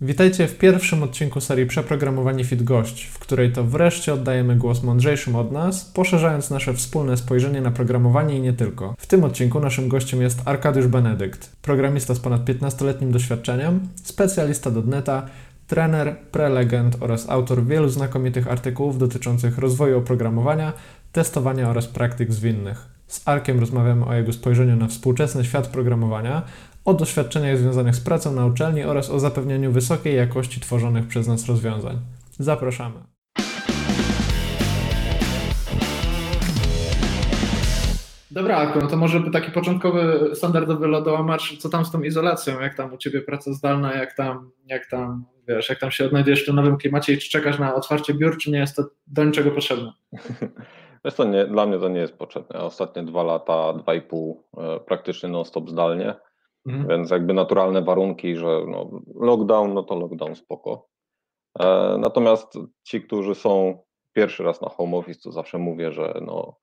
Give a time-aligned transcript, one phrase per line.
[0.00, 5.36] Witajcie w pierwszym odcinku serii Przeprogramowanie Fit Gość, w której to wreszcie oddajemy głos mądrzejszym
[5.36, 8.94] od nas, poszerzając nasze wspólne spojrzenie na programowanie i nie tylko.
[8.98, 14.82] W tym odcinku naszym gościem jest Arkadiusz Benedykt, programista z ponad 15-letnim doświadczeniem, specjalista do
[14.82, 15.26] neta,
[15.66, 20.72] trener, prelegent oraz autor wielu znakomitych artykułów dotyczących rozwoju oprogramowania,
[21.12, 22.98] testowania oraz praktyk zwinnych.
[23.08, 26.42] Z Arkiem rozmawiamy o jego spojrzeniu na współczesny świat programowania,
[26.88, 31.46] o doświadczeniach związanych z pracą na uczelni oraz o zapewnieniu wysokiej jakości tworzonych przez nas
[31.46, 31.98] rozwiązań.
[32.38, 33.00] Zapraszamy.
[38.30, 42.74] Dobra, Aku, no to może taki początkowy, standardowy lodołamacz, co tam z tą izolacją, jak
[42.74, 46.46] tam u Ciebie praca zdalna, jak tam, jak tam, wiesz, jak tam się odnajdujesz w
[46.46, 49.50] tym nowym klimacie i czy czekasz na otwarcie biur, czy nie jest to do niczego
[49.50, 49.92] potrzebne?
[51.04, 52.60] Wiesz to nie, dla mnie to nie jest potrzebne.
[52.60, 56.14] Ostatnie dwa lata, dwa i pół e, praktycznie non-stop zdalnie,
[56.68, 56.88] mhm.
[56.88, 60.86] więc jakby naturalne warunki, że no, lockdown, no to lockdown spoko.
[61.60, 63.78] E, natomiast ci, którzy są
[64.12, 66.56] pierwszy raz na home office, to zawsze mówię, że no,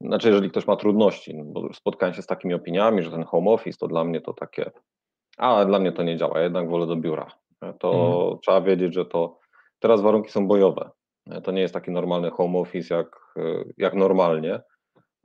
[0.00, 3.50] znaczy jeżeli ktoś ma trudności, no, bo spotkałem się z takimi opiniami, że ten home
[3.50, 4.70] office to dla mnie to takie,
[5.38, 7.26] a dla mnie to nie działa, jednak wolę do biura.
[7.62, 8.38] E, to mhm.
[8.42, 9.38] trzeba wiedzieć, że to
[9.78, 10.90] teraz warunki są bojowe.
[11.44, 13.34] To nie jest taki normalny home office jak,
[13.78, 14.62] jak normalnie, e,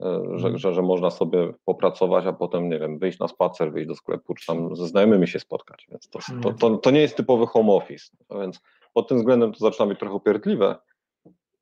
[0.02, 0.58] że, mhm.
[0.58, 4.34] że, że można sobie popracować, a potem, nie wiem, wyjść na spacer, wyjść do sklepu,
[4.34, 5.86] czy tam ze znajomymi się spotkać.
[5.90, 8.16] Więc to, to, to, to nie jest typowy home office.
[8.40, 8.60] Więc
[8.92, 10.76] pod tym względem to zaczyna być trochę upierdliwe,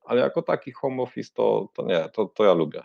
[0.05, 2.83] ale jako taki home office to, to nie, to, to ja lubię.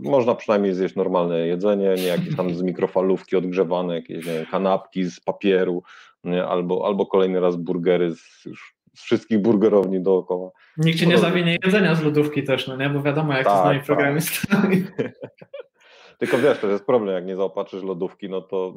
[0.00, 5.20] Można przynajmniej zjeść normalne jedzenie, nie jakieś tam z mikrofalówki odgrzewane, jakieś wiem, kanapki z
[5.20, 5.82] papieru,
[6.24, 6.44] nie?
[6.44, 10.50] Albo, albo kolejny raz burgery z już z wszystkich burgerowni dookoła.
[10.76, 12.90] Nikt ci nie zawinie jedzenia z lodówki też, no nie?
[12.90, 13.86] Bo wiadomo, jak tak, to z nami tak.
[13.86, 14.84] programistami.
[16.18, 18.74] Tylko wiesz, to jest problem, jak nie zaopatrzysz lodówki, no to,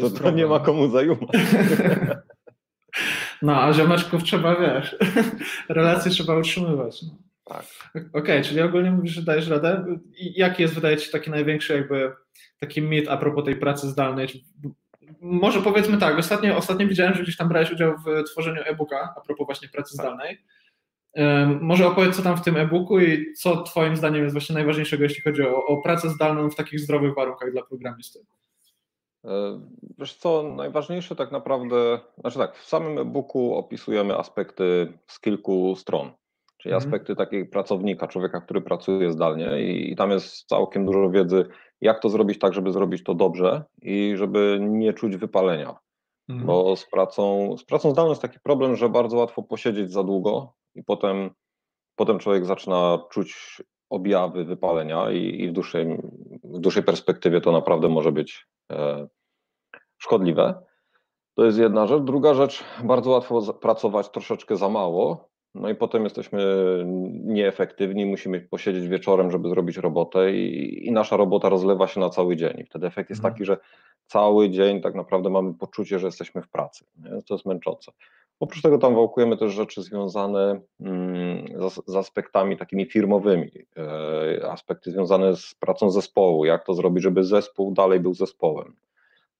[0.00, 1.30] to, to, to nie ma komu zajumać.
[3.42, 4.96] No, a ziomeczków trzeba, wiesz,
[5.68, 7.02] relacje trzeba utrzymywać.
[7.02, 7.18] No.
[7.44, 7.64] Tak.
[7.90, 9.84] Okej, okay, czyli ogólnie mówisz, że dajesz radę.
[10.18, 12.12] I jaki jest, wydaje ci się, taki największy jakby
[12.60, 14.28] taki mit a propos tej pracy zdalnej?
[15.20, 19.20] Może powiedzmy tak, ostatnio, ostatnio widziałem, że gdzieś tam brałeś udział w tworzeniu e-booka, a
[19.20, 20.06] propos właśnie pracy tak.
[20.06, 20.44] zdalnej.
[21.60, 25.22] Może opowiedz, co tam w tym e-booku i co Twoim zdaniem jest właśnie najważniejszego, jeśli
[25.22, 28.20] chodzi o, o pracę zdalną w takich zdrowych warunkach dla programisty?
[29.24, 29.60] E,
[29.98, 36.12] wiesz co, najważniejsze tak naprawdę, znaczy tak, w samym e-booku opisujemy aspekty z kilku stron,
[36.62, 36.88] czyli mhm.
[36.88, 41.44] aspekty takiego pracownika, człowieka, który pracuje zdalnie i, i tam jest całkiem dużo wiedzy
[41.80, 45.76] jak to zrobić tak, żeby zrobić to dobrze i żeby nie czuć wypalenia.
[46.28, 46.46] Mhm.
[46.46, 50.52] Bo z pracą, z pracą zdalną jest taki problem, że bardzo łatwo posiedzieć za długo
[50.74, 51.30] i potem,
[51.96, 55.98] potem człowiek zaczyna czuć objawy wypalenia i, i w, dłuższej,
[56.44, 59.08] w dłuższej perspektywie to naprawdę może być e,
[59.98, 60.62] szkodliwe.
[61.34, 62.02] To jest jedna rzecz.
[62.02, 66.42] Druga rzecz, bardzo łatwo pracować troszeczkę za mało no i potem jesteśmy
[67.24, 72.36] nieefektywni, musimy posiedzieć wieczorem, żeby zrobić robotę i, i nasza robota rozlewa się na cały
[72.36, 72.54] dzień.
[72.58, 73.34] I wtedy efekt jest mhm.
[73.34, 73.56] taki, że
[74.06, 76.84] cały dzień tak naprawdę mamy poczucie, że jesteśmy w pracy.
[76.98, 77.22] Nie?
[77.22, 77.92] To jest męczące.
[78.40, 84.90] Oprócz tego tam wałkujemy też rzeczy związane mm, z, z, aspektami takimi firmowymi, e, aspekty
[84.90, 88.76] związane z pracą zespołu, jak to zrobić, żeby zespół dalej był zespołem,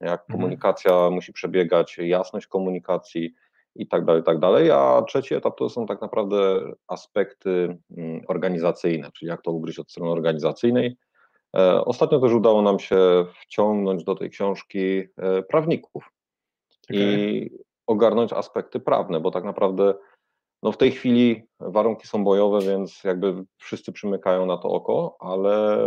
[0.00, 0.38] jak mhm.
[0.38, 3.34] komunikacja musi przebiegać, jasność komunikacji,
[3.74, 4.70] i tak dalej, tak dalej.
[4.70, 9.90] A trzeci etap to są tak naprawdę aspekty mm, organizacyjne, czyli jak to ugryźć od
[9.90, 10.96] strony organizacyjnej.
[11.56, 16.12] E, ostatnio też udało nam się wciągnąć do tej książki e, prawników
[16.90, 16.98] okay.
[16.98, 17.50] i
[17.86, 19.94] ogarnąć aspekty prawne, bo tak naprawdę
[20.62, 25.78] no w tej chwili warunki są bojowe, więc jakby wszyscy przymykają na to oko, ale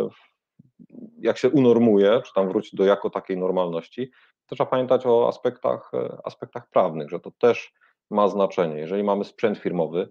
[1.19, 4.11] jak się unormuje, czy tam wróci do jako takiej normalności,
[4.49, 7.73] trzeba pamiętać o aspektach, e, aspektach prawnych, że to też
[8.11, 8.77] ma znaczenie.
[8.77, 10.09] Jeżeli mamy sprzęt firmowy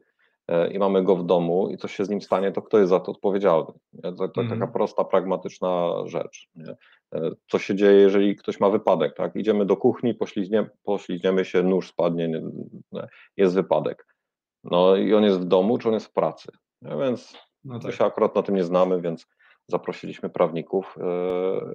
[0.48, 2.90] e, i mamy go w domu i coś się z nim stanie, to kto jest
[2.90, 3.72] za to odpowiedzialny?
[4.02, 4.48] To, to mm.
[4.48, 4.72] taka mhm.
[4.72, 6.48] prosta, pragmatyczna rzecz.
[6.54, 6.76] Nie?
[7.14, 9.16] E, co się dzieje, jeżeli ktoś ma wypadek?
[9.16, 9.36] Tak?
[9.36, 12.42] Idziemy do kuchni, poślizgniemy, poślizgniemy się, nóż spadnie, nie,
[13.36, 14.06] jest wypadek.
[14.64, 16.52] No i on jest w domu, czy on jest w pracy?
[16.82, 17.84] Więc no tak.
[17.86, 19.26] my się akurat na tym nie znamy, więc
[19.68, 21.04] zaprosiliśmy prawników, e,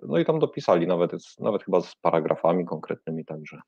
[0.07, 3.61] no i tam dopisali nawet, nawet chyba z paragrafami konkretnymi, także.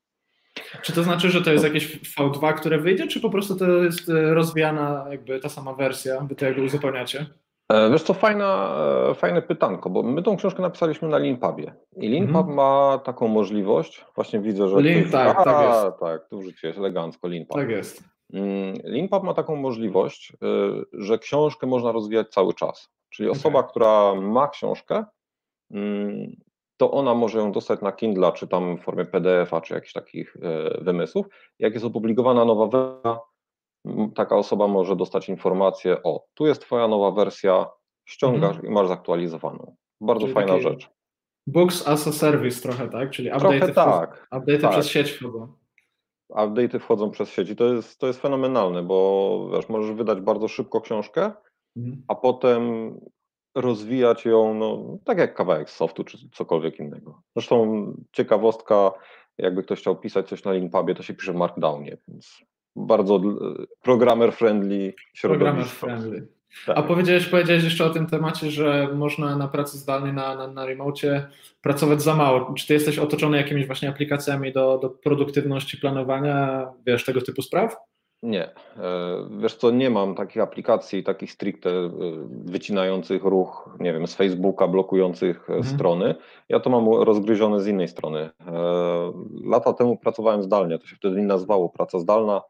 [0.82, 4.08] Czy to znaczy, że to jest jakieś V2, które wyjdzie, czy po prostu to jest
[4.08, 7.26] e, rozwijana jakby ta sama wersja, wy to jakby uzupełniacie?
[7.68, 8.76] E, wiesz co, fajna,
[9.14, 12.56] fajne pytanko, bo my tą książkę napisaliśmy na Leanpubie i Leanpub mhm.
[12.56, 14.80] ma taką możliwość, właśnie widzę, że...
[14.80, 16.00] Lean, tak, a, tak jest.
[16.00, 17.56] Tak, tu jest elegancko, Leanpub.
[17.56, 18.04] Tak jest.
[18.32, 20.32] Mm, Leanpub ma taką możliwość,
[20.92, 22.90] że książkę można rozwijać cały czas.
[23.12, 23.70] Czyli osoba, okay.
[23.70, 25.04] która ma książkę,
[25.70, 26.36] mm,
[26.76, 30.36] to ona może ją dostać na Kindle, czy tam w formie PDF-a, czy jakichś takich
[30.80, 31.26] wymysłów.
[31.58, 33.18] Jak jest opublikowana nowa wersja,
[34.14, 37.66] taka osoba może dostać informację, o, tu jest twoja nowa wersja,
[38.04, 38.66] ściągasz mhm.
[38.66, 39.76] i masz zaktualizowaną.
[40.00, 40.90] Bardzo Czyli fajna rzecz.
[41.46, 43.10] Books as a service trochę, tak?
[43.10, 44.70] Czyli update'y, tak, update'y tak.
[44.70, 45.52] przez sieć wchodzą.
[46.30, 50.48] Update'y wchodzą przez sieć i to jest, to jest fenomenalne, bo wiesz, możesz wydać bardzo
[50.48, 51.32] szybko książkę,
[51.76, 52.02] mhm.
[52.08, 52.92] a potem
[53.54, 57.22] rozwijać ją, no, tak jak kawałek softu czy cokolwiek innego.
[57.36, 58.92] Zresztą ciekawostka,
[59.38, 62.44] jakby ktoś chciał pisać coś na Linkpubie, to się pisze w Markdownie, więc
[62.76, 63.20] bardzo
[63.82, 65.44] programmer friendly środowisko.
[65.44, 66.28] Programmer friendly.
[66.66, 66.78] Tak.
[66.78, 70.66] A powiedziałeś, powiedziałeś jeszcze o tym temacie, że można na pracy zdalnej, na, na, na
[70.66, 71.28] remocie
[71.62, 72.54] pracować za mało.
[72.54, 77.76] Czy ty jesteś otoczony jakimiś właśnie aplikacjami do, do produktywności, planowania, wiesz, tego typu spraw?
[78.22, 78.44] Nie.
[78.44, 81.90] E, wiesz co, nie mam takich aplikacji, takich stricte e,
[82.28, 85.74] wycinających ruch, nie wiem, z Facebooka, blokujących e, mhm.
[85.74, 86.14] strony.
[86.48, 88.30] Ja to mam rozgryzione z innej strony.
[89.44, 92.42] Lata temu pracowałem zdalnie, to się wtedy nie nazywało praca zdalna.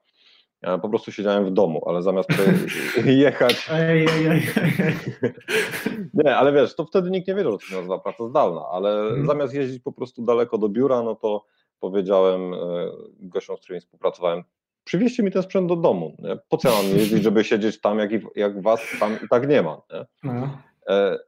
[0.62, 2.28] Ja po prostu siedziałem w domu, ale zamiast
[3.04, 3.68] jechać.
[3.72, 4.42] Ej, ej, ej,
[6.24, 8.88] nie, ale wiesz, to wtedy nikt nie wiedział, że to się nazywa praca zdalna, ale
[8.88, 9.26] hmm.
[9.26, 11.44] zamiast jeździć po prostu daleko do biura, no to
[11.80, 12.54] powiedziałem
[13.20, 14.44] gościom, z którymi współpracowałem,
[14.84, 16.16] przywieźcie mi ten sprzęt do domu.
[16.18, 16.36] Nie?
[16.48, 19.62] Po co mam jeździć, żeby siedzieć tam, jak, i, jak was tam i tak nie
[19.62, 19.82] ma.
[19.92, 20.06] Nie?
[20.22, 20.58] No.
[20.88, 21.18] E,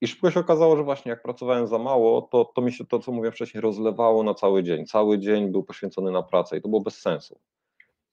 [0.00, 2.98] I szybko się okazało, że właśnie jak pracowałem za mało, to, to mi się to,
[2.98, 4.86] co mówiłem wcześniej, rozlewało na cały dzień.
[4.86, 7.38] Cały dzień był poświęcony na pracę i to było bez sensu.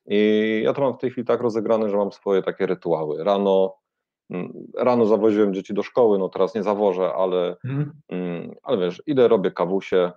[0.06, 3.24] I ja to mam w tej chwili tak rozegrane, że mam swoje takie rytuały.
[3.24, 3.76] Rano,
[4.30, 7.94] mm, rano zawoziłem dzieci do szkoły, no teraz nie zawożę, ale, mhm.
[8.10, 8.56] mm.
[8.64, 10.12] ale wiesz, idę, robię kawusie,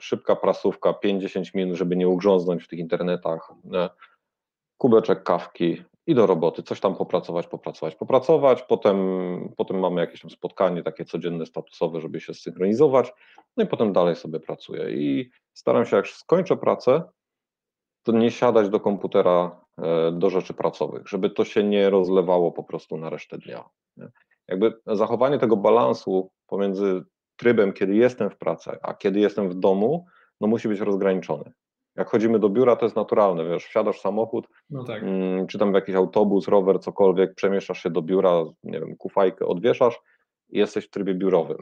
[0.00, 3.90] szybka prasówka, 5-10 minut, żeby nie ugrząznąć w tych internetach, e,
[4.78, 8.98] kubeczek kawki i do roboty, coś tam popracować, popracować, popracować, potem,
[9.56, 13.12] potem mamy jakieś tam spotkanie takie codzienne, statusowe, żeby się zsynchronizować,
[13.56, 14.90] no i potem dalej sobie pracuję.
[14.90, 17.02] I staram się, jak skończę pracę,
[18.02, 22.64] to nie siadać do komputera e, do rzeczy pracowych, żeby to się nie rozlewało po
[22.64, 23.64] prostu na resztę dnia.
[24.48, 27.04] Jakby zachowanie tego balansu pomiędzy
[27.38, 30.06] trybem, kiedy jestem w pracy, a kiedy jestem w domu,
[30.40, 31.52] no musi być rozgraniczony.
[31.96, 35.02] Jak chodzimy do biura, to jest naturalne, wiesz, wsiadasz w samochód, no tak.
[35.02, 39.46] mm, czy tam w jakiś autobus, rower, cokolwiek, przemieszczasz się do biura, nie wiem, kufajkę
[39.46, 40.00] odwieszasz
[40.48, 41.58] i jesteś w trybie biurowym.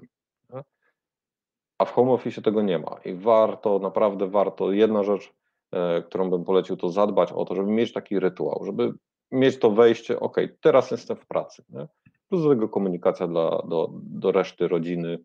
[1.78, 5.32] A w home office tego nie ma i warto, naprawdę warto, jedna rzecz,
[5.72, 8.92] E, którą bym polecił, to zadbać o to, żeby mieć taki rytuał, żeby
[9.30, 11.64] mieć to wejście, ok, teraz jestem w pracy.
[11.68, 11.86] Nie?
[12.28, 15.18] Plus do tego komunikacja dla, do, do reszty rodziny,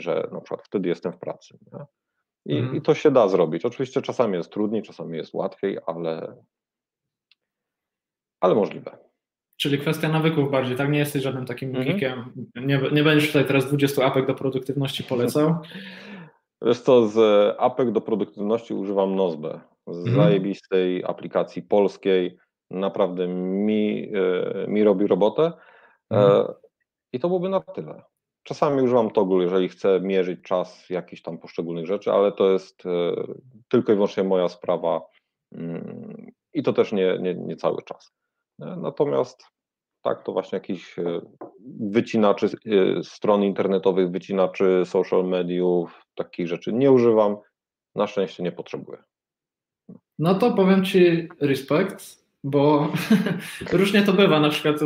[0.00, 1.58] że na przykład wtedy jestem w pracy.
[2.46, 2.76] I, mhm.
[2.76, 3.64] I to się da zrobić.
[3.64, 6.36] Oczywiście czasami jest trudniej, czasami jest łatwiej, ale,
[8.40, 8.98] ale możliwe.
[9.56, 10.90] Czyli kwestia nawyków bardziej, tak?
[10.90, 11.86] Nie jesteś żadnym takim mhm.
[11.86, 12.32] geekiem.
[12.54, 15.54] Nie, nie będziesz tutaj teraz 20 apek do produktywności polecał.
[16.62, 17.18] Wiesz co, z
[17.58, 20.16] apek do produktywności używam Nozbe z mhm.
[20.16, 22.38] zajebistej aplikacji polskiej,
[22.70, 25.52] naprawdę mi, e, mi robi robotę.
[26.12, 26.54] E, mhm.
[27.12, 28.02] I to byłoby na tyle.
[28.44, 33.14] Czasami używam toggle, jeżeli chcę mierzyć czas jakichś tam poszczególnych rzeczy, ale to jest e,
[33.68, 35.00] tylko i wyłącznie moja sprawa
[35.52, 38.12] mm, i to też nie, nie, nie cały czas.
[38.58, 39.44] Natomiast
[40.02, 40.96] tak, to właśnie jakiś
[41.80, 42.48] wycinaczy
[43.02, 47.36] stron internetowych, wycinaczy social mediów, takich rzeczy nie używam.
[47.94, 49.02] Na szczęście nie potrzebuję.
[50.18, 52.92] No to powiem Ci respekt, bo
[53.72, 54.76] różnie to bywa na przykład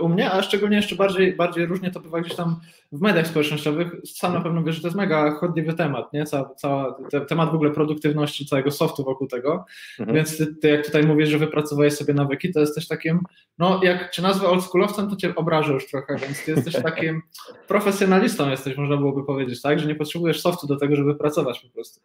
[0.00, 2.56] u mnie, a szczególnie jeszcze bardziej, bardziej różnie to bywa gdzieś tam
[2.92, 3.92] w mediach społecznościowych.
[4.04, 6.26] Sam na pewno wiesz, że to jest mega chodliwy temat, nie?
[6.26, 9.64] Ca, cała, te, temat w ogóle produktywności całego softu wokół tego,
[10.00, 10.16] mhm.
[10.16, 13.20] więc ty, ty, jak tutaj mówisz, że wypracowałeś sobie nawyki, to jesteś takim,
[13.58, 17.22] no jak cię nazwę oldschoolowcem, to cię obrażę już trochę, więc ty jesteś takim
[17.68, 19.78] profesjonalistą jesteś, można byłoby powiedzieć, tak?
[19.78, 22.00] Że nie potrzebujesz softu do tego, żeby pracować po prostu.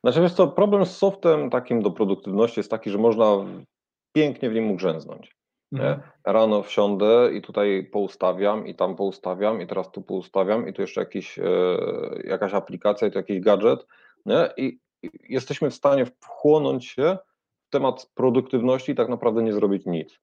[0.00, 3.36] Znaczy wiesz co, problem z softem takim do produktywności jest taki, że można
[4.14, 5.36] pięknie w nim ugrzęznąć.
[5.72, 6.00] Mhm.
[6.24, 11.00] Rano wsiądę i tutaj poustawiam i tam poustawiam i teraz tu poustawiam i tu jeszcze
[11.00, 11.44] jakiś, e,
[12.24, 13.86] jakaś aplikacja i tu jakiś gadżet
[14.26, 14.48] nie?
[14.56, 14.78] I,
[15.28, 17.18] jesteśmy w stanie wchłonąć się
[17.66, 20.20] w temat produktywności i tak naprawdę nie zrobić nic.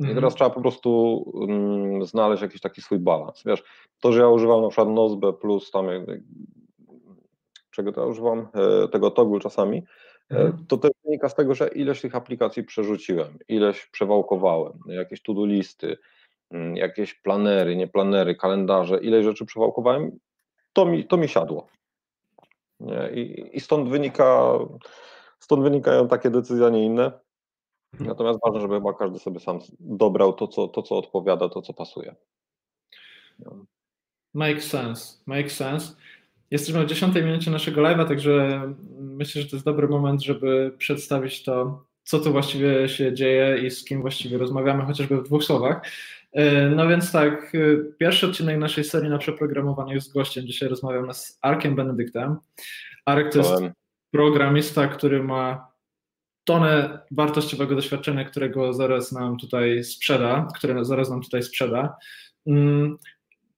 [0.00, 0.12] Mhm.
[0.12, 3.42] I teraz trzeba po prostu mm, znaleźć jakiś taki swój balans.
[3.46, 3.62] Wiesz,
[4.00, 5.86] to, że ja używam na przykład Nozbe plus tam
[7.70, 9.96] czego to ja używam, e, tego toggle czasami, mhm.
[10.68, 15.98] To też wynika z tego, że ileś tych aplikacji przerzuciłem, ileś przewałkowałem, jakieś to-do listy,
[16.50, 20.18] mm, jakieś planery, nie planery, kalendarze, ile rzeczy przewałkowałem,
[20.72, 21.66] to mi, to mi siadło.
[23.14, 24.58] I, I stąd wynika,
[25.38, 27.12] stąd wynikają takie decyzje, a nie inne.
[27.92, 28.08] Mhm.
[28.08, 31.72] Natomiast ważne, żeby chyba każdy sobie sam dobrał to, co, to, co odpowiada, to, co
[31.72, 32.14] pasuje.
[34.34, 35.94] Make sense, make sense.
[36.52, 38.62] Jesteśmy w dziesiątej minucie naszego live'a, także
[39.00, 43.70] myślę, że to jest dobry moment, żeby przedstawić to, co tu właściwie się dzieje i
[43.70, 45.82] z kim właściwie rozmawiamy, chociażby w dwóch słowach.
[46.32, 47.58] E, no więc tak, e,
[47.98, 50.46] pierwszy odcinek naszej serii na przeprogramowanie jest gościem.
[50.46, 52.36] Dzisiaj rozmawiamy z Arkiem Benedyktem.
[53.06, 53.74] Arek to jest
[54.10, 55.72] programista, który ma
[56.44, 61.96] tonę wartościowego doświadczenia, którego zaraz nam tutaj sprzeda, które zaraz nam tutaj sprzeda.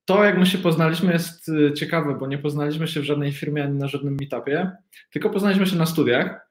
[0.08, 3.32] Mm, to, jak my się poznaliśmy, jest y, ciekawe, bo nie poznaliśmy się w żadnej
[3.32, 4.70] firmie ani na żadnym meetupie,
[5.12, 6.48] tylko poznaliśmy się na studiach.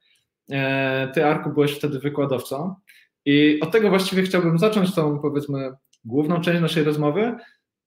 [0.51, 2.75] E, ty, Arku, byłeś wtedy wykładowcą
[3.25, 5.71] i od tego właściwie chciałbym zacząć tą, powiedzmy,
[6.05, 7.35] główną część naszej rozmowy.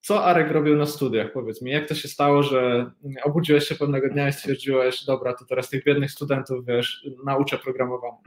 [0.01, 1.33] Co Arek robił na studiach?
[1.33, 2.91] Powiedz mi, jak to się stało, że
[3.25, 8.19] obudziłeś się pewnego dnia i stwierdziłeś, dobra, to teraz tych biednych studentów, wiesz, nauczę programowania?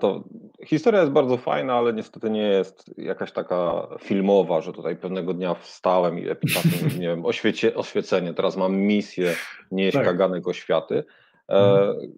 [0.00, 0.24] To
[0.64, 5.54] historia jest bardzo fajna, ale niestety nie jest jakaś taka filmowa, że tutaj pewnego dnia
[5.54, 9.34] wstałem i epitafium, nie wiem, oświecie, oświecenie, teraz mam misję
[9.70, 10.04] nieść tak.
[10.04, 11.04] kaganek oświaty.
[11.48, 12.12] E, mhm.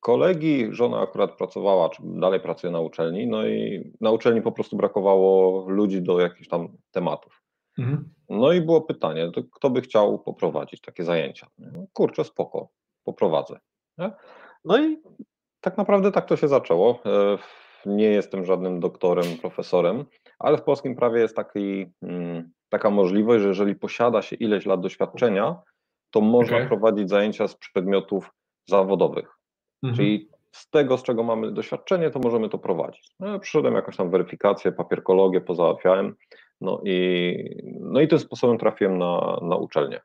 [0.00, 4.76] kolegi, żona akurat pracowała, czy dalej pracuje na uczelni, no i na uczelni po prostu
[4.76, 7.42] brakowało ludzi do jakichś tam tematów.
[7.78, 8.08] Mhm.
[8.28, 11.46] No i było pytanie, to kto by chciał poprowadzić takie zajęcia?
[11.58, 12.68] No, kurczę, spoko,
[13.04, 13.58] poprowadzę.
[13.98, 14.10] Nie?
[14.64, 14.96] No i
[15.64, 17.00] tak naprawdę tak to się zaczęło.
[17.06, 17.38] E,
[17.86, 20.04] nie jestem żadnym doktorem, profesorem,
[20.38, 24.80] ale w polskim prawie jest taki, mm, taka możliwość, że jeżeli posiada się ileś lat
[24.80, 25.62] doświadczenia,
[26.10, 26.68] to można okay.
[26.68, 28.30] prowadzić zajęcia z przedmiotów
[28.68, 29.38] zawodowych.
[29.82, 29.96] Mhm.
[29.96, 33.14] Czyli z tego, z czego mamy doświadczenie, to możemy to prowadzić.
[33.20, 36.14] No, ja przyszedłem jakąś tam weryfikację, papierkologię pozałatwiałem,
[36.60, 37.36] no i,
[37.80, 40.00] no i tym sposobem trafiłem na, na uczelnię.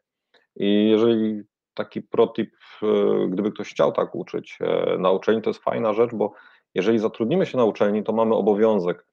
[0.55, 1.41] I jeżeli
[1.79, 2.51] taki protip,
[2.83, 6.33] e, gdyby ktoś chciał tak uczyć e, na uczelni, to jest fajna rzecz, bo
[6.75, 9.05] jeżeli zatrudnimy się na uczelni, to mamy obowiązek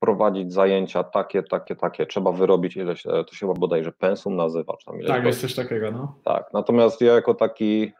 [0.00, 4.76] prowadzić zajęcia takie, takie, takie, trzeba wyrobić ileś, e, to się chyba bodajże pensum nazywa.
[4.76, 6.18] Czy tam tak, jest coś takiego, no.
[6.24, 7.92] Tak, natomiast ja jako taki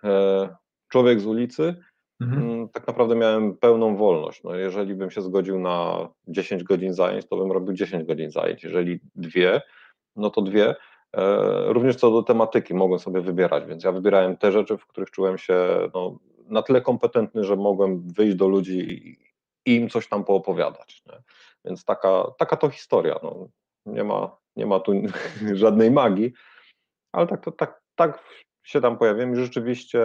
[0.88, 1.74] człowiek z ulicy,
[2.20, 2.42] mhm.
[2.42, 4.42] Mm, tak naprawdę miałem pełną wolność.
[4.42, 8.64] No, jeżeli bym się zgodził na 10 godzin zajęć, to bym robił 10 godzin zajęć.
[8.64, 9.60] Jeżeli dwie,
[10.16, 10.74] no to dwie.
[11.16, 15.10] E, również co do tematyki mogłem sobie wybierać, więc ja wybierałem te rzeczy, w których
[15.10, 15.56] czułem się
[15.94, 16.18] no,
[16.48, 18.78] na tyle kompetentny, że mogłem wyjść do ludzi
[19.64, 21.02] i im coś tam poopowiadać.
[21.06, 21.18] Nie?
[21.64, 23.20] Więc taka, taka to historia.
[23.22, 23.48] No.
[23.86, 24.92] Nie, ma, nie ma tu
[25.54, 26.32] żadnej magii,
[27.12, 28.24] ale tak, to, tak, tak
[28.62, 30.00] się tam pojawiłem i rzeczywiście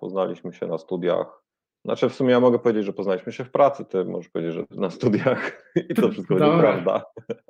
[0.00, 1.41] poznaliśmy się na studiach
[1.84, 4.64] znaczy w sumie ja mogę powiedzieć, że poznaliśmy się w pracy, ty możesz powiedzieć, że
[4.70, 7.04] na studiach i to wszystko będzie prawda.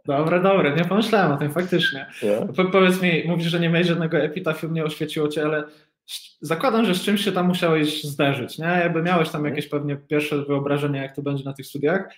[0.06, 2.06] Dobra, dobra, nie pomyślałem o tym faktycznie.
[2.56, 5.64] Po, powiedz mi, mówisz, że nie miałeś żadnego epitafium, nie oświeciło cię, ale
[6.40, 8.66] zakładam, że z czymś się tam musiałeś zderzyć, nie?
[8.66, 12.14] Jakby miałeś tam jakieś pewnie pierwsze wyobrażenie, jak to będzie na tych studiach.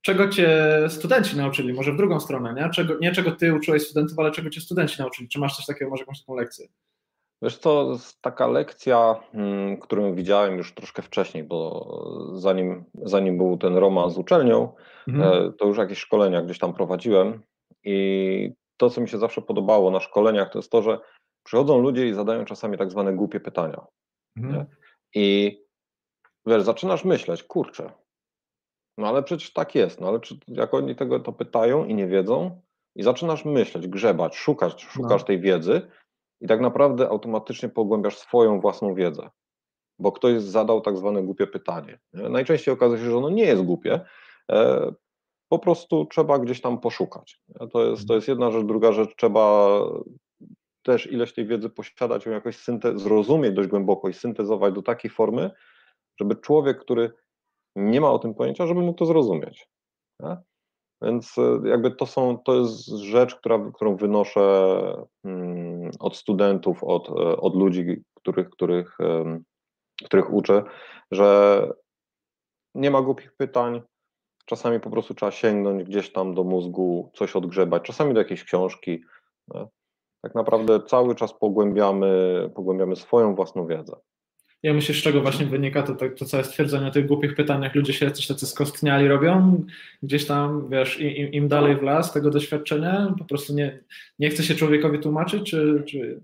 [0.00, 0.50] Czego cię
[0.88, 1.72] studenci nauczyli?
[1.72, 2.70] Może w drugą stronę, nie?
[2.70, 5.28] Czego, nie czego ty uczyłeś studentów, ale czego cię studenci nauczyli?
[5.28, 6.66] Czy masz coś takiego, może jakąś taką lekcję?
[7.42, 11.88] Wiesz co, taka lekcja, mm, którą widziałem już troszkę wcześniej, bo
[12.32, 14.72] zanim, zanim był ten romans z uczelnią,
[15.08, 15.48] mhm.
[15.48, 17.42] E, to już jakieś szkolenia gdzieś tam prowadziłem
[17.84, 20.98] i to, co mi się zawsze podobało na szkoleniach, to jest to, że
[21.42, 23.86] przychodzą ludzie i zadają czasami tak zwane głupie pytania.
[24.36, 24.66] Mhm.
[25.14, 25.58] I
[26.46, 27.92] wiesz, zaczynasz myśleć, kurczę,
[28.98, 32.06] no ale przecież tak jest, no ale czy, jak oni tego to pytają i nie
[32.06, 32.60] wiedzą,
[32.94, 35.26] i zaczynasz myśleć, grzebać, szukać, szukasz no.
[35.26, 35.88] tej wiedzy,
[36.40, 39.30] i tak naprawdę automatycznie pogłębiasz swoją własną wiedzę,
[39.98, 41.98] bo ktoś zadał tak zwane głupie pytanie.
[42.12, 44.00] Najczęściej okazuje się, że ono nie jest głupie,
[44.50, 44.92] e,
[45.48, 47.40] po prostu trzeba gdzieś tam poszukać.
[47.72, 48.66] To jest, to jest jedna rzecz.
[48.66, 49.78] Druga rzecz, trzeba
[50.82, 52.64] też ileś tej wiedzy posiadać, ją jakoś
[52.94, 55.50] zrozumieć dość głęboko i syntezować do takiej formy,
[56.20, 57.12] żeby człowiek, który
[57.76, 59.68] nie ma o tym pojęcia, żeby mógł to zrozumieć.
[61.02, 64.76] Więc e, jakby to są, to jest rzecz, która, którą wynoszę
[65.24, 68.98] mm, od studentów, od, e, od ludzi, których, których,
[70.04, 70.62] których uczę,
[71.10, 71.60] że
[72.74, 73.82] nie ma głupich pytań.
[74.46, 79.04] Czasami po prostu trzeba sięgnąć gdzieś tam do mózgu, coś odgrzebać, czasami do jakiejś książki.
[80.22, 83.96] Tak naprawdę cały czas pogłębiamy, pogłębiamy swoją własną wiedzę.
[84.62, 87.74] Ja myślę, z czego właśnie wynika to, to, to całe stwierdzenie o tych głupich pytaniach.
[87.74, 89.64] Ludzie się coś tacy skostniali robią,
[90.02, 93.78] gdzieś tam, wiesz, im, im dalej w las tego doświadczenia, po prostu nie,
[94.18, 96.20] nie chce się człowiekowi tłumaczyć, czy, czy...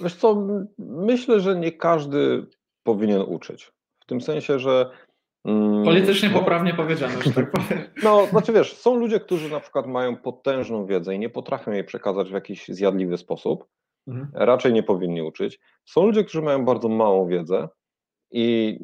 [0.00, 0.46] Wiesz co,
[0.78, 2.46] myślę, że nie każdy
[2.82, 3.72] powinien uczyć.
[4.00, 4.90] W tym sensie, że
[5.44, 7.84] mm, Politycznie no, poprawnie powiedziane, że tak powiem.
[8.04, 11.84] No, znaczy wiesz, są ludzie, którzy na przykład mają potężną wiedzę i nie potrafią jej
[11.84, 13.64] przekazać w jakiś zjadliwy sposób,
[14.08, 14.28] Mhm.
[14.34, 15.60] Raczej nie powinni uczyć.
[15.84, 17.68] Są ludzie, którzy mają bardzo małą wiedzę
[18.30, 18.78] i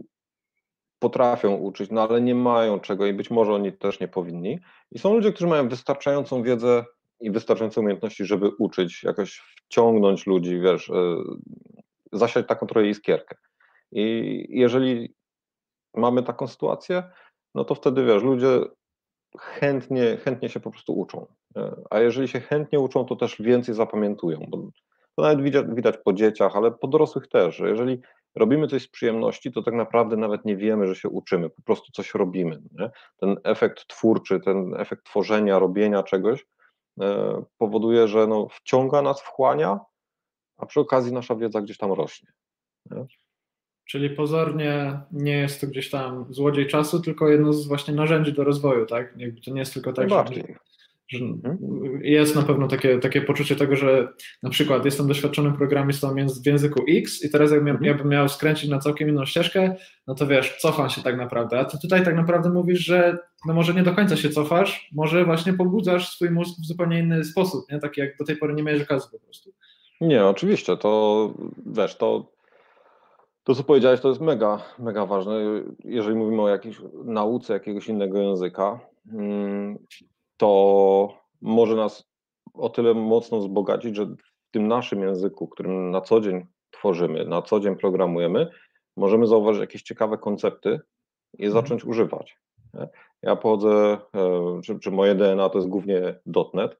[0.98, 4.58] potrafią uczyć, no ale nie mają czego i być może oni też nie powinni.
[4.90, 6.84] I są ludzie, którzy mają wystarczającą wiedzę
[7.20, 10.92] i wystarczające umiejętności, żeby uczyć, jakoś wciągnąć ludzi, wiesz,
[12.12, 13.36] zasiać taką trochę iskierkę.
[13.92, 15.14] I jeżeli
[15.94, 17.02] mamy taką sytuację,
[17.54, 18.60] no to wtedy wiesz, ludzie
[19.38, 21.26] chętnie, chętnie się po prostu uczą.
[21.90, 24.46] A jeżeli się chętnie uczą, to też więcej zapamiętują.
[24.48, 24.68] Bo
[25.16, 28.00] to nawet widać, widać po dzieciach, ale po dorosłych też, że jeżeli
[28.34, 31.92] robimy coś z przyjemności, to tak naprawdę nawet nie wiemy, że się uczymy, po prostu
[31.92, 32.62] coś robimy.
[32.72, 32.90] Nie?
[33.16, 36.46] Ten efekt twórczy, ten efekt tworzenia, robienia czegoś
[37.00, 39.80] e, powoduje, że no, wciąga nas, wchłania,
[40.56, 42.28] a przy okazji nasza wiedza gdzieś tam rośnie.
[42.90, 43.06] Nie?
[43.88, 48.44] Czyli pozornie nie jest to gdzieś tam złodziej czasu, tylko jedno z właśnie narzędzi do
[48.44, 49.14] rozwoju, tak?
[49.16, 50.24] Jakby to nie jest tylko tak, że.
[52.02, 54.08] Jest na pewno takie, takie poczucie tego, że
[54.42, 57.84] na przykład jestem doświadczonym programistą w języku X i teraz jak mhm.
[57.84, 59.74] ja bym miał skręcić na całkiem inną ścieżkę,
[60.06, 63.54] no to wiesz, cofam się tak naprawdę, a ty tutaj tak naprawdę mówisz, że no
[63.54, 67.64] może nie do końca się cofasz, może właśnie pobudzasz swój mózg w zupełnie inny sposób,
[67.72, 67.78] nie?
[67.78, 69.50] Tak jak do tej pory nie miałeś okazu po prostu.
[70.00, 71.34] Nie, oczywiście, to
[71.66, 72.34] wiesz, to
[73.44, 75.34] to, co powiedziałeś, to jest mega, mega ważne.
[75.84, 78.80] Jeżeli mówimy o jakiejś nauce jakiegoś innego języka,
[79.12, 79.78] mm,
[80.36, 82.04] to może nas
[82.54, 87.42] o tyle mocno wzbogacić, że w tym naszym języku, którym na co dzień tworzymy, na
[87.42, 88.50] co dzień programujemy,
[88.96, 90.80] możemy zauważyć jakieś ciekawe koncepty
[91.38, 91.52] i mhm.
[91.52, 92.38] zacząć używać.
[93.22, 96.20] Ja pochodzę, e, czy, czy moje DNA to jest głównie
[96.54, 96.76] .NET,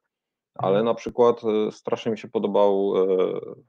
[0.55, 0.85] ale mhm.
[0.85, 3.07] na przykład e, strasznie mi się podobał e,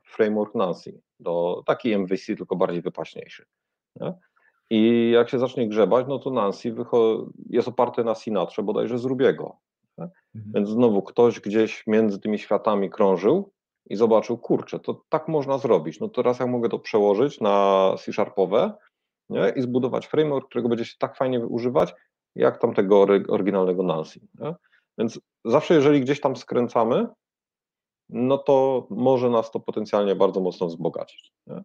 [0.03, 3.45] framework Nancy, do taki MVC, tylko bardziej wypaśniejszy.
[3.95, 4.13] Nie?
[4.69, 6.75] I jak się zacznie grzebać, no to Nancy
[7.49, 9.57] jest oparty na Sinatrze bodajże z Rubiego.
[9.97, 10.53] Mhm.
[10.53, 13.51] Więc znowu ktoś gdzieś między tymi światami krążył
[13.89, 15.99] i zobaczył, kurczę, to tak można zrobić.
[15.99, 18.73] No teraz jak mogę to przełożyć na C-sharpowe
[19.29, 19.53] nie?
[19.55, 21.93] i zbudować framework, którego będzie się tak fajnie używać,
[22.35, 24.19] jak tamtego oryginalnego Nancy.
[24.39, 24.55] Nie?
[24.97, 27.07] Więc zawsze, jeżeli gdzieś tam skręcamy,
[28.09, 31.33] no to może nas to potencjalnie bardzo mocno wzbogacić.
[31.47, 31.63] Nie?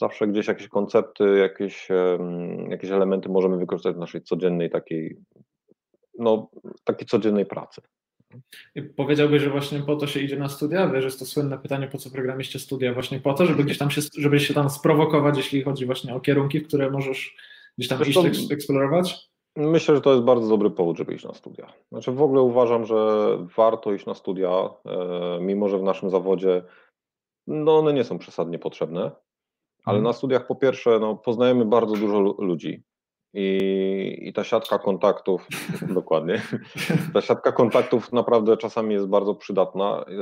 [0.00, 1.88] Zawsze gdzieś jakieś koncepty, jakieś,
[2.68, 5.16] jakieś elementy możemy wykorzystać w naszej codziennej takiej,
[6.18, 6.50] no,
[6.84, 7.80] takiej codziennej pracy.
[8.74, 10.88] I powiedziałbyś, że właśnie po to się idzie na studia?
[10.88, 12.94] Wiesz, jest to słynne pytanie, po co programiście studia?
[12.94, 16.20] Właśnie po to, żeby gdzieś tam się, żeby się tam sprowokować, jeśli chodzi właśnie o
[16.20, 17.36] kierunki, w które możesz
[17.78, 19.32] gdzieś tam Zresztą, iść, eksplorować?
[19.56, 21.72] Myślę, że to jest bardzo dobry powód, żeby iść na studia.
[21.88, 24.50] Znaczy w ogóle uważam, że warto iść na studia,
[24.86, 26.62] e, mimo że w naszym zawodzie
[27.46, 29.00] no one nie są przesadnie potrzebne,
[29.84, 30.04] ale mhm.
[30.04, 32.82] na studiach po pierwsze no, poznajemy bardzo dużo ludzi
[33.34, 35.48] i, i ta siatka kontaktów,
[35.94, 36.42] dokładnie,
[37.14, 40.04] ta siatka kontaktów naprawdę czasami jest bardzo przydatna.
[40.08, 40.12] E,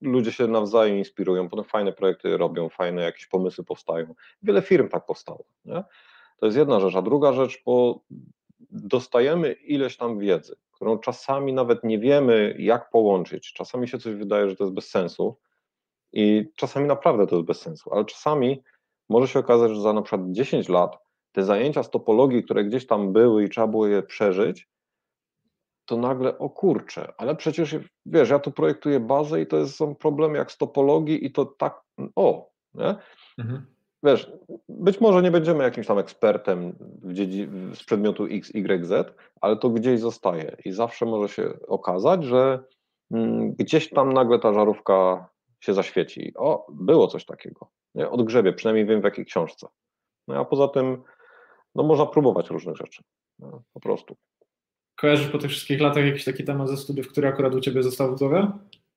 [0.00, 4.14] ludzie się nawzajem inspirują, potem fajne projekty robią, fajne jakieś pomysły powstają.
[4.42, 5.44] Wiele firm tak powstało.
[5.64, 5.84] Nie?
[6.38, 6.96] To jest jedna rzecz.
[6.96, 8.00] A druga rzecz, bo
[8.70, 13.52] dostajemy ileś tam wiedzy, którą czasami nawet nie wiemy, jak połączyć.
[13.52, 15.36] Czasami się coś wydaje, że to jest bez sensu
[16.12, 18.62] i czasami naprawdę to jest bez sensu, ale czasami
[19.08, 20.98] może się okazać, że za na przykład 10 lat
[21.32, 24.68] te zajęcia z topologii, które gdzieś tam były i trzeba było je przeżyć,
[25.84, 29.94] to nagle, o kurczę, ale przecież wiesz, ja tu projektuję bazę i to jest, są
[29.94, 31.80] problemy jak z topologii i to tak,
[32.16, 32.94] o, nie?
[33.38, 33.66] Mhm
[34.02, 34.32] wiesz,
[34.68, 39.56] być może nie będziemy jakimś tam ekspertem w dziedzi, z przedmiotu X, Y, Z, ale
[39.56, 42.64] to gdzieś zostaje i zawsze może się okazać, że
[43.10, 45.28] mm, gdzieś tam nagle ta żarówka
[45.60, 46.32] się zaświeci.
[46.36, 47.70] O, było coś takiego.
[47.94, 48.10] Nie?
[48.10, 49.66] Odgrzebie, przynajmniej wiem w jakiej książce.
[50.28, 51.02] No a poza tym,
[51.74, 53.02] no można próbować różnych rzeczy.
[53.38, 54.16] No, po prostu.
[54.96, 58.16] Kojarzysz po tych wszystkich latach jakiś taki temat ze studiów, który akurat u Ciebie został
[58.16, 58.48] w głowie?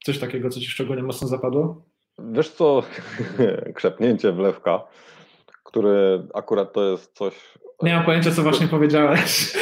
[0.03, 1.81] Coś takiego, co Ci szczególnie mocno zapadło?
[2.19, 2.83] Wiesz co,
[3.75, 4.83] krzepnięcie w lewka,
[5.63, 7.57] które akurat to jest coś...
[7.81, 9.53] Nie mam pojęcia, co właśnie powiedziałeś.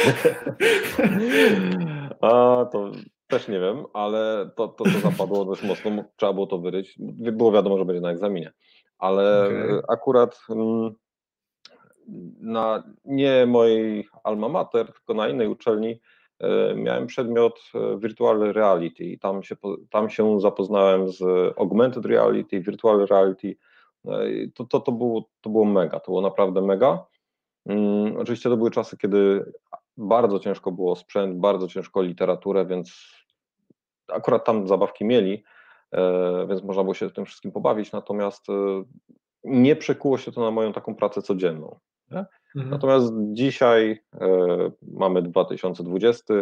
[2.20, 2.90] A, to
[3.26, 6.94] też nie wiem, ale to, to, to zapadło dość mocno, trzeba było to wyryć.
[7.32, 8.52] Było wiadomo, że będzie na egzaminie,
[8.98, 9.82] ale okay.
[9.88, 10.94] akurat mm,
[12.40, 16.00] na nie mojej alma mater, tylko na innej uczelni
[16.42, 19.56] E, miałem przedmiot e, Virtual Reality i tam się,
[19.90, 21.22] tam się zapoznałem z
[21.58, 23.56] Augmented Reality, Virtual Reality.
[24.06, 24.10] E,
[24.54, 27.06] to, to, to, było, to było mega, to było naprawdę mega.
[27.64, 29.52] Um, oczywiście to były czasy, kiedy
[29.96, 33.12] bardzo ciężko było sprzęt, bardzo ciężko literaturę, więc
[34.08, 35.44] akurat tam zabawki mieli,
[36.48, 38.46] więc można było się tym wszystkim pobawić, natomiast
[39.44, 41.78] nie przekuło się to na moją taką pracę codzienną.
[42.56, 42.70] Mhm.
[42.70, 44.28] Natomiast dzisiaj e,
[44.82, 46.34] mamy 2020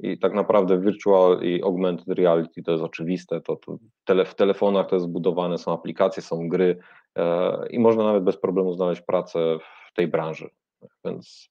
[0.00, 4.86] i tak naprawdę virtual i augmented reality to jest oczywiste, to, to tele, w telefonach
[4.86, 6.78] to jest zbudowane, są aplikacje, są gry
[7.16, 9.58] e, i można nawet bez problemu znaleźć pracę
[9.90, 10.50] w tej branży,
[11.04, 11.50] więc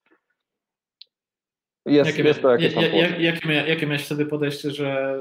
[1.86, 5.20] jest, jakie, jest to jakieś jak, jakie, jakie miałeś wtedy podejście, że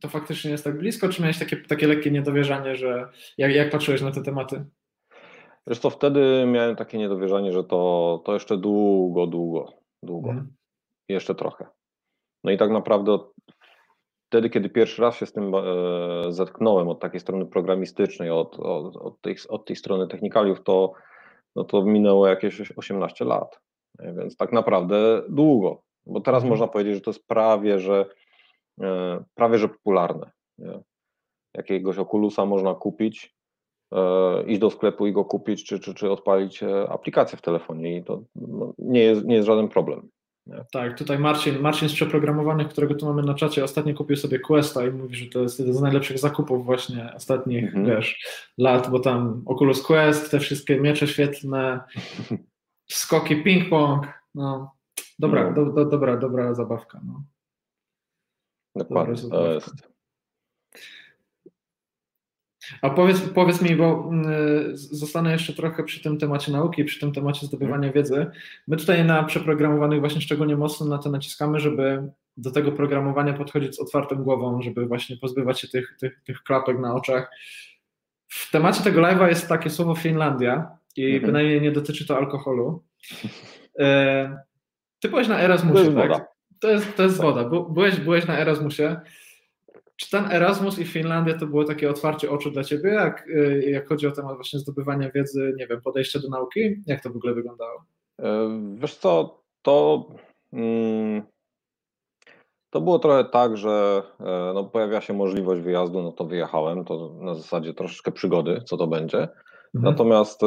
[0.00, 4.02] to faktycznie jest tak blisko, czy miałeś takie, takie lekkie niedowierzanie, że jak, jak patrzyłeś
[4.02, 4.64] na te tematy?
[5.66, 9.72] Wiesz to wtedy miałem takie niedowierzanie, że to, to jeszcze długo, długo,
[10.02, 10.30] długo.
[10.30, 10.54] Mhm.
[11.08, 11.66] Jeszcze trochę.
[12.44, 13.18] No i tak naprawdę
[14.28, 15.62] wtedy, kiedy pierwszy raz się z tym e,
[16.28, 20.92] zetknąłem od takiej strony programistycznej, od, od, od, tej, od tej strony technikaliów, to,
[21.56, 23.60] no to minęło jakieś 18 lat.
[23.98, 25.82] Więc tak naprawdę długo.
[26.06, 26.50] Bo teraz mhm.
[26.50, 28.06] można powiedzieć, że to jest prawie, że
[28.80, 30.30] e, prawie, że popularne.
[30.58, 30.80] Nie?
[31.54, 33.43] Jakiegoś okulusa można kupić, e,
[34.46, 38.22] iść do sklepu i go kupić, czy, czy, czy odpalić aplikację w telefonie i to
[38.36, 40.08] no, nie, jest, nie jest żaden problem.
[40.46, 40.64] Nie?
[40.72, 44.86] Tak, tutaj Marcin, Marcin z przeprogramowanych, którego tu mamy na czacie, ostatnio kupił sobie Questa
[44.86, 47.86] i mówi, że to jest jeden z najlepszych zakupów właśnie ostatnich, -hmm.
[47.86, 48.26] wiesz,
[48.58, 51.80] lat, bo tam Oculus Quest, te wszystkie miecze świetlne,
[52.90, 54.72] skoki ping-pong, no,
[55.18, 55.52] dobra, no.
[55.54, 57.24] Do, do, dobra, dobra zabawka, no.
[58.76, 59.94] Dokładnie, to jest
[62.82, 64.10] a powiedz, powiedz mi, bo
[64.70, 68.26] y, zostanę jeszcze trochę przy tym temacie nauki, przy tym temacie zdobywania wiedzy.
[68.68, 73.76] My tutaj na przeprogramowanych właśnie szczególnie mocno na to naciskamy, żeby do tego programowania podchodzić
[73.76, 77.30] z otwartą głową, żeby właśnie pozbywać się tych, tych, tych klapek na oczach.
[78.28, 81.26] W temacie tego live'a jest takie słowo Finlandia i mhm.
[81.26, 82.82] bynajmniej nie dotyczy to alkoholu.
[83.78, 84.38] E,
[85.00, 86.08] ty byłeś na Erasmusie, to tak?
[86.08, 86.26] Woda.
[86.60, 87.44] To jest, to jest woda.
[87.70, 89.00] Byłeś, byłeś na Erasmusie.
[89.96, 93.88] Czy ten Erasmus i Finlandia to było takie otwarcie oczu dla Ciebie, jak, y, jak
[93.88, 96.60] chodzi o temat właśnie zdobywania wiedzy, nie wiem, podejścia do nauki?
[96.86, 97.84] Jak to w ogóle wyglądało?
[98.22, 100.06] E, wiesz co, to,
[100.52, 101.22] mm,
[102.70, 107.14] to było trochę tak, że e, no, pojawia się możliwość wyjazdu, no to wyjechałem, to
[107.20, 109.18] na zasadzie troszeczkę przygody, co to będzie.
[109.18, 109.94] Mhm.
[109.94, 110.46] Natomiast e,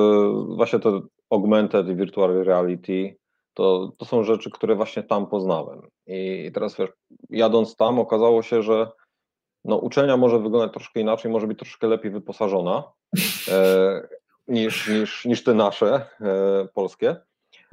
[0.55, 3.15] właśnie to augmented i virtual reality
[3.53, 5.81] to, to są rzeczy, które właśnie tam poznałem.
[6.07, 6.89] I teraz wiesz,
[7.29, 8.87] jadąc tam okazało się, że
[9.65, 12.83] no, uczelnia może wyglądać troszkę inaczej, może być troszkę lepiej wyposażona
[13.51, 14.07] e,
[14.47, 17.15] niż, niż, niż te nasze e, polskie.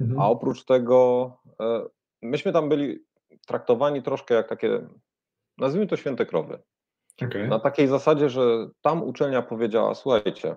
[0.01, 0.19] Mhm.
[0.19, 1.85] A oprócz tego e,
[2.21, 3.05] myśmy tam byli
[3.47, 4.87] traktowani troszkę jak takie,
[5.57, 6.59] nazwijmy to święte krowy.
[7.21, 7.47] Okay.
[7.47, 10.55] Na takiej zasadzie, że tam uczelnia powiedziała: Słuchajcie,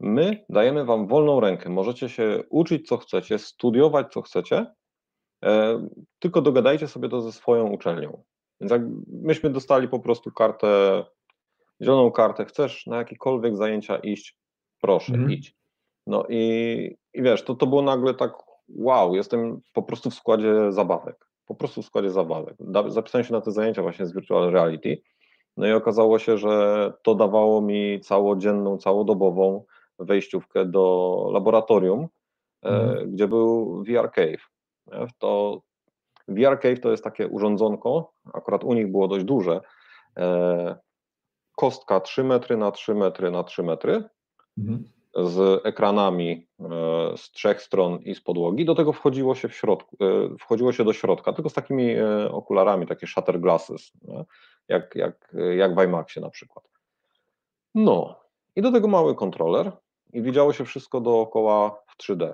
[0.00, 4.66] my dajemy wam wolną rękę, możecie się uczyć co chcecie, studiować co chcecie,
[5.44, 5.86] e,
[6.18, 8.22] tylko dogadajcie sobie to ze swoją uczelnią.
[8.60, 8.82] Więc jak
[9.22, 11.04] myśmy dostali po prostu kartę,
[11.82, 14.36] zieloną kartę, chcesz na jakiekolwiek zajęcia iść,
[14.80, 15.30] proszę, mm.
[15.30, 15.56] idź.
[16.06, 18.32] No i, i wiesz, to, to było nagle tak,
[18.68, 22.56] wow, jestem po prostu w składzie zabawek, po prostu w składzie zabawek.
[22.86, 25.02] Zapisałem się na te zajęcia właśnie z virtual reality,
[25.56, 29.64] no i okazało się, że to dawało mi całodzienną, całodobową
[29.98, 32.08] wejściówkę do laboratorium,
[32.62, 33.10] mm.
[33.10, 34.50] gdzie był VR Cave.
[35.18, 35.62] To
[36.28, 39.60] VR Cave to jest takie urządzonko, akurat u nich było dość duże,
[40.16, 40.76] e,
[41.56, 44.04] kostka 3 metry na 3 metry na 3 metry,
[44.58, 44.84] mhm.
[45.16, 46.64] z ekranami e,
[47.16, 48.64] z trzech stron i z podłogi.
[48.64, 51.94] Do tego wchodziło się w środku, e, wchodziło się do środka, tylko z takimi
[52.30, 53.92] okularami, takie shutter glasses,
[54.68, 56.64] jak, jak, jak w IMAXie na przykład.
[57.74, 58.20] No
[58.56, 59.72] i do tego mały kontroler
[60.12, 62.32] i widziało się wszystko dookoła w 3D.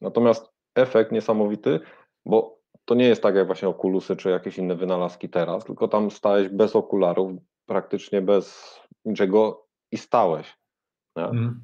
[0.00, 1.80] Natomiast efekt niesamowity,
[2.26, 6.10] bo to nie jest tak jak właśnie okulusy czy jakieś inne wynalazki teraz, tylko tam
[6.10, 7.32] stałeś bez okularów,
[7.66, 10.58] praktycznie bez niczego i stałeś.
[11.16, 11.24] Nie?
[11.24, 11.60] Mm.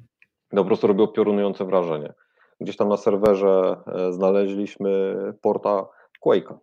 [0.49, 2.13] To po prostu robiło piorunujące wrażenie.
[2.61, 5.87] Gdzieś tam na serwerze e, znaleźliśmy porta
[6.25, 6.57] Quake'a.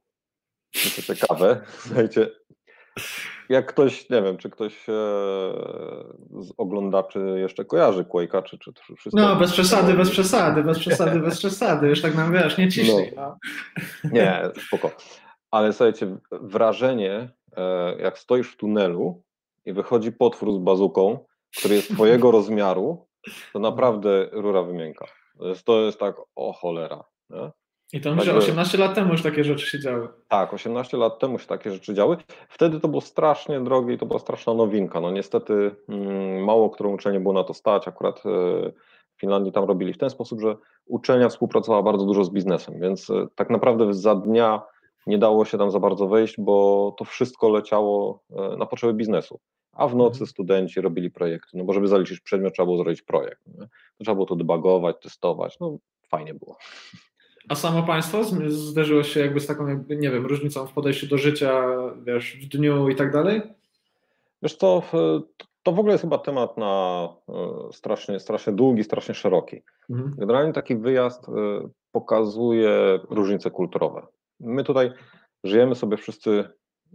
[1.07, 2.31] To ciekawe, słuchajcie,
[3.49, 4.93] jak ktoś, nie wiem, czy ktoś e,
[6.41, 9.23] z oglądaczy jeszcze kojarzy Quake'a, czy, czy wszystko...
[9.23, 13.13] No, bez przesady, bez przesady, bez przesady, bez przesady, już tak nam wiesz, nie ciśnij.
[13.17, 13.39] No.
[14.05, 14.11] no.
[14.13, 14.91] Nie, spoko.
[15.51, 19.23] Ale słuchajcie, wrażenie, e, jak stoisz w tunelu
[19.65, 21.19] i wychodzi potwór z bazuką,
[21.59, 23.07] który jest twojego rozmiaru,
[23.53, 25.07] to naprawdę rura wymięka.
[25.39, 27.05] To jest, to jest tak, o cholera.
[27.31, 27.51] Nie?
[27.93, 30.09] I to myślę, 18 lat temu już takie rzeczy się działy.
[30.29, 32.17] Tak, 18 lat temu się takie rzeczy działy.
[32.49, 35.01] Wtedy to było strasznie drogie i to była straszna nowinka.
[35.01, 37.89] No niestety mm, mało którą uczelnię było na to stać.
[37.89, 38.21] Akurat e,
[39.17, 43.11] w Finlandii tam robili w ten sposób, że uczelnia współpracowała bardzo dużo z biznesem, więc
[43.11, 44.63] e, tak naprawdę za dnia
[45.07, 49.41] nie dało się tam za bardzo wejść, bo to wszystko leciało e, na potrzeby biznesu.
[49.73, 50.27] A w nocy mhm.
[50.27, 53.47] studenci robili projekty, no bo żeby zaliczyć przedmiot trzeba było zrobić projekt.
[53.47, 53.69] Nie?
[54.03, 56.57] Trzeba było to debugować, testować, no fajnie było.
[57.49, 61.65] A samo państwo zderzyło się jakby z taką, nie wiem, różnicą w podejściu do życia,
[62.05, 63.43] wiesz, w dniu i tak dalej?
[64.43, 64.83] Wiesz to,
[65.63, 69.63] to w ogóle jest chyba temat na e, strasznie, strasznie długi, strasznie szeroki.
[69.91, 70.15] Mhm.
[70.19, 71.33] Generalnie taki wyjazd e,
[71.93, 74.07] pokazuje różnice kulturowe.
[74.41, 74.93] My tutaj
[75.45, 76.45] żyjemy sobie wszyscy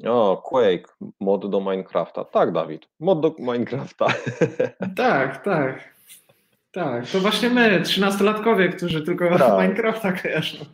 [0.07, 2.25] O, Quake, mod do Minecrafta.
[2.25, 4.07] Tak, Dawid, mod do Minecrafta.
[4.95, 5.93] Tak, tak.
[6.71, 9.61] Tak, to właśnie my, trzynastolatkowie, którzy tylko tak.
[9.61, 10.65] Minecrafta kojarzą.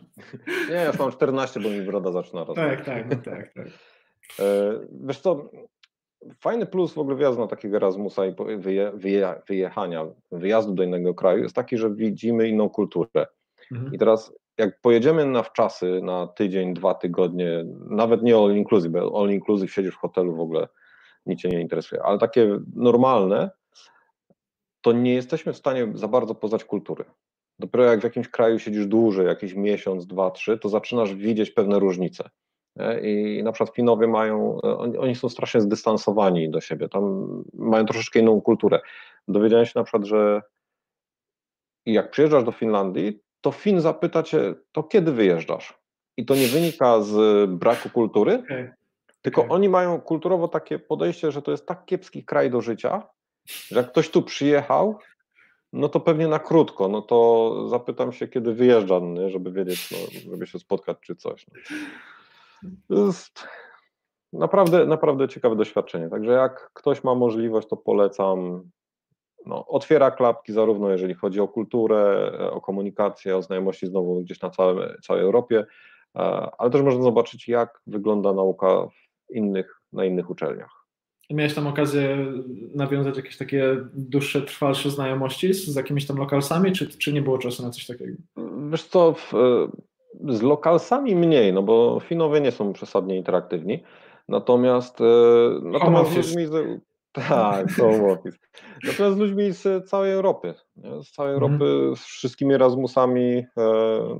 [0.68, 2.68] Nie, ja mam 14, bo mi broda zaczyna rosnąć.
[2.68, 3.66] Tak, tak, no tak, tak.
[4.40, 4.72] E,
[5.04, 5.50] wiesz co,
[6.40, 11.14] fajny plus w ogóle wjazdu na takiego Erasmusa i wyje, wyje, wyjechania, wyjazdu do innego
[11.14, 13.26] kraju jest taki, że widzimy inną kulturę.
[13.72, 13.94] Mhm.
[13.94, 19.20] I teraz jak pojedziemy na wczasy, na tydzień, dwa tygodnie, nawet nie all inclusive, bo
[19.20, 20.68] all inclusive siedzisz w hotelu w ogóle,
[21.26, 23.50] nic cię nie interesuje, ale takie normalne,
[24.88, 27.04] to nie jesteśmy w stanie za bardzo poznać kultury.
[27.58, 31.78] Dopiero jak w jakimś kraju siedzisz dłużej, jakiś miesiąc, dwa, trzy, to zaczynasz widzieć pewne
[31.78, 32.30] różnice.
[33.02, 34.60] I na przykład Finowie mają,
[34.98, 38.80] oni są strasznie zdystansowani do siebie, tam mają troszeczkę inną kulturę.
[39.28, 40.42] Dowiedziałem się na przykład, że
[41.86, 45.78] jak przyjeżdżasz do Finlandii, to Fin zapyta cię, to kiedy wyjeżdżasz?
[46.16, 48.74] I to nie wynika z braku kultury, okay.
[49.22, 49.52] tylko okay.
[49.52, 53.08] oni mają kulturowo takie podejście, że to jest tak kiepski kraj do życia,
[53.48, 54.98] że jak ktoś tu przyjechał,
[55.72, 59.96] no to pewnie na krótko, no to zapytam się, kiedy wyjeżdżam, żeby wiedzieć, no,
[60.30, 61.46] żeby się spotkać czy coś.
[62.90, 63.06] No.
[63.06, 63.48] Jest
[64.32, 66.08] naprawdę, naprawdę ciekawe doświadczenie.
[66.08, 68.70] Także jak ktoś ma możliwość, to polecam.
[69.46, 74.50] No, otwiera klapki zarówno jeżeli chodzi o kulturę, o komunikację, o znajomości znowu gdzieś na
[74.50, 75.64] całe, całej Europie,
[76.16, 76.20] e,
[76.58, 78.88] ale też można zobaczyć, jak wygląda nauka
[79.30, 80.77] innych, na innych uczelniach.
[81.30, 82.26] Miałeś tam okazję
[82.74, 87.38] nawiązać jakieś takie dłuższe, trwalsze znajomości z, z jakimiś tam lokalsami, czy, czy nie było
[87.38, 88.16] czasu na coś takiego?
[88.70, 89.32] Wiesz co, w,
[90.28, 93.82] z lokalsami mniej, no bo Finowie nie są przesadnie interaktywni.
[94.28, 95.04] Natomiast, e,
[95.62, 96.46] natomiast ludźmi
[97.12, 98.38] tak, home office.
[98.84, 101.02] Natomiast z ludźmi z całej Europy, nie?
[101.02, 101.52] z całej mhm.
[101.52, 103.44] Europy, z wszystkimi Erasmusami, e,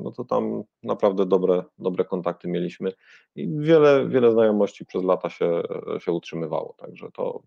[0.05, 2.93] no to tam naprawdę dobre, dobre kontakty mieliśmy
[3.35, 5.63] i wiele, wiele znajomości przez lata się,
[5.99, 7.43] się utrzymywało, także to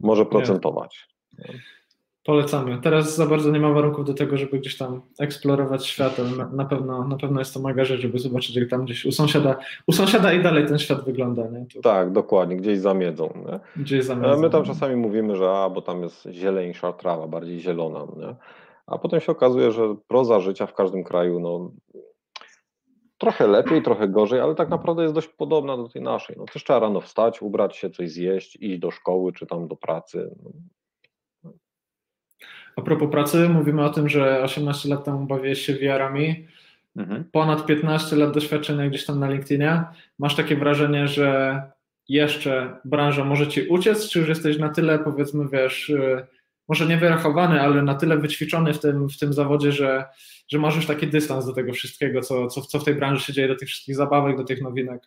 [0.00, 1.08] może procentować.
[1.38, 1.60] Nie.
[2.24, 2.78] Polecamy.
[2.82, 6.64] Teraz za bardzo nie ma warunków do tego, żeby gdzieś tam eksplorować świat, ale na,
[6.64, 9.56] pewno, na pewno jest to mega rzecz, żeby zobaczyć, jak tam gdzieś u sąsiada,
[9.86, 11.42] u sąsiada i dalej ten świat wygląda.
[11.48, 11.66] Nie?
[11.74, 11.80] To...
[11.80, 13.44] Tak, dokładnie, gdzieś zamiedzą.
[13.46, 13.82] Nie?
[13.82, 14.40] Gdzieś zamiedzą.
[14.40, 18.06] My tam czasami mówimy, że a, bo tam jest zieleńsza trawa, bardziej zielona.
[18.16, 18.34] Nie?
[18.86, 21.70] A potem się okazuje, że proza życia w każdym kraju, no
[23.18, 26.36] trochę lepiej, trochę gorzej, ale tak naprawdę jest dość podobna do tej naszej.
[26.38, 29.76] No też trzeba rano wstać, ubrać się, coś zjeść, iść do szkoły czy tam do
[29.76, 30.34] pracy.
[32.76, 36.46] No a propos pracy, mówimy o tym, że 18 lat temu bawiłeś się VR-ami,
[36.96, 37.24] mhm.
[37.32, 39.84] ponad 15 lat doświadczenia gdzieś tam na LinkedInie.
[40.18, 41.62] Masz takie wrażenie, że
[42.08, 46.26] jeszcze branża może ci uciec, czy już jesteś na tyle, powiedzmy, wiesz, y,
[46.68, 50.04] może nie wyrachowany, ale na tyle wyćwiczony w tym, w tym zawodzie, że,
[50.48, 53.32] że masz już taki dystans do tego wszystkiego, co, co, co w tej branży się
[53.32, 55.02] dzieje, do tych wszystkich zabawek, do tych nowinek.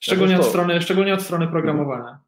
[0.00, 2.18] Szczególnie, od strony, szczególnie od strony programowania.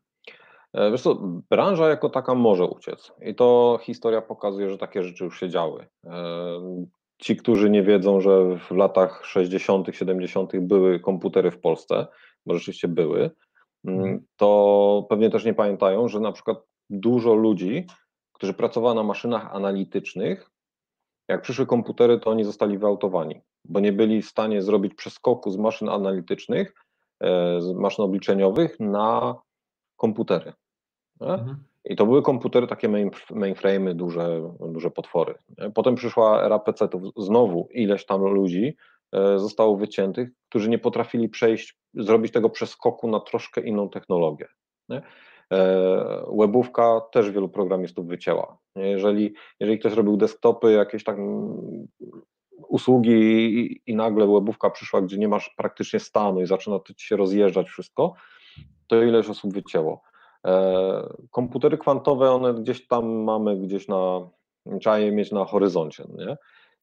[0.72, 1.14] E, wiesz co,
[1.50, 5.87] branża jako taka może uciec i to historia pokazuje, że takie rzeczy już się działy.
[6.06, 6.16] E,
[7.18, 10.61] ci, którzy nie wiedzą, że w latach 60., 70.
[10.61, 12.06] były komputery w Polsce,
[12.46, 13.30] bo rzeczywiście były,
[13.85, 14.26] mm, mhm.
[14.37, 16.59] to pewnie też nie pamiętają, że na przykład
[16.90, 17.87] dużo ludzi,
[18.33, 20.50] którzy pracowało na maszynach analitycznych,
[21.28, 25.56] jak przyszły komputery, to oni zostali wyautowani, bo nie byli w stanie zrobić przeskoku z
[25.56, 26.74] maszyn analitycznych,
[27.20, 29.35] e, z maszyn obliczeniowych na
[30.00, 30.52] komputery.
[31.20, 31.56] Mhm.
[31.84, 35.34] I to były komputery, takie main, mainframe'y, duże, duże potwory.
[35.74, 38.76] Potem przyszła era PC-ów, znowu ileś tam ludzi
[39.12, 44.48] e, zostało wyciętych, którzy nie potrafili przejść, zrobić tego przeskoku na troszkę inną technologię.
[44.90, 45.02] E,
[46.38, 48.58] webówka też wielu programistów wycięła.
[48.76, 51.18] Jeżeli, jeżeli ktoś robił desktopy, jakieś tam
[52.68, 57.68] usługi i, i, nagle webówka przyszła, gdzie nie masz praktycznie stanu i zaczyna się rozjeżdżać
[57.68, 58.14] wszystko,
[58.90, 60.03] to ileś osób wycięło.
[60.46, 64.29] E, komputery kwantowe, one gdzieś tam mamy, gdzieś na,
[64.81, 66.05] trzeba je mieć na horyzoncie.
[66.18, 66.37] Nie?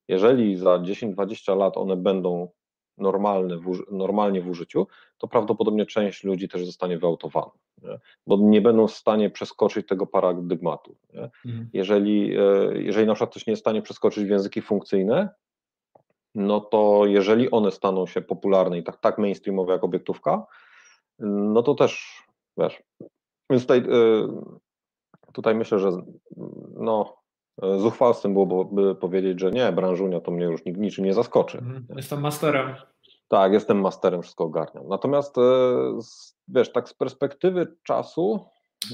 [0.07, 2.49] Jeżeli za 10-20 lat one będą
[2.97, 3.59] normalne
[3.91, 7.51] normalnie w użyciu, to prawdopodobnie część ludzi też zostanie wyautowana,
[7.83, 7.99] nie?
[8.27, 10.95] bo nie będą w stanie przeskoczyć tego paradygmatu.
[11.13, 11.69] Mhm.
[11.73, 12.41] Jeżeli, e,
[12.81, 15.29] jeżeli na przykład coś nie jest w stanie przeskoczyć w języki funkcyjne,
[16.35, 20.45] no to jeżeli one staną się popularne i tak, tak mainstreamowe jak obiektówka,
[21.19, 22.23] no to też,
[22.57, 22.83] wiesz,
[23.49, 24.27] więc tutaj, y,
[25.33, 25.91] tutaj myślę, że
[26.79, 27.17] no,
[27.77, 31.57] zuchwalstwem byłoby powiedzieć, że nie, branżunia to mnie już niczym nie zaskoczy.
[31.57, 31.85] Mhm.
[31.95, 32.75] Jestem masterem.
[33.27, 34.87] Tak, jestem masterem, wszystko ogarniam.
[34.87, 35.41] Natomiast y,
[36.47, 38.45] wiesz, tak z perspektywy czasu.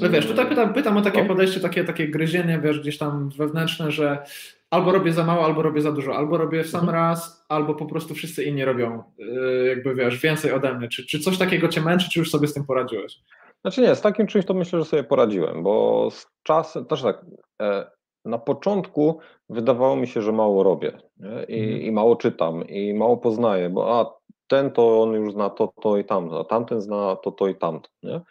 [0.01, 1.27] No wiesz, tutaj pytam, pytam o takie no.
[1.27, 4.25] podejście, takie, takie gryzienie, wiesz, gdzieś tam wewnętrzne, że
[4.73, 6.97] albo robię za mało, albo robię za dużo, albo robię w sam mhm.
[6.97, 10.87] raz, albo po prostu wszyscy inni robią, yy, jakby wiesz, więcej ode mnie.
[10.87, 13.19] Czy, czy coś takiego cię męczy, czy już sobie z tym poradziłeś?
[13.61, 17.25] Znaczy nie, z takim czymś to myślę, że sobie poradziłem, bo z czasem, też tak,
[17.61, 17.91] e,
[18.25, 21.49] na początku wydawało mi się, że mało robię i, mhm.
[21.81, 25.97] i, mało czytam i mało poznaję, bo a ten to on już zna to, to
[25.97, 28.21] i tamto, a tamten zna to, to i tamto, nie?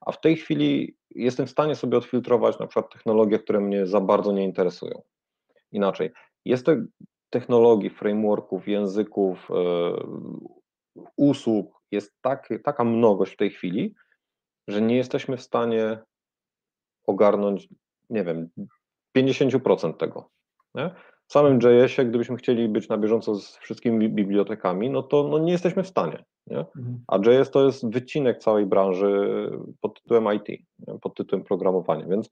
[0.00, 4.00] A w tej chwili jestem w stanie sobie odfiltrować na przykład technologie, które mnie za
[4.00, 5.02] bardzo nie interesują.
[5.72, 6.10] Inaczej,
[6.44, 6.72] jest to
[7.30, 13.94] technologii, frameworków, języków, yy, usług, jest tak, taka mnogość w tej chwili,
[14.68, 15.98] że nie jesteśmy w stanie
[17.06, 17.68] ogarnąć,
[18.10, 18.48] nie wiem,
[19.18, 20.30] 50% tego.
[20.74, 20.90] Nie?
[21.26, 25.52] W samym JS-ie, gdybyśmy chcieli być na bieżąco z wszystkimi bibliotekami, no to no nie
[25.52, 26.24] jesteśmy w stanie.
[26.46, 26.58] Nie?
[26.58, 27.04] Mhm.
[27.08, 30.62] A JS to jest wycinek całej branży pod tytułem IT,
[31.02, 32.30] pod tytułem programowania, więc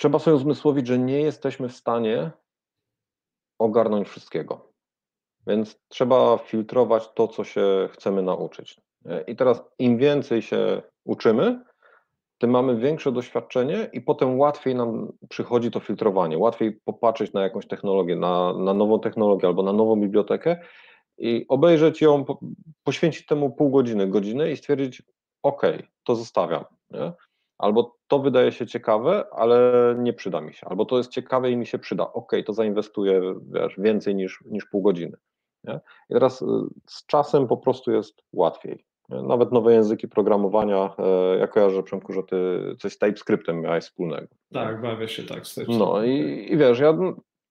[0.00, 2.30] trzeba sobie uzmysłowić, że nie jesteśmy w stanie
[3.58, 4.72] ogarnąć wszystkiego.
[5.46, 8.80] Więc trzeba filtrować to, co się chcemy nauczyć.
[9.26, 11.64] I teraz im więcej się uczymy,
[12.38, 17.66] tym mamy większe doświadczenie i potem łatwiej nam przychodzi to filtrowanie, łatwiej popatrzeć na jakąś
[17.66, 20.60] technologię, na, na nową technologię albo na nową bibliotekę
[21.18, 22.24] i obejrzeć ją,
[22.84, 25.02] poświęcić temu pół godziny, godzinę i stwierdzić,
[25.42, 25.62] ok,
[26.04, 26.64] to zostawiam.
[26.90, 27.12] Nie?
[27.60, 30.66] Albo to wydaje się ciekawe, ale nie przyda mi się.
[30.66, 32.12] Albo to jest ciekawe i mi się przyda.
[32.12, 35.16] Ok, to zainwestuję wiesz, więcej niż, niż pół godziny.
[35.64, 35.80] Nie?
[36.10, 36.46] I teraz y,
[36.86, 38.84] z czasem po prostu jest łatwiej.
[39.08, 42.36] Nawet nowe języki programowania, e, ja kojarzę, Przemku, że ty
[42.78, 44.26] coś z TypeScriptem miałeś wspólnego.
[44.52, 45.60] Tak, bawię się tak z.
[45.68, 46.94] No i, i wiesz, ja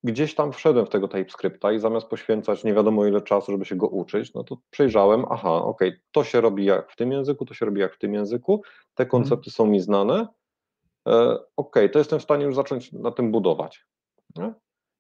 [0.04, 3.76] gdzieś tam wszedłem w tego TypeScripta i zamiast poświęcać nie wiadomo ile czasu, żeby się
[3.76, 5.82] go uczyć, no to przejrzałem, aha, ok,
[6.12, 8.62] to się robi jak w tym języku, to się robi jak w tym języku,
[8.96, 9.10] te mhm.
[9.10, 10.28] koncepty są mi znane,
[11.08, 13.86] e, ok, to jestem w stanie już zacząć na tym budować.
[14.36, 14.54] Nie?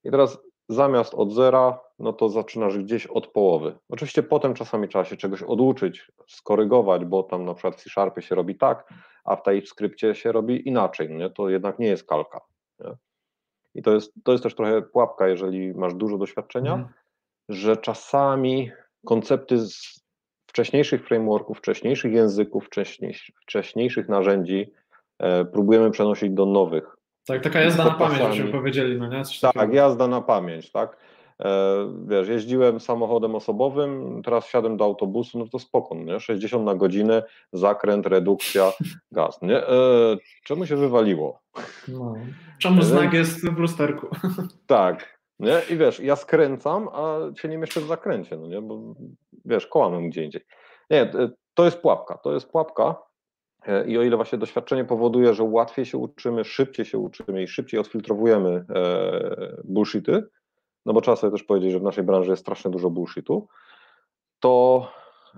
[0.03, 0.37] I teraz
[0.69, 3.77] zamiast od zera, no to zaczynasz gdzieś od połowy.
[3.89, 8.35] Oczywiście potem czasami trzeba się czegoś oduczyć, skorygować, bo tam na przykład w C-Sharpie się
[8.35, 11.29] robi tak, a w TypeScriptie się robi inaczej, nie?
[11.29, 12.41] to jednak nie jest kalka.
[12.79, 13.08] Nie?
[13.75, 16.87] I to jest, to jest też trochę pułapka, jeżeli masz dużo doświadczenia, mm.
[17.49, 18.71] że czasami
[19.05, 19.99] koncepty z
[20.49, 24.71] wcześniejszych frameworków, wcześniejszych języków, wcześniejszych, wcześniejszych narzędzi
[25.19, 26.95] e, próbujemy przenosić do nowych.
[27.27, 29.23] Tak, taka jazda na pamięć, żebyśmy powiedzieli, no nie?
[29.23, 29.75] Coś tak, takiego.
[29.75, 30.97] jazda na pamięć, tak.
[31.43, 36.19] E, wiesz, jeździłem samochodem osobowym, teraz wsiadłem do autobusu, no to spoko, nie?
[36.19, 37.23] 60 na godzinę,
[37.53, 38.71] zakręt, redukcja,
[39.11, 39.67] gaz, nie?
[39.67, 41.39] E, czemu się wywaliło?
[41.87, 42.13] No.
[42.59, 44.07] Czemu znak jest w lusterku?
[44.67, 45.61] Tak, nie?
[45.69, 48.61] I wiesz, ja skręcam, a się nie mieszczę w zakręcie, no nie?
[48.61, 48.95] Bo
[49.45, 50.41] wiesz, koła mam gdzie indziej.
[50.89, 52.95] Nie, e, to jest pułapka, to jest pułapka
[53.87, 57.79] i o ile właśnie doświadczenie powoduje, że łatwiej się uczymy, szybciej się uczymy i szybciej
[57.79, 58.65] odfiltrowujemy
[59.63, 60.23] bullshity,
[60.85, 63.47] no bo trzeba sobie też powiedzieć, że w naszej branży jest strasznie dużo bullshitu,
[64.39, 64.87] to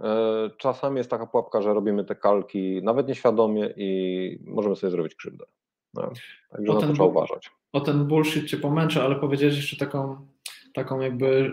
[0.04, 5.16] e, czasami jest taka pułapka, że robimy te kalki nawet nieświadomie i możemy sobie zrobić
[5.16, 5.46] krzywdę.
[5.94, 6.12] No,
[6.52, 7.52] także o na to trzeba uważać.
[7.74, 10.28] O ten bullshit cię pomęczę, ale powiedziałeś jeszcze taką,
[10.74, 11.52] taką jakby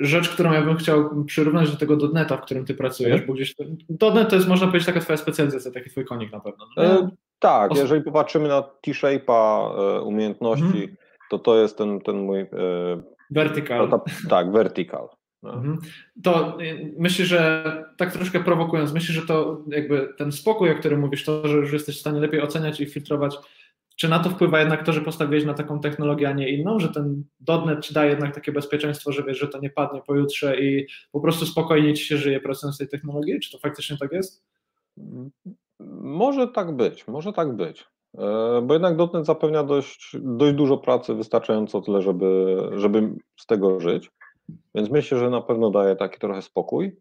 [0.00, 3.26] rzecz, którą ja bym chciał przyrównać do tego dotneta, w którym ty pracujesz, mhm.
[3.26, 3.54] bo gdzieś
[3.88, 6.66] dotnet to jest można powiedzieć taka twoja specjalizacja, taki twój konik na pewno.
[6.76, 10.96] No e, tak, jeżeli popatrzymy na T-shape'a e, umiejętności, mhm
[11.32, 12.40] to to jest ten, ten mój...
[12.40, 12.48] E,
[13.30, 13.90] vertical.
[13.90, 15.08] Ta, tak, vertical.
[15.42, 15.52] No.
[15.52, 15.78] Mhm.
[16.22, 17.64] To y, myślę, że
[17.96, 21.72] tak troszkę prowokując, myślę, że to jakby ten spokój, o którym mówisz, to, że już
[21.72, 23.36] jesteś w stanie lepiej oceniać i filtrować,
[23.96, 26.88] czy na to wpływa jednak to, że postawiłeś na taką technologię, a nie inną, że
[26.88, 30.86] ten dotnet ci daje jednak takie bezpieczeństwo, że wiesz, że to nie padnie pojutrze i
[31.12, 33.40] po prostu spokojnie ci się żyje pracując z tej technologii?
[33.40, 34.44] Czy to faktycznie tak jest?
[36.00, 37.92] Może tak być, może tak być.
[38.18, 43.80] E, bo jednak dotnet zapewnia dość, dość dużo pracy, wystarczająco tyle, żeby, żeby z tego
[43.80, 44.10] żyć.
[44.74, 46.96] Więc myślę, że na pewno daje taki trochę spokój.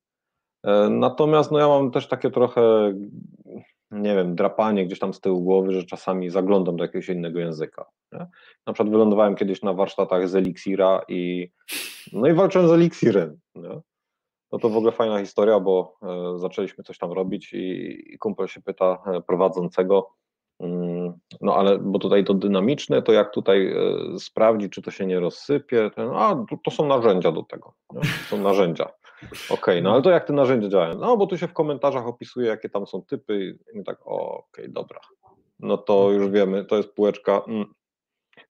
[0.64, 2.94] E, natomiast no ja mam też takie trochę,
[3.92, 7.86] nie wiem, drapanie gdzieś tam z tyłu głowy, że czasami zaglądam do jakiegoś innego języka.
[8.12, 8.28] Nie?
[8.68, 11.52] Na przykład wylądowałem kiedyś na warsztatach z Elixira i
[12.14, 13.40] no i walczyłem z Elixirem.
[13.56, 13.82] Nie?
[14.52, 18.48] No to w ogóle fajna historia, bo e, zaczęliśmy coś tam robić i, i kumpel
[18.48, 20.10] się pyta prowadzącego,
[21.42, 25.20] no ale, bo tutaj to dynamiczne, to jak tutaj e, sprawdzić, czy to się nie
[25.20, 28.02] rozsypie, to, a to, to są narzędzia do tego, nie?
[28.30, 28.86] są narzędzia.
[29.26, 31.00] Okej, okay, no ale to jak te narzędzia działają?
[31.00, 34.70] No bo tu się w komentarzach opisuje, jakie tam są typy i tak, okej, okay,
[34.70, 35.00] dobra,
[35.60, 37.74] no to już wiemy, to jest półeczka, mm.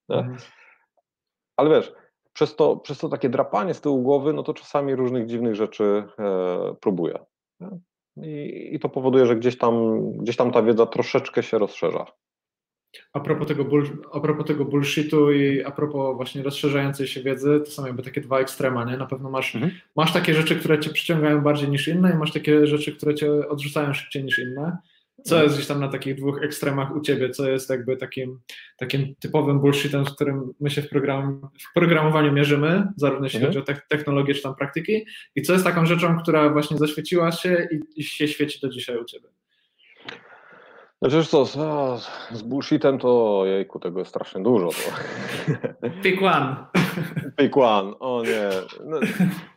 [0.09, 0.37] Mhm.
[1.57, 1.93] ale wiesz,
[2.33, 6.03] przez to, przez to takie drapanie z tyłu głowy, no to czasami różnych dziwnych rzeczy
[6.19, 7.19] e, próbuję.
[7.59, 7.69] Nie?
[8.17, 12.05] I, I, to powoduje, że gdzieś tam, gdzieś tam ta wiedza troszeczkę się rozszerza.
[13.13, 13.65] a propos, tego
[14.13, 18.21] a propos tego bullshitu i a propos właśnie rozszerzającej się wiedzy, to są jakby takie
[18.21, 18.97] dwa ekstrema, nie?
[18.97, 19.73] Na pewno masz, mhm.
[19.95, 23.49] masz takie rzeczy, które cię przyciągają bardziej niż inne i masz takie rzeczy, które cię
[23.49, 24.77] odrzucają szybciej niż inne.
[25.23, 27.29] Co jest gdzieś tam na takich dwóch ekstremach u ciebie?
[27.29, 28.39] Co jest jakby takim,
[28.77, 33.53] takim typowym bullshitem, z którym my się w, program, w programowaniu mierzymy, zarówno jeśli mhm.
[33.53, 35.05] chodzi o technologię czy tam praktyki,
[35.35, 38.97] i co jest taką rzeczą, która właśnie zaświeciła się i, i się świeci do dzisiaj
[38.97, 39.27] u ciebie?
[41.01, 41.57] Znaczy co, z,
[42.31, 44.69] z bullshitem to jejku, tego jest strasznie dużo.
[44.69, 45.89] To.
[46.03, 46.80] Pick one.
[47.37, 48.49] Pick one, o nie.
[48.85, 48.99] No,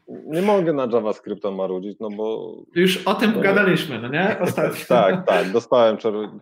[0.09, 2.57] nie mogę na JavaScripta marudzić, no bo...
[2.75, 4.37] Już o tym no, gadaliśmy, no nie?
[4.41, 4.85] Ostatnio.
[4.89, 6.39] tak, tak, dostałem, czerw-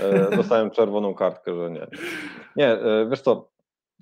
[0.00, 1.86] e, dostałem czerwoną kartkę, że nie.
[2.56, 3.52] Nie, e, wiesz co,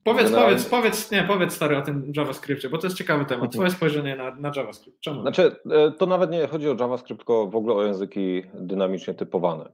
[0.05, 0.57] Powiedz, Generalnie...
[0.57, 3.53] powiedz, powiedz, nie, powiedz stary o tym JavaScriptie, bo to jest ciekawy temat.
[3.53, 5.01] Twoje spojrzenie na, na JavaScript.
[5.01, 5.21] Czemu?
[5.23, 9.73] Znaczy, e, to nawet nie chodzi o JavaScript, tylko w ogóle o języki dynamicznie typowane.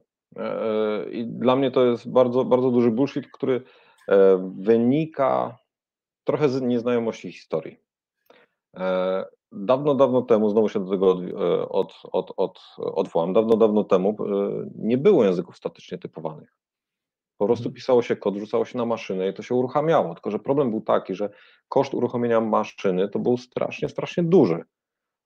[1.11, 3.61] I dla mnie to jest bardzo, bardzo duży bullshit, który
[4.57, 5.57] wynika
[6.27, 7.77] trochę z nieznajomości historii.
[8.77, 11.19] E, dawno, dawno temu, znowu się do tego
[11.69, 14.17] od, od, od, odwołam, dawno, dawno temu
[14.75, 16.53] nie było języków statycznie typowanych.
[17.37, 17.75] Po prostu mhm.
[17.75, 20.13] pisało się kod, rzucało się na maszynę i to się uruchamiało.
[20.13, 21.29] Tylko, że problem był taki, że
[21.69, 24.63] koszt uruchomienia maszyny to był strasznie, strasznie duży.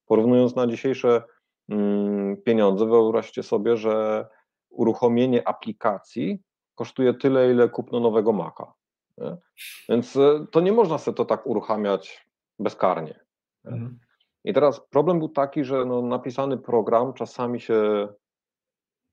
[0.05, 1.23] Porównując na dzisiejsze
[1.69, 4.27] mm, pieniądze, wyobraźcie sobie, że
[4.69, 6.41] uruchomienie aplikacji
[6.75, 8.73] kosztuje tyle, ile kupno nowego Maca.
[9.21, 9.37] Nie?
[9.89, 12.27] Więc e, to nie można sobie to tak uruchamiać
[12.59, 13.19] bezkarnie.
[13.65, 13.99] Mhm.
[14.43, 18.07] I teraz problem był taki, że no, napisany program czasami się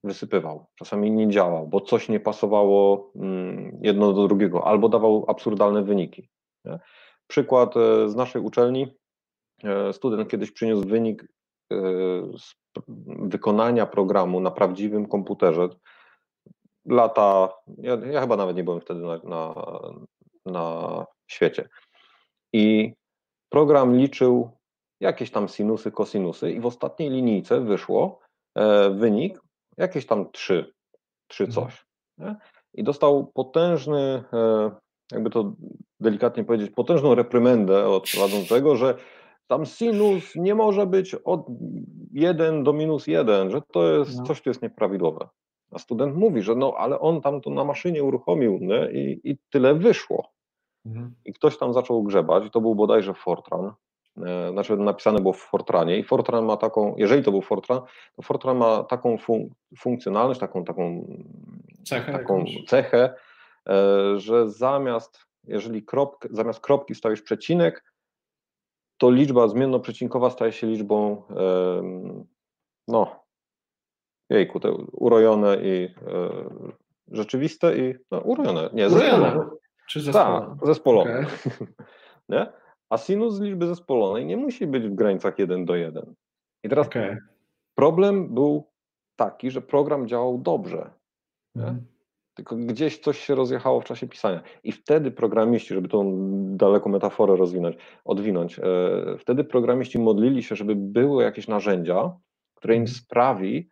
[0.05, 5.83] wysypywał, czasami nie działał, bo coś nie pasowało mm, jedno do drugiego, albo dawał absurdalne
[5.83, 6.29] wyniki.
[6.65, 6.79] Nie?
[7.27, 8.97] Przykład e, z naszej uczelni.
[9.65, 11.29] E, student kiedyś przyniósł wynik
[12.39, 12.55] z
[13.07, 15.69] wykonania programu na prawdziwym komputerze.
[16.89, 19.55] Lata, ja, ja chyba nawet nie byłem wtedy na, na,
[20.47, 21.69] na świecie.
[22.53, 22.95] I
[23.49, 24.51] program liczył
[25.01, 28.21] jakieś tam sinusy, kosinusy, i w ostatniej linijce wyszło
[28.55, 29.41] e, wynik
[29.77, 30.73] jakieś tam 3,
[31.29, 31.67] 3 mhm.
[31.67, 31.87] coś.
[32.19, 32.37] Nie?
[32.75, 34.71] I dostał potężny, e,
[35.13, 35.53] jakby to
[36.01, 38.95] delikatnie powiedzieć, potężną reprymendę od prowadzącego, że
[39.47, 41.47] tam sinus nie może być od
[42.13, 44.25] 1 do minus 1, że to jest no.
[44.25, 45.29] coś, co jest nieprawidłowe.
[45.73, 48.91] A student mówi, że no, ale on tam to na maszynie uruchomił nie?
[48.93, 50.33] I, i tyle wyszło.
[50.87, 51.15] Mhm.
[51.25, 53.73] I ktoś tam zaczął grzebać, i to był bodajże Fortran,
[54.27, 57.81] e, znaczy napisane było w Fortranie i Fortran ma taką, jeżeli to był Fortran,
[58.17, 59.49] to Fortran ma taką fun
[59.79, 61.07] funkcjonalność, taką, taką
[61.85, 63.15] cechę, taką cechę
[63.69, 67.85] e, że zamiast, jeżeli kropk, zamiast kropki wstawisz przecinek,
[68.99, 71.23] to liczba zmiennoprzecinkowa staje się liczbą,
[72.89, 73.28] no,
[74.31, 76.31] jejku, te urojone i e,
[77.11, 79.47] rzeczywiste i no, urojone, nie, urojone.
[79.89, 80.47] Czy zespolone?
[80.47, 81.27] Tak, zespolone.
[82.29, 82.47] Okay.
[82.91, 86.15] A sinus liczby zespolonej nie musi być w granicach 1 do 1.
[86.63, 87.19] I teraz okay.
[87.75, 88.65] problem był
[89.17, 90.91] taki, że program działał dobrze.
[91.57, 91.85] Mm
[92.39, 94.43] tylko gdzieś coś się rozjechało w czasie pisania.
[94.65, 96.13] I wtedy programiści, żeby tą
[96.57, 98.63] daleko metaforę rozwinąć, odwinąć, e,
[99.19, 102.13] wtedy programiści modlili się, żeby były jakieś narzędzia,
[102.55, 102.97] które im mhm.
[102.97, 103.69] sprawi,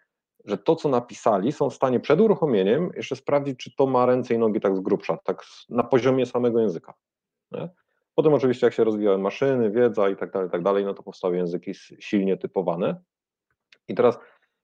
[0.47, 4.35] że to, co napisali, są w stanie przed uruchomieniem jeszcze sprawdzić, czy to ma ręce
[4.35, 6.95] i nogi tak z grubsza, tak na poziomie samego języka.
[7.53, 7.69] Nie?
[8.15, 11.37] Potem oczywiście jak się rozwijały maszyny, wiedza i tak dalej, tak dalej, no to powstały
[11.37, 13.01] języki silnie typowane.
[13.89, 14.19] I teraz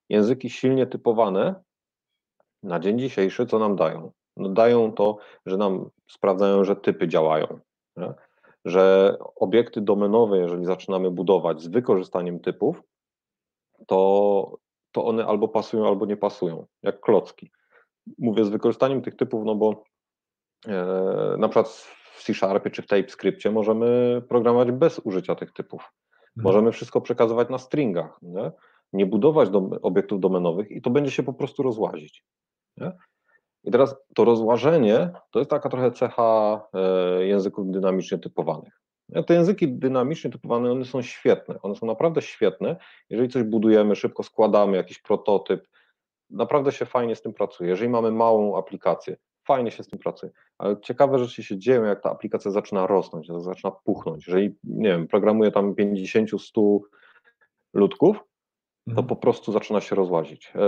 [0.09, 1.63] języki silnie typowane
[2.63, 4.13] na dzień dzisiejszy co nam dają?
[4.37, 7.61] No dają to, że nam sprawdzają, że typy działają,
[7.97, 8.15] nie?
[8.65, 12.83] że obiekty domenowe, jeżeli zaczynamy budować z wykorzystaniem typów,
[13.87, 14.59] to,
[14.93, 17.51] to one albo pasują, albo nie pasują, jak klocki.
[18.19, 19.85] Mówię z wykorzystaniem tych typów, no bo
[20.69, 21.69] e, na przykład
[22.15, 25.93] w C Sharpie czy w TypeScriptie możemy programować bez użycia tych typów.
[26.37, 26.45] Mhm.
[26.45, 28.53] Możemy wszystko przekazywać na stringach, nie,
[28.93, 32.25] nie budować do, obiektów domenowych i to będzie się po prostu rozłazić.
[32.77, 32.93] Nie?
[33.65, 38.83] I teraz to rozłażenie to jest taka trochę cecha e, języków dynamicznie typowanych.
[39.27, 42.77] Te języki dynamicznie typowane, one są świetne, one są naprawdę świetne.
[43.11, 45.69] Jeżeli coś budujemy, szybko składamy, jakiś prototyp,
[46.31, 47.71] naprawdę się fajnie z tym pracuje.
[47.71, 50.33] Jeżeli mamy małą aplikację, fajnie się z tym pracuje.
[50.59, 54.27] Ale ciekawe rzeczy się dzieją, jak ta aplikacja zaczyna rosnąć, zaczyna puchnąć.
[54.27, 56.79] Jeżeli, nie wiem, programuje tam 50-100
[57.75, 58.17] ludków,
[58.85, 59.07] to mhm.
[59.07, 60.53] po prostu zaczyna się rozłazić.
[60.57, 60.61] E,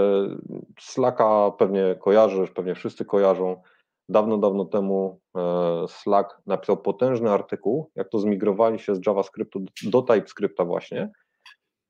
[0.80, 3.62] Slacka pewnie kojarzysz, pewnie wszyscy kojarzą.
[4.08, 5.40] Dawno, dawno temu e,
[5.88, 11.12] Slack napisał potężny artykuł, jak to zmigrowali się z JavaScriptu do TypeScripta właśnie,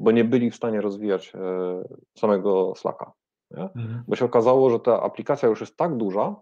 [0.01, 1.39] bo nie byli w stanie rozwijać e,
[2.19, 3.13] samego Slacka.
[3.51, 4.05] Mhm.
[4.09, 6.37] Bo się okazało, że ta aplikacja już jest tak duża,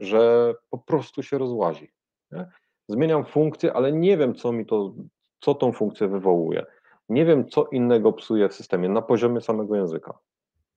[0.00, 1.92] że po prostu się rozłazi.
[2.32, 2.50] Nie?
[2.88, 4.94] Zmieniam funkcję, ale nie wiem, co mi to,
[5.40, 6.66] co tą funkcję wywołuje.
[7.08, 10.18] Nie wiem, co innego psuje w systemie na poziomie samego języka.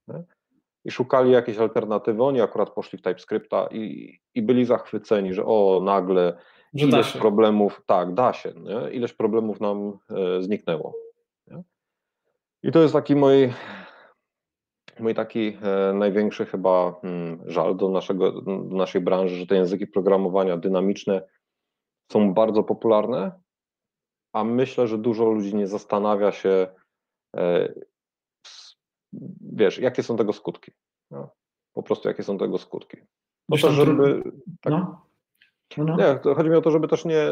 [0.08, 0.24] Nie?
[0.88, 2.24] I szukali jakiejś alternatywy.
[2.24, 6.38] Oni akurat poszli w TypeScripta i, i byli zachwyceni, że o, nagle
[6.74, 8.92] że ileś problemów, tak, da się, nie?
[8.92, 10.94] ileś problemów nam e, zniknęło.
[11.48, 11.64] Nie?
[12.64, 13.54] I to jest taki mój,
[15.00, 19.88] mój taki e, największy chyba hmm, żal do, naszego, do naszej branży, że te języki
[19.88, 21.22] programowania dynamiczne
[22.12, 23.32] są bardzo popularne,
[24.34, 26.68] a myślę, że dużo ludzi nie zastanawia się,
[27.38, 27.74] e,
[29.42, 30.72] wiesz, jakie są tego skutki.
[31.12, 31.30] No,
[31.74, 32.98] po prostu jakie są tego skutki.
[33.50, 34.24] Po to, żeby.
[34.62, 35.08] Tak, no.
[35.78, 35.96] No, no.
[35.98, 37.24] Nie, chodzi mi o to, żeby też nie,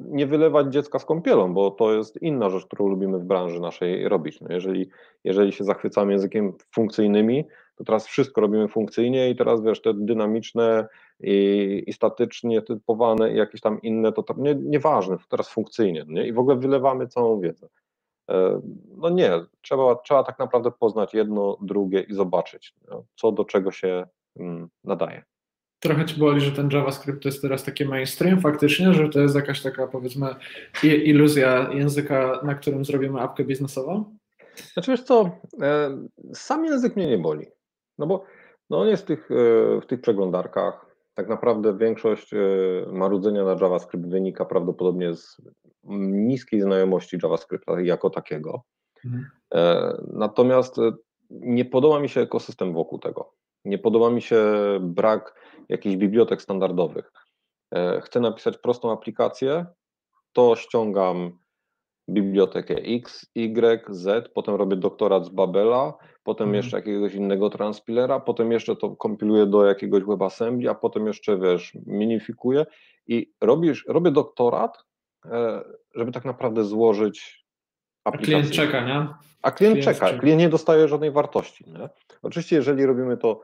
[0.00, 4.08] nie wylewać dziecka z kąpielą, bo to jest inna rzecz, którą lubimy w branży naszej
[4.08, 4.40] robić.
[4.40, 4.90] No jeżeli,
[5.24, 7.44] jeżeli się zachwycamy językiem funkcyjnymi,
[7.76, 10.86] to teraz wszystko robimy funkcyjnie i teraz wiesz, te dynamiczne
[11.20, 16.26] i, i statycznie typowane i jakieś tam inne, to, nie, nieważne, teraz funkcyjnie nie?
[16.26, 17.68] i w ogóle wylewamy całą wiedzę.
[18.96, 19.30] No nie,
[19.62, 24.06] trzeba, trzeba tak naprawdę poznać jedno, drugie i zobaczyć, no, co do czego się
[24.36, 25.22] mm, nadaje
[25.80, 29.34] trochę ci boli, że ten JavaScript to jest teraz taki mainstream faktycznie, że to jest
[29.34, 30.34] jakaś taka powiedzmy
[30.82, 34.16] iluzja języka, na którym zrobimy apkę biznesową?
[34.72, 35.30] Znaczy wiesz co,
[35.62, 35.98] e,
[36.34, 37.46] sam język mnie nie boli,
[37.98, 38.24] no bo
[38.70, 42.38] no on jest w tych, e, w tych przeglądarkach, tak naprawdę większość e,
[42.92, 45.36] marudzenia na JavaScript wynika prawdopodobnie z
[45.84, 48.62] niskiej znajomości JavaScripta jako takiego.
[49.04, 49.26] Mhm.
[50.12, 50.76] Natomiast
[51.30, 53.32] nie podoba mi się ekosystem wokół tego.
[53.64, 54.44] Nie podoba mi się
[54.80, 55.34] brak
[55.68, 57.12] jakichś bibliotek standardowych.
[57.74, 59.66] E, chcę napisać prostą aplikację,
[60.32, 61.38] to ściągam
[62.08, 66.56] bibliotekę X, Y, Z, potem robię doktorat z Babela, potem mhm.
[66.56, 71.76] jeszcze jakiegoś innego transpilera, potem jeszcze to kompiluję do jakiegoś WebAssembly, a potem jeszcze, wiesz,
[71.86, 72.66] minifikuję
[73.06, 74.89] i robisz, robię doktorat, e,
[75.94, 77.46] żeby tak naprawdę złożyć
[78.04, 78.36] aplikację.
[78.36, 79.08] A klient czeka, nie?
[79.42, 81.64] A klient, klient czeka, klient nie dostaje żadnej wartości.
[81.66, 81.88] Nie?
[82.22, 83.40] Oczywiście, jeżeli robimy to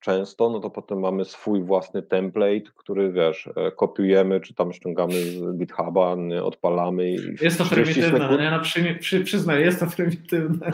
[0.00, 5.14] często, no to potem mamy swój własny template, który wiesz, e, kopiujemy, czy tam ściągamy
[5.14, 7.10] z GitHuba, odpalamy.
[7.10, 10.72] I jest to prymitywne, no, ja na przy, przy, przyznaję, jest to prymitywne.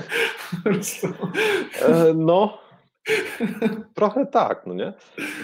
[1.83, 2.59] E, no,
[3.95, 4.93] trochę tak, no nie?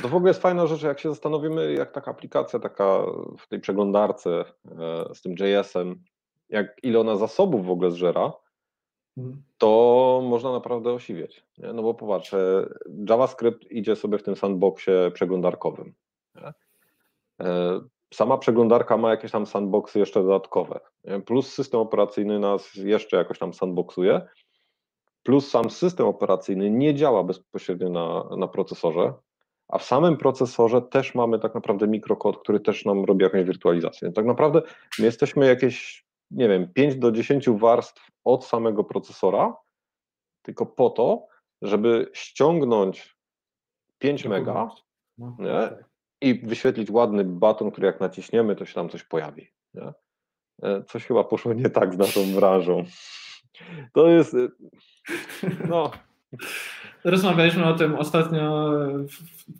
[0.02, 3.02] To w ogóle jest fajna rzecz, jak się zastanowimy, jak taka aplikacja, taka
[3.38, 4.44] w tej przeglądarce e,
[5.14, 6.02] z tym JS-em,
[6.48, 8.32] jak ile ona zasobów w ogóle zżera,
[9.18, 9.42] mhm.
[9.58, 11.44] to można naprawdę osiwieć.
[11.58, 11.72] Nie?
[11.72, 12.34] No bo popatrz,
[13.08, 15.94] JavaScript idzie sobie w tym sandboxie przeglądarkowym.
[16.34, 16.52] Nie?
[17.46, 17.80] E,
[18.14, 21.20] sama przeglądarka ma jakieś tam sandboxy jeszcze dodatkowe, nie?
[21.20, 24.20] plus system operacyjny nas jeszcze jakoś tam sandboxuje,
[25.22, 29.12] plus sam system operacyjny nie działa bezpośrednio na, na procesorze,
[29.68, 34.12] a w samym procesorze też mamy tak naprawdę mikrokod, który też nam robi jakąś wirtualizację.
[34.12, 34.62] Tak naprawdę
[34.98, 39.56] my jesteśmy jakieś nie wiem, 5 do 10 warstw od samego procesora,
[40.42, 41.26] tylko po to,
[41.62, 43.16] żeby ściągnąć
[43.98, 44.68] 5 mega
[45.18, 45.68] no, nie?
[45.68, 45.84] Tak.
[46.20, 49.48] i wyświetlić ładny baton, który jak naciśniemy, to się tam coś pojawi.
[49.74, 49.92] Nie?
[50.62, 52.84] E, coś chyba poszło nie tak z naszą branżą.
[53.92, 54.34] To jest.
[54.34, 54.48] E,
[55.68, 55.90] no.
[57.04, 58.70] Rozmawialiśmy o tym ostatnio,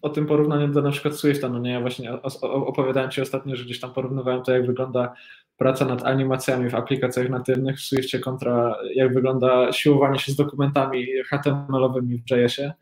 [0.02, 3.64] o tym porównaniu do na przykład Swifta, no nie, ja właśnie opowiadałem Ci ostatnio, że
[3.64, 5.14] gdzieś tam porównywałem to, jak wygląda
[5.56, 11.06] praca nad animacjami w aplikacjach natywnych w Swiftie kontra jak wygląda siłowanie się z dokumentami
[11.30, 12.72] HTML-owymi w JS-ie.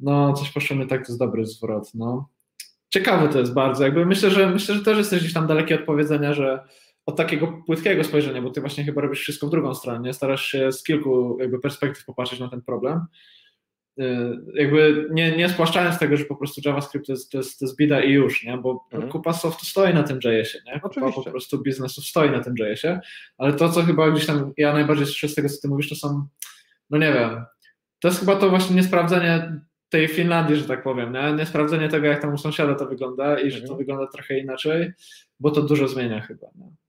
[0.00, 2.28] No, coś poszło mi tak, to jest dobry zwrot, no.
[2.88, 5.80] Ciekawe to jest bardzo, jakby myślę, że myślę, że też jesteś gdzieś tam daleki od
[5.80, 6.64] powiedzenia, że
[7.06, 10.12] od takiego płytkiego spojrzenia, bo ty właśnie chyba robisz wszystko w drugą stronę, nie?
[10.12, 13.00] starasz się z kilku jakby perspektyw popatrzeć na ten problem.
[14.00, 14.04] Y,
[14.54, 17.76] jakby nie, nie spłaszczając tego, że po prostu JavaScript to jest, to jest, to jest
[17.76, 18.58] bida i już, nie?
[18.58, 19.12] bo mhm.
[19.12, 20.72] kupa softu stoi na tym JS-ie, nie?
[20.72, 21.22] kupa Oczywiście.
[21.24, 23.00] po prostu biznesów stoi na tym JS-ie,
[23.38, 25.94] ale to, co chyba gdzieś tam ja najbardziej słyszę z tego, co ty mówisz, to
[25.94, 26.26] są,
[26.90, 27.44] no nie wiem,
[27.98, 31.32] to jest chyba to właśnie niesprawdzenie tej Finlandii, że tak powiem, nie?
[31.32, 33.78] niesprawdzenie tego, jak tam u sąsiada to wygląda i że to mhm.
[33.78, 34.92] wygląda trochę inaczej,
[35.40, 36.46] bo to dużo zmienia chyba.
[36.54, 36.83] Nie?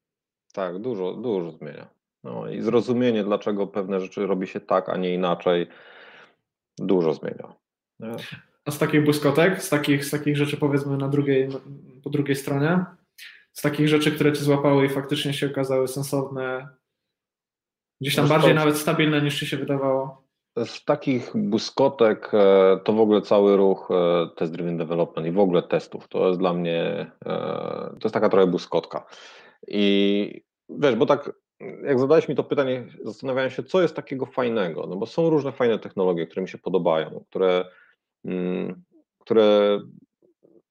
[0.55, 1.87] Tak, dużo, dużo zmienia.
[2.23, 5.67] No i zrozumienie, dlaczego pewne rzeczy robi się tak, a nie inaczej,
[6.77, 7.53] dużo zmienia.
[7.99, 8.15] Nie?
[8.65, 11.49] A z takich błyskotek, z takich, z takich rzeczy powiedzmy na drugiej,
[12.03, 12.85] po drugiej stronie,
[13.51, 16.67] z takich rzeczy, które cię złapały i faktycznie się okazały sensowne,
[18.01, 20.25] gdzieś tam bardziej nawet stabilne niż ci się wydawało?
[20.65, 25.39] Z takich błyskotek e, to w ogóle cały ruch e, test driven development i w
[25.39, 26.07] ogóle testów.
[26.07, 27.37] To jest dla mnie, e,
[27.99, 29.05] to jest taka trochę błyskotka.
[29.67, 31.31] I wiesz, bo tak
[31.83, 35.51] jak zadałeś mi to pytanie, zastanawiałem się, co jest takiego fajnego, no bo są różne
[35.51, 37.65] fajne technologie, które mi się podobają, które,
[38.25, 38.83] mm,
[39.19, 39.79] które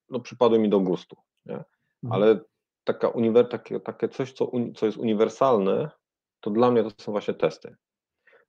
[0.09, 1.15] no, przypadły mi do gustu.
[1.45, 1.55] Nie?
[1.55, 1.65] Mhm.
[2.03, 2.39] Ale
[2.83, 5.89] taka uniwer, takie, takie coś, co, co jest uniwersalne,
[6.39, 7.75] to dla mnie to są właśnie testy.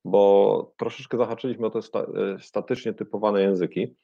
[0.05, 3.97] Bo troszeczkę zahaczyliśmy o te sta, e, statycznie typowane języki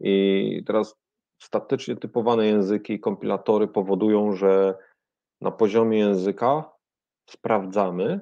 [0.00, 0.94] i teraz
[1.42, 4.74] statycznie typowane języki i kompilatory powodują, że
[5.40, 6.75] na poziomie języka
[7.26, 8.20] sprawdzamy,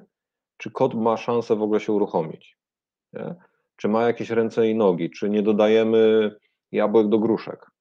[0.57, 2.57] czy kod ma szansę w ogóle się uruchomić.
[3.13, 3.35] Nie?
[3.75, 6.31] Czy ma jakieś ręce i nogi, czy nie dodajemy
[6.71, 7.71] jabłek do gruszek.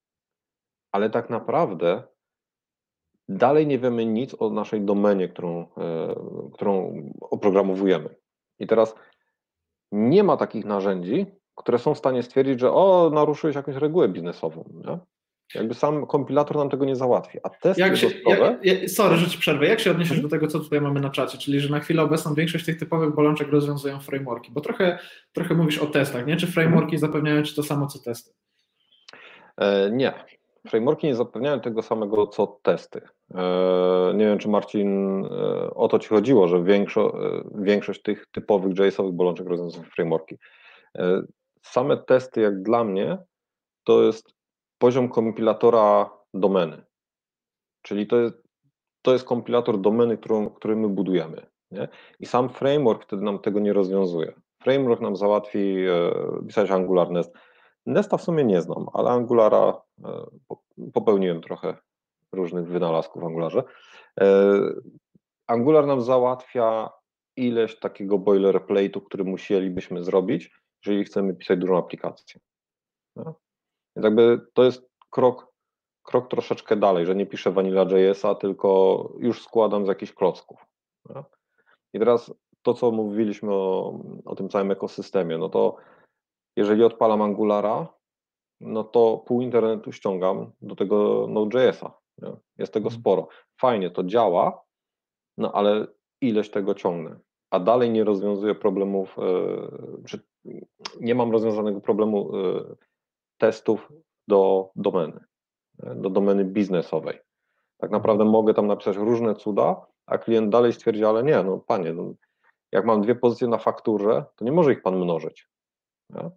[0.92, 2.02] Ale tak naprawdę
[3.28, 6.14] dalej nie wiemy nic o naszej domenie, którą, e,
[6.52, 8.16] którą oprogramowujemy.
[8.58, 8.94] I teraz
[9.92, 14.64] nie ma takich narzędzi, które są w stanie stwierdzić, że o, naruszyłeś jakąś regułę biznesową.
[14.74, 14.98] Nie?
[15.54, 17.38] Jakby sam kompilator nam tego nie załatwi.
[17.42, 18.58] A testy jak się, gotowe...
[18.62, 19.66] jak, sorry, że ci przerwę.
[19.66, 21.38] Jak się odniesiesz do tego, co tutaj mamy na czacie?
[21.38, 24.98] Czyli, że na chwilę obecną większość tych typowych bolączek rozwiązują frameworki, bo trochę,
[25.32, 26.36] trochę mówisz o testach, nie?
[26.36, 28.32] Czy frameworki zapewniają ci to samo, co testy?
[29.56, 30.12] E, nie.
[30.68, 33.00] Frameworki nie zapewniają tego samego, co testy.
[33.34, 35.28] E, nie wiem, czy Marcin e,
[35.74, 37.18] o to ci chodziło, że większo,
[37.54, 40.38] większość tych typowych JS-owych bolączek rozwiązują frameworki.
[41.62, 43.18] Same testy, jak dla mnie,
[43.84, 44.33] to jest
[44.84, 46.84] poziom kompilatora domeny.
[47.82, 48.34] Czyli to jest,
[49.02, 51.46] to jest kompilator domeny, którą, który my budujemy.
[51.70, 51.88] Nie?
[52.20, 54.32] I sam framework wtedy nam tego nie rozwiązuje.
[54.62, 56.12] Framework nam załatwi e,
[56.46, 57.34] pisać Angular Nest.
[57.86, 60.26] Nesta w sumie nie znam, ale Angulara e,
[60.92, 61.76] popełniłem trochę
[62.32, 63.62] różnych wynalazków w Angularze.
[64.20, 64.54] E,
[65.46, 66.90] Angular nam załatwia
[67.36, 70.50] ileś takiego boilerplate'u, który musielibyśmy zrobić,
[70.86, 72.40] jeżeli chcemy pisać dużą aplikację.
[73.96, 75.52] Więc jakby to jest krok,
[76.02, 80.66] krok troszeczkę dalej, że nie piszę Vanilla.jsa, tylko już składam z jakichś klocków.
[81.92, 85.76] I teraz to, co mówiliśmy o, o tym całym ekosystemie, no to
[86.56, 87.88] jeżeli odpalam Angulara,
[88.60, 91.92] no to pół internetu ściągam do tego Node.jsa.
[92.58, 93.00] Jest tego mhm.
[93.00, 93.28] sporo.
[93.60, 94.62] Fajnie to działa,
[95.38, 95.86] no ale
[96.20, 97.20] ileś tego ciągnę.
[97.50, 99.22] A dalej nie rozwiązuję problemów, e,
[100.06, 100.20] czy
[101.00, 102.76] nie mam rozwiązanego problemu e,
[103.38, 103.92] testów
[104.28, 105.20] do domeny,
[105.78, 107.18] do domeny biznesowej.
[107.78, 111.92] Tak naprawdę mogę tam napisać różne cuda, a klient dalej stwierdzi, ale nie, no panie,
[111.92, 112.14] no,
[112.72, 115.48] jak mam dwie pozycje na fakturze, to nie może ich pan mnożyć.
[116.10, 116.30] Nie?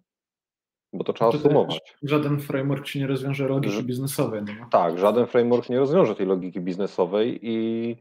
[0.92, 1.96] Bo to trzeba sumować.
[2.02, 4.42] Żaden framework ci nie rozwiąże logiki biznesowej.
[4.42, 4.66] No.
[4.70, 7.96] Tak, żaden framework nie rozwiąże tej logiki biznesowej i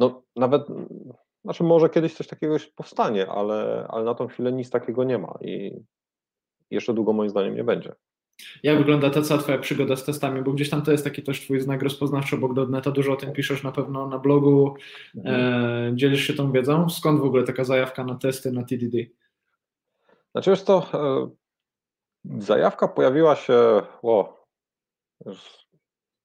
[0.00, 0.62] no nawet,
[1.44, 5.38] znaczy może kiedyś coś takiego powstanie, ale, ale na tą chwilę nic takiego nie ma
[5.40, 5.80] i
[6.70, 7.92] jeszcze długo moim zdaniem nie będzie.
[8.62, 10.42] Jak wygląda ta cała twoja przygoda z testami?
[10.42, 13.32] Bo gdzieś tam to jest taki też twój znak rozpoznawczy obok Dotneta, dużo o tym
[13.32, 14.74] piszesz na pewno na blogu,
[15.16, 15.36] mhm.
[15.92, 16.90] e, dzielisz się tą wiedzą.
[16.90, 18.96] Skąd w ogóle taka zajawka na testy na TDD?
[20.32, 21.30] Znaczy wiesz to, e,
[22.38, 23.54] zajawka pojawiła się,
[24.02, 24.44] o,
[25.26, 25.64] już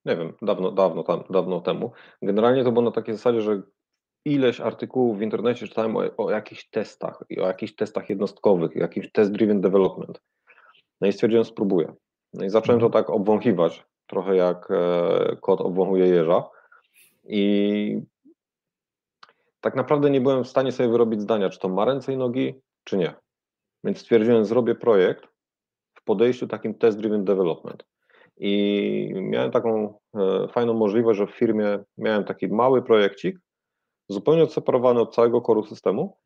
[0.06, 1.92] nie wiem, dawno, dawno, tam, dawno temu.
[2.22, 3.62] Generalnie to było na takiej zasadzie, że
[4.26, 9.12] ileś artykułów w internecie czytałem o, o jakichś testach i o jakichś testach jednostkowych, jakimś
[9.12, 10.22] test-driven development.
[11.02, 11.94] No i stwierdziłem, spróbuję.
[12.34, 13.04] No i zacząłem to mhm.
[13.04, 16.44] tak obwąchiwać, trochę jak e, kot obwąchuje jeża.
[17.24, 18.02] I
[19.62, 22.54] tak naprawdę nie byłem w stanie sobie wyrobić zdania, czy to ma ręce i nogi,
[22.84, 23.14] czy nie.
[23.84, 25.28] Więc stwierdziłem, zrobię projekt
[25.94, 27.86] w podejściu takim test-driven development.
[28.38, 33.40] I miałem taką e, fajną możliwość, że w firmie miałem taki mały projekcik,
[34.10, 36.18] zupełnie odseparowany od całego koru systemu.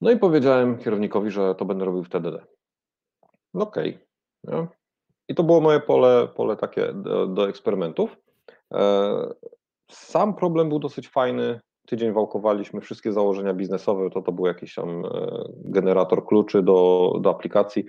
[0.00, 2.46] No i powiedziałem kierownikowi, że to będę robił w TDD.
[3.54, 3.98] No okej.
[4.46, 4.68] Okay.
[5.28, 8.16] I to było moje pole, pole takie do, do eksperymentów.
[8.74, 9.34] E,
[9.90, 11.60] sam problem był dosyć fajny.
[11.86, 15.10] Tydzień wałkowaliśmy wszystkie założenia biznesowe, to to był jakiś tam e,
[15.48, 17.84] generator kluczy do, do aplikacji,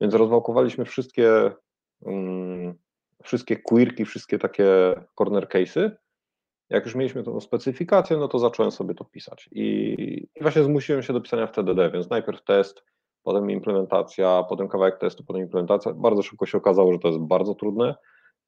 [0.00, 1.52] więc rozwałkowaliśmy wszystkie,
[2.00, 2.74] um,
[3.22, 5.90] wszystkie quirki, wszystkie takie corner case'y.
[6.70, 9.48] Jak już mieliśmy tą specyfikację, no to zacząłem sobie to pisać.
[9.52, 12.84] I, właśnie zmusiłem się do pisania w TDD, więc najpierw test,
[13.22, 15.92] potem implementacja, potem kawałek testu, potem implementacja.
[15.94, 17.94] Bardzo szybko się okazało, że to jest bardzo trudne,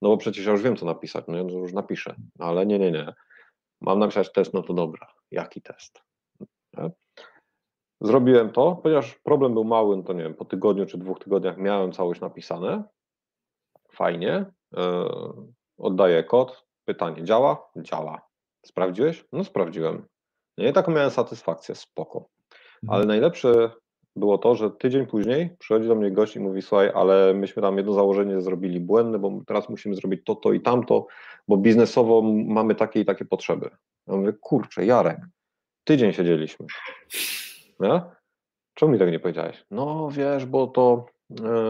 [0.03, 2.79] no bo przecież ja już wiem, co napisać, no to już napiszę, no ale nie,
[2.79, 3.15] nie, nie.
[3.81, 6.03] Mam napisać test, no to dobra, jaki test?
[6.79, 6.91] Nie?
[8.01, 11.59] Zrobiłem to, ponieważ problem był mały, no to nie wiem, po tygodniu czy dwóch tygodniach
[11.59, 12.85] miałem całość napisane,
[13.93, 14.83] fajnie, yy,
[15.79, 17.71] oddaję kod, pytanie, działa?
[17.77, 18.21] Działa.
[18.67, 19.25] Sprawdziłeś?
[19.33, 20.07] No sprawdziłem.
[20.59, 22.19] No i taką miałem satysfakcję, spoko.
[22.83, 22.97] Mhm.
[22.97, 23.71] Ale najlepsze
[24.17, 27.77] było to, że tydzień później przychodzi do mnie gość i mówi, słuchaj, ale myśmy tam
[27.77, 31.07] jedno założenie zrobili błędne, bo teraz musimy zrobić to, to i tamto,
[31.49, 33.71] bo biznesowo mamy takie i takie potrzeby.
[34.07, 35.19] Ja mówię, kurczę, Jarek,
[35.85, 36.67] tydzień siedzieliśmy.
[37.81, 38.03] Nie?
[38.75, 39.65] Czemu mi tego nie powiedziałeś?
[39.71, 41.07] No wiesz, bo to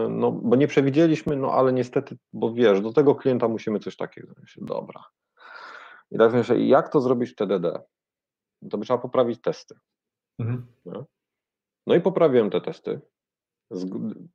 [0.09, 4.33] no, bo nie przewidzieliśmy, no ale niestety, bo wiesz, do tego klienta musimy coś takiego.
[4.57, 5.03] Dobra.
[6.11, 7.81] I tak myślę, jak to zrobić w TDD?
[8.69, 9.75] To by trzeba poprawić testy.
[10.39, 10.67] Mhm.
[10.85, 11.05] No.
[11.87, 13.01] no i poprawiłem te testy,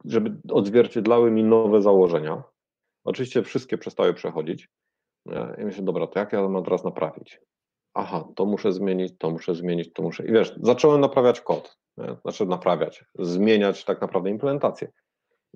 [0.05, 2.43] żeby odzwierciedlały mi nowe założenia.
[3.05, 4.68] Oczywiście wszystkie przestały przechodzić.
[5.59, 7.41] I myślę, dobra, to jak ja to mam teraz naprawić?
[7.95, 10.27] Aha, to muszę zmienić, to muszę zmienić, to muszę.
[10.27, 11.79] I wiesz, zacząłem naprawiać kod.
[11.97, 12.16] Nie?
[12.22, 14.93] Znaczy naprawiać, zmieniać tak naprawdę implementację.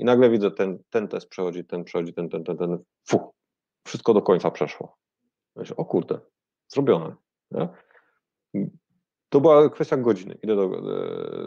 [0.01, 2.79] I nagle widzę, ten, ten test przechodzi, ten przechodzi, ten, ten, ten, ten.
[3.09, 3.23] Fuh,
[3.87, 4.97] wszystko do końca przeszło.
[5.57, 6.21] Myślę, o kurde,
[6.69, 7.15] zrobione.
[7.51, 7.69] Nie?
[9.29, 10.39] To była kwestia godziny.
[10.43, 10.69] Idę do,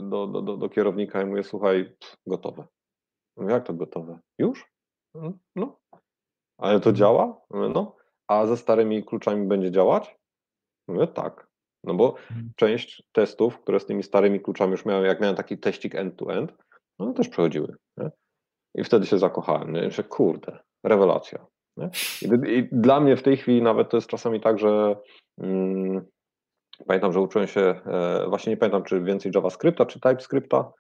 [0.01, 2.67] do, do, do, do kierownika i mówię, słuchaj, pff, gotowe.
[3.37, 4.19] Mówię, jak to gotowe?
[4.37, 4.71] Już?
[5.55, 5.79] No.
[6.57, 7.41] Ale to działa?
[7.49, 7.95] Mówię, no.
[8.27, 10.17] A ze starymi kluczami będzie działać?
[10.87, 11.47] Mówię, tak.
[11.83, 12.51] No bo mhm.
[12.55, 16.53] część testów, które z tymi starymi kluczami już miałem, jak miałem taki teścik end-to-end,
[16.97, 17.75] one też przechodziły.
[17.97, 18.11] Nie?
[18.75, 19.73] I wtedy się zakochałem.
[19.73, 19.91] Nie?
[19.91, 21.45] Że kurde, rewelacja.
[22.21, 24.95] I, I, dla mnie w tej chwili nawet to jest czasami tak, że
[25.37, 26.05] mm,
[26.87, 30.71] pamiętam, że uczyłem się, e, właśnie nie pamiętam, czy więcej JavaScripta, czy TypeScripta.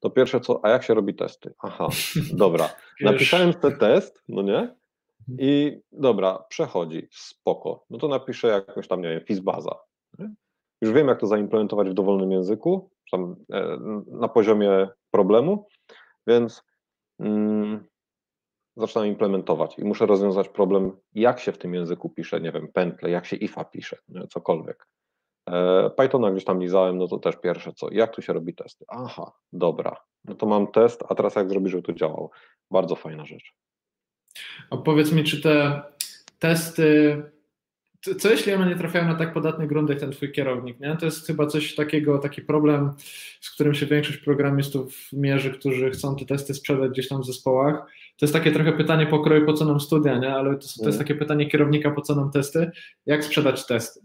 [0.00, 1.54] To pierwsze co, a jak się robi testy?
[1.62, 1.88] Aha,
[2.32, 2.68] dobra.
[3.00, 4.58] Napisałem ten test, no nie?
[4.58, 5.38] Mhm.
[5.38, 7.84] I dobra, przechodzi, spoko.
[7.90, 9.74] No to napiszę jakąś tam, nie wiem, Fizzbaza.
[10.80, 15.66] Już wiem, jak to zaimplementować w dowolnym języku, tam e, na poziomie problemu,
[16.26, 16.62] więc
[18.76, 23.10] zaczynam implementować i muszę rozwiązać problem, jak się w tym języku pisze, nie wiem, pętle,
[23.10, 23.96] jak się ifa pisze,
[24.30, 24.86] cokolwiek.
[25.50, 28.84] E, Pythona gdzieś tam lizałem, no to też pierwsze co, jak tu się robi testy?
[28.88, 32.30] Aha, dobra, no to mam test, a teraz jak zrobić, żeby to działało?
[32.70, 33.54] Bardzo fajna rzecz.
[34.70, 35.82] A powiedz mi, czy te
[36.38, 37.22] testy
[38.00, 40.96] co jeśli one nie trafiają na tak podatny grunt jak ten twój kierownik, nie?
[40.96, 42.92] To jest chyba coś takiego, taki problem,
[43.40, 47.74] z którym się większość programistów mierzy, którzy chcą te testy sprzedać gdzieś tam w zespołach.
[48.16, 50.34] To jest takie trochę pytanie pokroju, po co nam studia, nie?
[50.34, 50.98] Ale to, to jest mm.
[50.98, 52.70] takie pytanie kierownika, po co nam testy?
[53.06, 54.00] Jak sprzedać testy?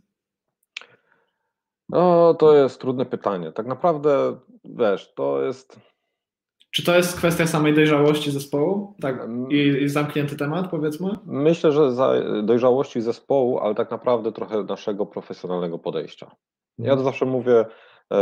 [1.89, 3.51] No, to jest trudne pytanie.
[3.51, 5.92] Tak naprawdę, wiesz, to jest
[6.73, 8.95] czy to jest kwestia samej dojrzałości zespołu?
[9.01, 11.11] Tak, i, i zamknięty temat, powiedzmy?
[11.25, 12.13] Myślę, że za
[12.43, 16.25] dojrzałości zespołu, ale tak naprawdę trochę naszego profesjonalnego podejścia.
[16.77, 17.03] Ja to mhm.
[17.03, 17.65] zawsze mówię,
[18.13, 18.17] e,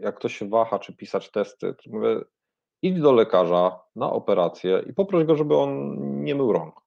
[0.00, 2.20] jak ktoś się waha, czy pisać testy, to mówię,
[2.82, 6.80] idź do lekarza na operację i poproś go, żeby on nie mył rąk.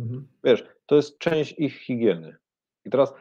[0.00, 0.28] Mhm.
[0.44, 2.36] Wiesz, to jest część ich higieny.
[2.84, 3.14] I teraz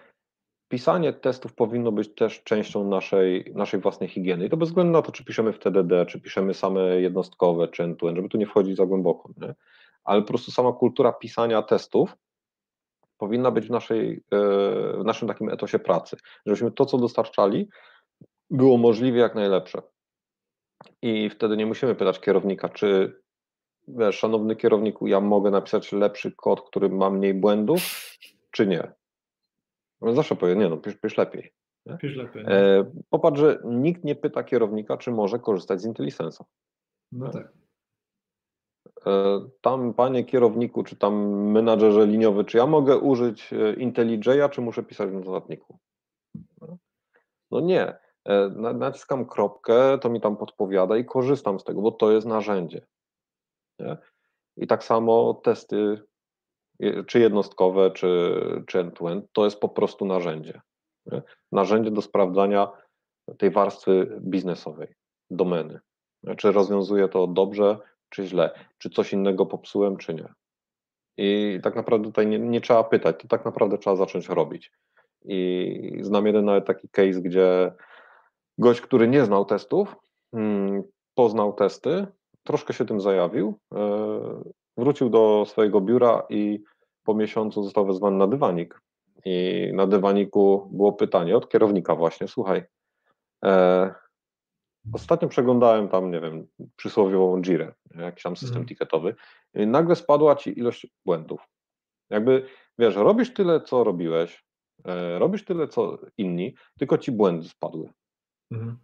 [0.73, 4.45] pisanie testów powinno być też częścią naszej, naszej własnej higieny.
[4.45, 7.83] I to bez względu na to, czy piszemy w TDD, czy piszemy same jednostkowe, czy
[7.83, 9.29] end żeby tu nie wchodzić za głęboko.
[9.37, 9.55] Nie?
[10.03, 12.17] Ale po prostu sama kultura pisania testów
[13.17, 14.37] powinna być w, naszej, e,
[14.97, 16.17] w naszym takim etosie pracy.
[16.45, 17.69] Żebyśmy to, co dostarczali,
[18.49, 19.81] było możliwie jak najlepsze.
[21.01, 23.21] I wtedy nie musimy pytać kierownika, czy
[24.11, 27.81] szanowny kierowniku, ja mogę napisać lepszy kod, który ma mniej błędów,
[28.51, 29.02] czy nie.
[30.03, 31.53] On zawsze powie, nie no, pisz, pisz lepiej.
[32.01, 32.45] Pisz lepiej.
[32.47, 36.43] E, popatrz, że nikt nie pyta kierownika, czy może korzystać z IntelliSense'a.
[37.11, 37.53] No tak.
[39.05, 44.61] E, tam, panie kierowniku, czy tam menadżerze liniowy, czy ja mogę użyć e, IntelliJ'a, czy
[44.61, 45.79] muszę pisać w notatniku?
[46.61, 46.77] No,
[47.51, 47.97] no nie.
[48.25, 52.85] E, naciskam kropkę, to mi tam podpowiada i korzystam z tego, bo to jest narzędzie.
[53.79, 53.97] Nie?
[54.57, 56.03] I tak samo testy
[57.07, 60.61] czy jednostkowe, czy, czy end-to-end, to jest po prostu narzędzie.
[61.51, 62.71] Narzędzie do sprawdzania
[63.37, 64.87] tej warstwy biznesowej,
[65.31, 65.79] domeny.
[66.37, 67.77] Czy rozwiązuje to dobrze,
[68.09, 70.33] czy źle, czy coś innego popsułem, czy nie.
[71.17, 74.71] I tak naprawdę tutaj nie, nie trzeba pytać, to tak naprawdę trzeba zacząć robić.
[75.25, 77.73] I znam jeden nawet taki case, gdzie
[78.57, 79.95] gość, który nie znał testów,
[80.35, 80.83] hmm,
[81.15, 82.07] poznał testy,
[82.43, 84.43] troszkę się tym zajawił, e,
[84.77, 86.63] wrócił do swojego biura i
[87.03, 88.81] po miesiącu został wezwany na dywanik.
[89.25, 92.63] I na dywaniku było pytanie od kierownika właśnie, słuchaj,
[93.45, 93.93] e,
[94.93, 98.67] ostatnio przeglądałem tam, nie wiem, przysłowiową Jirę, jakiś tam system mm.
[98.67, 99.15] ticketowy
[99.53, 101.41] i nagle spadła ci ilość błędów.
[102.09, 102.45] Jakby,
[102.79, 104.43] wiesz, robisz tyle, co robiłeś,
[104.85, 107.89] e, robisz tyle, co inni, tylko ci błędy spadły.
[108.51, 108.77] Mm.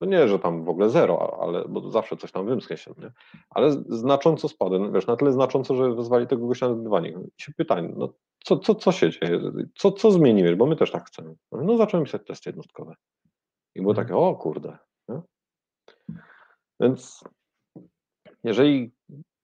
[0.00, 3.12] To nie, że tam w ogóle zero, ale bo zawsze coś tam wymsknie się, nie?
[3.50, 7.16] ale znacząco spadły, no wiesz, na tyle znacząco, że wezwali tego gościa na dywanik.
[7.36, 8.12] Się pytań, no
[8.44, 9.40] co, co, co się dzieje,
[9.74, 11.34] co, co zmieniłeś, bo my też tak chcemy.
[11.52, 12.94] No zacząłem pisać testy jednostkowe.
[13.74, 14.78] I było takie, o kurde.
[15.08, 15.20] Nie?
[16.80, 17.24] Więc
[18.44, 18.92] jeżeli,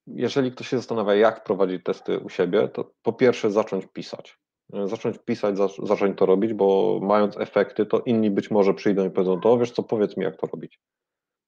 [0.06, 4.38] jeżeli ktoś się zastanawia, jak prowadzić testy u siebie, to po pierwsze zacząć pisać.
[4.72, 9.10] E, zacząć pisać, zacząć to robić, bo mając efekty, to inni być może przyjdą i
[9.10, 10.80] powiedzą, to wiesz co, powiedz mi jak to robić.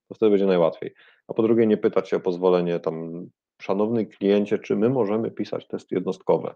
[0.08, 0.94] To wtedy będzie najłatwiej.
[1.28, 3.26] a po drugie nie pytać się o pozwolenie tam,
[3.62, 6.54] szanowny kliencie, czy my możemy pisać testy jednostkowe.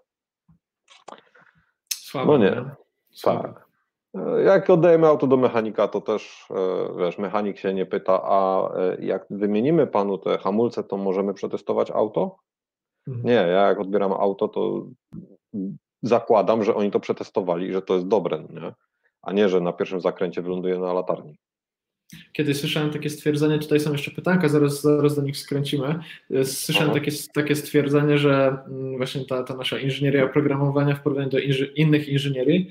[1.94, 2.64] Słabo, no nie.
[3.10, 3.42] Słabo.
[3.42, 3.66] Tak.
[4.14, 8.70] E, jak oddajemy auto do mechanika, to też, e, wiesz, mechanik się nie pyta, a
[8.98, 12.36] jak wymienimy panu te hamulce, to możemy przetestować auto?
[13.08, 13.26] Mhm.
[13.26, 14.86] Nie, ja jak odbieram auto, to
[16.02, 18.72] zakładam, że oni to przetestowali i że to jest dobre, nie?
[19.22, 21.38] a nie, że na pierwszym zakręcie wyląduje na latarni.
[22.32, 25.98] Kiedyś słyszałem takie stwierdzenie, tutaj są jeszcze pytanka, zaraz, zaraz do nich skręcimy.
[26.44, 31.38] Słyszałem takie, takie stwierdzenie, że mm, właśnie ta, ta nasza inżynieria oprogramowania w porównaniu do
[31.38, 32.70] inży, innych inżynierii,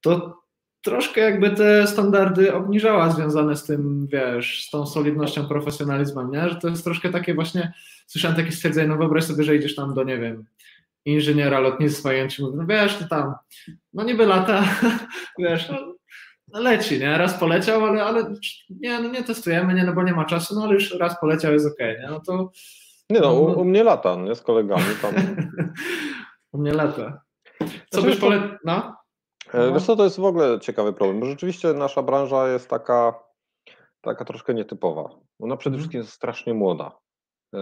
[0.00, 0.42] to
[0.82, 6.48] troszkę jakby te standardy obniżała związane z tym, wiesz, z tą solidnością, profesjonalizmem, nie?
[6.48, 7.72] Że to jest troszkę takie właśnie,
[8.06, 10.44] słyszałem takie stwierdzenie, no wyobraź sobie, że idziesz tam do, nie wiem,
[11.04, 13.34] inżyniera lotnictwa i on ci mówi, no wiesz, ty tam,
[13.92, 14.64] no niby lata,
[15.38, 15.94] wiesz, no,
[16.48, 17.18] no, leci, nie?
[17.18, 18.34] Raz poleciał, ale, ale
[18.70, 21.52] nie, no nie testujemy, nie, no bo nie ma czasu, no ale już raz poleciał,
[21.52, 22.10] jest okej, okay, nie?
[22.10, 22.50] No to...
[23.10, 24.34] Nie no, u, u mnie lata, nie?
[24.34, 25.14] Z kolegami tam.
[26.52, 27.22] u mnie lata.
[27.90, 28.58] Co znaczy, byś pole...
[28.64, 28.96] No?
[29.52, 33.14] E, wiesz co, to jest w ogóle ciekawy problem, bo rzeczywiście nasza branża jest taka,
[34.00, 35.08] taka troszkę nietypowa.
[35.40, 35.78] Ona przede mhm.
[35.78, 36.98] wszystkim jest strasznie młoda.
[37.54, 37.58] E,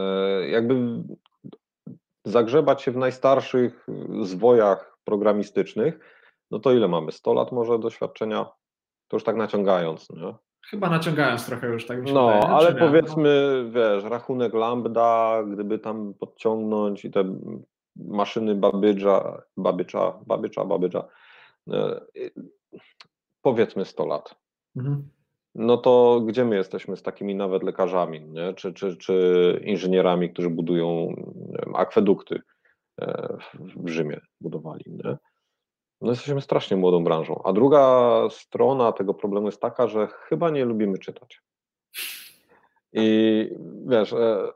[0.48, 0.74] jakby
[2.24, 3.86] zagrzebać się w najstarszych
[4.22, 5.98] zwojach programistycznych,
[6.50, 7.12] no to ile mamy?
[7.12, 8.46] 100 lat może doświadczenia?
[9.08, 10.34] To już tak naciągając, nie?
[10.70, 13.70] Chyba naciągając trochę już, tak mi No, wydaje, ale powiedzmy, no.
[13.70, 17.24] wiesz, rachunek lambda, gdyby tam podciągnąć i te
[17.96, 21.04] maszyny babydża, babycza, babycza, babycza,
[21.72, 22.00] e,
[23.42, 24.34] powiedzmy 100 lat.
[24.76, 25.08] Mhm.
[25.54, 28.54] No to gdzie my jesteśmy z takimi nawet lekarzami, nie?
[28.54, 32.40] Czy, czy, czy inżynierami, którzy budują wiem, akwedukty
[33.00, 33.36] e,
[33.76, 35.16] w Rzymie, budowali, nie?
[36.00, 37.40] No jesteśmy strasznie młodą branżą.
[37.44, 41.42] A druga strona tego problemu jest taka, że chyba nie lubimy czytać.
[42.92, 43.48] I
[43.86, 44.52] wiesz, e,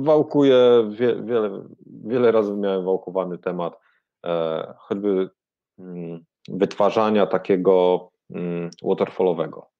[0.00, 3.80] wałkuję, wie, wiele, wiele razy miałem wałkowany temat
[4.26, 5.30] e, choćby
[5.78, 9.75] mm, wytwarzania takiego mm, waterfallowego.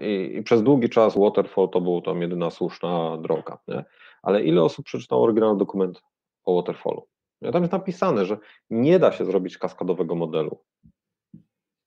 [0.00, 3.58] I, I, przez długi czas waterfall to był tam jedyna słuszna droga.
[3.68, 3.84] Nie?
[4.22, 6.02] Ale ile osób przeczytało oryginalny dokument
[6.44, 7.06] o waterfallu?
[7.52, 8.38] Tam jest napisane, że
[8.70, 10.58] nie da się zrobić kaskadowego modelu.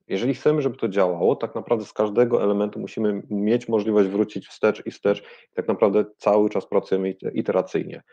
[0.07, 4.85] Jeżeli chcemy, żeby to działało, tak naprawdę z każdego elementu musimy mieć możliwość wrócić wstecz
[4.85, 5.23] i wstecz.
[5.55, 8.03] Tak naprawdę cały czas pracujemy iteracyjnie.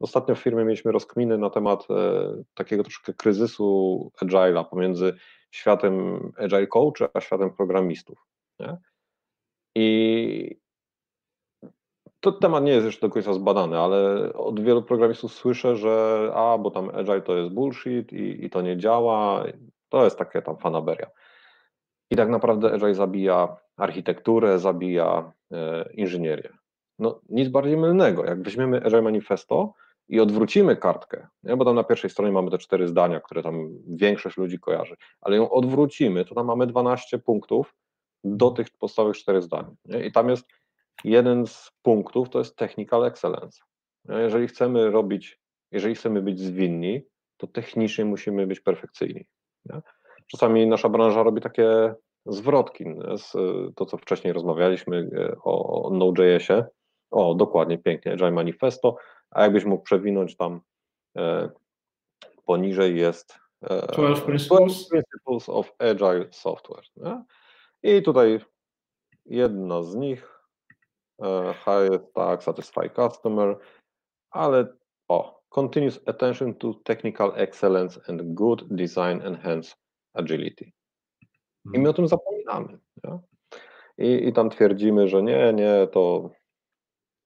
[0.00, 1.94] Ostatnio w firmie mieliśmy rozkminy na temat e,
[2.54, 5.14] takiego troszkę kryzysu agile'a pomiędzy
[5.50, 8.18] światem agile coach a światem programistów.
[8.60, 8.76] Nie?
[9.78, 10.60] I
[12.20, 16.58] to temat nie jest jeszcze do końca zbadany, ale od wielu programistów słyszę, że a,
[16.58, 19.44] bo tam Agile to jest bullshit i, i to nie działa.
[19.88, 21.10] To jest takie tam fanaberia.
[22.10, 26.50] I tak naprawdę Agile zabija architekturę, zabija e, inżynierię.
[26.98, 28.24] No nic bardziej mylnego.
[28.24, 29.72] Jak weźmiemy Agile Manifesto
[30.08, 31.56] i odwrócimy kartkę, nie?
[31.56, 35.36] bo tam na pierwszej stronie mamy te cztery zdania, które tam większość ludzi kojarzy, ale
[35.36, 37.74] ją odwrócimy, to tam mamy 12 punktów
[38.24, 39.76] do tych podstawowych czterech zdań.
[39.84, 40.06] Nie?
[40.06, 40.46] I tam jest
[41.04, 43.60] jeden z punktów to jest technical excellence.
[44.08, 45.40] Jeżeli chcemy robić,
[45.72, 47.02] jeżeli chcemy być zwinni,
[47.36, 49.26] to technicznie musimy być perfekcyjni.
[49.64, 49.80] Nie?
[50.26, 51.94] Czasami nasza branża robi takie
[52.26, 52.84] zwrotki,
[53.16, 53.32] z,
[53.76, 56.64] to co wcześniej rozmawialiśmy e, o, o Node.jsie,
[57.10, 58.96] o dokładnie, pięknie, Agile Manifesto,
[59.30, 60.60] a jakbyś mógł przewinąć tam
[61.16, 61.50] e,
[62.44, 64.88] poniżej jest e, 12 principles.
[64.88, 66.84] principles of Agile Software.
[66.96, 67.24] Nie?
[67.82, 68.40] I tutaj
[69.26, 70.38] jedna z nich
[71.22, 73.58] E, highest tag, satisfy customer,
[74.30, 74.66] ale
[75.08, 79.74] o, continuous attention to technical excellence and good design enhance
[80.14, 80.72] agility.
[81.74, 81.90] I my mhm.
[81.90, 82.78] o tym zapominamy.
[83.04, 83.18] Nie?
[83.98, 86.30] I, I tam twierdzimy, że nie, nie, to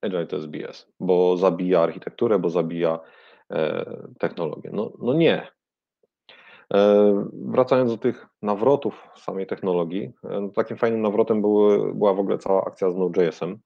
[0.02, 3.00] Agile to jest BS, bo zabija architekturę, bo zabija
[3.50, 3.84] e,
[4.18, 4.70] technologię.
[4.72, 5.46] No, no nie.
[6.74, 12.38] E, wracając do tych nawrotów samej technologii, e, takim fajnym nawrotem były, była w ogóle
[12.38, 13.58] cała akcja z Node.jsem,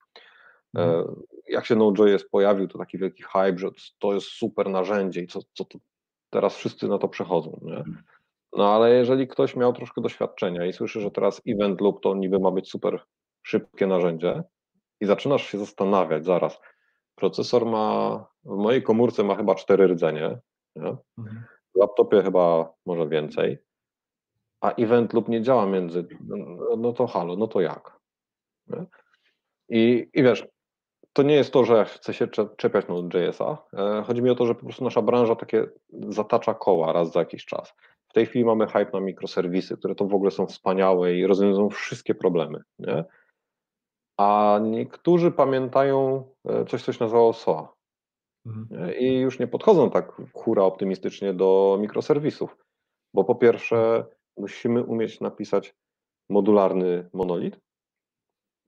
[0.77, 1.23] E, mhm.
[1.49, 3.69] Jak się Node.js pojawił, to taki wielki hype, że
[3.99, 5.79] to jest super narzędzie i co, co to,
[6.31, 7.61] teraz wszyscy na to przechodzą.
[7.63, 7.77] Nie?
[7.77, 8.03] Mhm.
[8.53, 12.39] No ale jeżeli ktoś miał troszkę doświadczenia i słyszy, że teraz event loop to niby
[12.39, 13.01] ma być super
[13.43, 14.43] szybkie narzędzie
[15.01, 16.61] i zaczynasz się zastanawiać zaraz,
[17.15, 20.39] procesor ma, w mojej komórce ma chyba cztery rdzenie,
[20.77, 20.97] nie?
[21.19, 21.45] Mhm.
[21.77, 23.59] W laptopie chyba może więcej,
[24.61, 26.07] a event loop nie działa między,
[26.79, 27.99] no, to halo, no to jak?
[29.69, 30.47] I, I wiesz,
[31.13, 33.59] to nie jest to, że chcę się czepiać Node.jsa.
[33.73, 35.67] E, chodzi mi o to, że po prostu nasza branża takie
[36.09, 37.75] zatacza koła raz za jakiś czas.
[38.09, 41.71] W tej chwili mamy hype na mikroserwisy, które to w ogóle są wspaniałe i rozwiązują
[41.71, 42.63] wszystkie problemy.
[42.79, 43.05] Nie?
[44.17, 47.76] a niektórzy pamiętają e, coś, co się nazywało SOA.
[48.47, 48.95] Mhm.
[48.99, 52.57] I już nie podchodzą tak hura optymistycznie do mikroserwisów,
[53.15, 55.75] bo po pierwsze musimy umieć napisać
[56.29, 57.61] modularny monolit.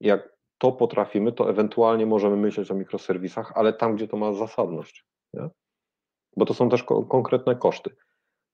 [0.00, 5.04] Jak to potrafimy, to ewentualnie możemy myśleć o mikroserwisach, ale tam, gdzie to ma zasadność.
[5.34, 5.48] Nie?
[6.36, 7.90] Bo to są też ko konkretne koszty.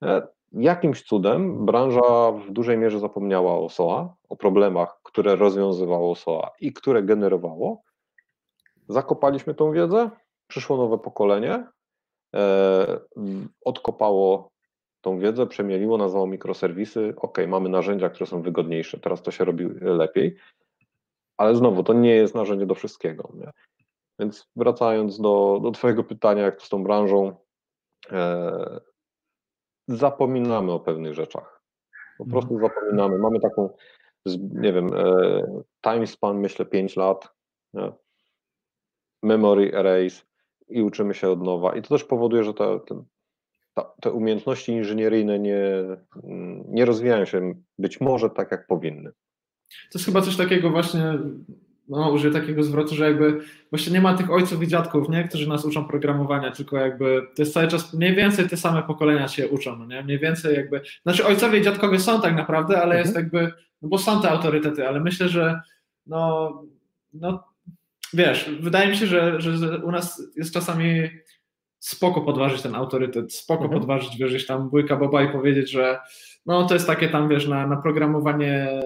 [0.02, 6.50] E, jakimś cudem branża w dużej mierze zapomniała o SOA, o problemach, które rozwiązywało SOA
[6.60, 7.82] i które generowało.
[8.88, 10.10] Zakopaliśmy tą wiedzę,
[10.54, 11.66] przyszło nowe pokolenie,
[12.34, 13.00] e,
[13.64, 14.50] odkopało
[15.00, 17.14] tą wiedzę, przemieliło, nazwało mikroserwisy.
[17.16, 20.36] Ok, mamy narzędzia, które są wygodniejsze, teraz to się robi lepiej,
[21.36, 23.32] ale znowu to nie jest narzędzie do wszystkiego.
[23.34, 23.50] Nie?
[24.18, 27.36] Więc wracając do, do Twojego pytania, jak to z tą branżą,
[28.12, 28.80] e,
[29.88, 31.62] zapominamy o pewnych rzeczach.
[32.18, 32.30] Po mhm.
[32.30, 33.18] prostu zapominamy.
[33.18, 33.70] Mamy taką,
[34.36, 37.28] nie wiem, e, time span, myślę, 5 lat,
[37.72, 37.92] nie?
[39.22, 40.33] memory erase
[40.68, 41.76] i uczymy się od nowa.
[41.76, 42.80] I to też powoduje, że te,
[44.00, 45.60] te, umiejętności inżynieryjne nie,
[46.68, 49.10] nie rozwijają się być może tak, jak powinny.
[49.92, 51.18] To jest chyba coś takiego właśnie,
[51.88, 53.40] no użyję takiego zwrotu, że jakby
[53.70, 57.42] właśnie nie ma tych ojców i dziadków, nie, którzy nas uczą programowania, tylko jakby to
[57.42, 60.02] jest cały czas mniej więcej te same pokolenia się uczą, no nie?
[60.02, 63.00] Mniej więcej jakby, znaczy ojcowie i dziadkowie są tak naprawdę, ale mhm.
[63.00, 63.52] jest jakby,
[63.82, 65.60] no bo są te autorytety, ale myślę, że
[66.06, 66.52] no,
[67.12, 67.53] no
[68.14, 71.10] wiesz, wydaje mi się, że, że u nas jest czasami
[71.78, 73.80] spoko podważyć ten autorytet, spoko mhm.
[73.80, 76.00] podważyć, wiesz, tam bójka boba i powiedzieć, że
[76.46, 78.80] no to jest takie tam, wiesz, na, na programowanie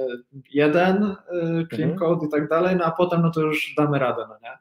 [0.50, 1.98] jeden, y, clean mhm.
[1.98, 4.58] code i tak dalej, no a potem no to już damy radę, no nie?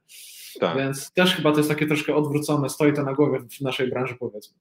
[0.60, 0.78] Tak.
[0.78, 4.16] Więc też chyba to jest takie troszkę odwrócone, stoi to na głowie w naszej branży,
[4.20, 4.58] powiedzmy.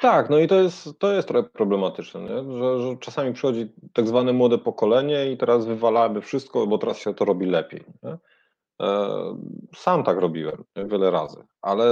[0.00, 2.58] Tak, no i to jest, to jest trochę problematyczne, nie?
[2.58, 7.14] Że, że czasami przychodzi tak zwane młode pokolenie i teraz wywalamy wszystko, bo teraz się
[7.14, 7.84] to robi lepiej.
[8.02, 8.16] Nie?
[8.80, 9.08] E,
[9.76, 11.84] sam tak robiłem wiele razy, ale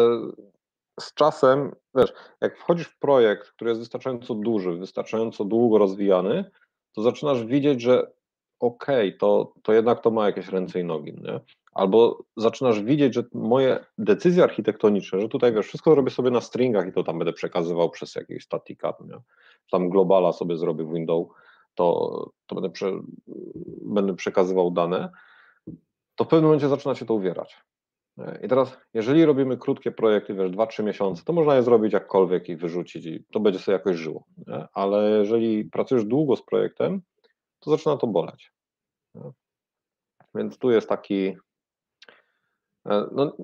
[1.00, 6.50] z czasem, wiesz, jak wchodzisz w projekt, który jest wystarczająco duży, wystarczająco długo rozwijany,
[6.92, 8.12] to zaczynasz widzieć, że
[8.60, 11.40] okej, okay, to, to jednak to ma jakieś ręce i nogi, nie?
[11.72, 16.88] Albo zaczynasz widzieć, że moje decyzje architektoniczne, że tutaj wiesz, wszystko robię sobie na stringach
[16.88, 19.20] i to tam będę przekazywał przez jakiś statika, nie?
[19.70, 21.28] Tam globala sobie zrobię w window,
[21.74, 22.92] to, to będę, prze,
[23.82, 25.10] będę przekazywał dane,
[26.18, 27.56] to w pewnym momencie zaczyna się to uwierać.
[28.42, 32.56] I teraz, jeżeli robimy krótkie projekty, wiesz, 2-3 miesiące, to można je zrobić jakkolwiek i
[32.56, 34.24] wyrzucić i to będzie sobie jakoś żyło.
[34.46, 34.66] Nie?
[34.72, 37.02] Ale jeżeli pracujesz długo z projektem,
[37.60, 38.52] to zaczyna to boleć.
[39.14, 39.30] Nie?
[40.34, 41.36] Więc tu jest taki,
[42.86, 43.36] e, no,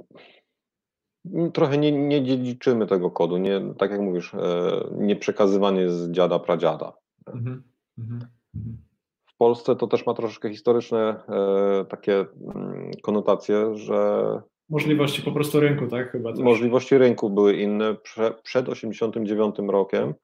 [1.53, 4.39] trochę nie, nie dziedziczymy tego kodu, nie, tak jak mówisz, e,
[4.93, 6.93] nie przekazywanie z dziada pradziada.
[7.27, 7.63] Mhm,
[7.99, 8.84] mhm, mhm.
[9.45, 12.25] Polsce to też ma troszeczkę historyczne e, takie
[12.55, 16.11] mm, konotacje, że Możliwości po prostu rynku, tak?
[16.11, 16.41] Chyba też.
[16.41, 17.95] Możliwości rynku były inne.
[17.95, 20.15] Prze, przed 1989 rokiem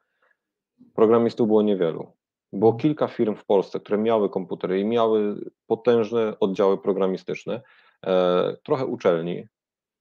[0.95, 2.13] programistów było niewielu.
[2.53, 7.63] Było kilka firm w Polsce, które miały komputery i miały potężne oddziały programistyczne,
[8.07, 9.47] e, trochę uczelni,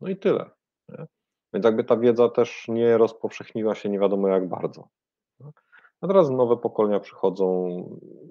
[0.02, 0.50] no i tyle.
[0.90, 1.06] Nie?
[1.54, 4.88] Więc jakby ta wiedza też nie rozpowszechniła się nie wiadomo jak bardzo.
[6.02, 7.46] A teraz nowe pokolenia przychodzą,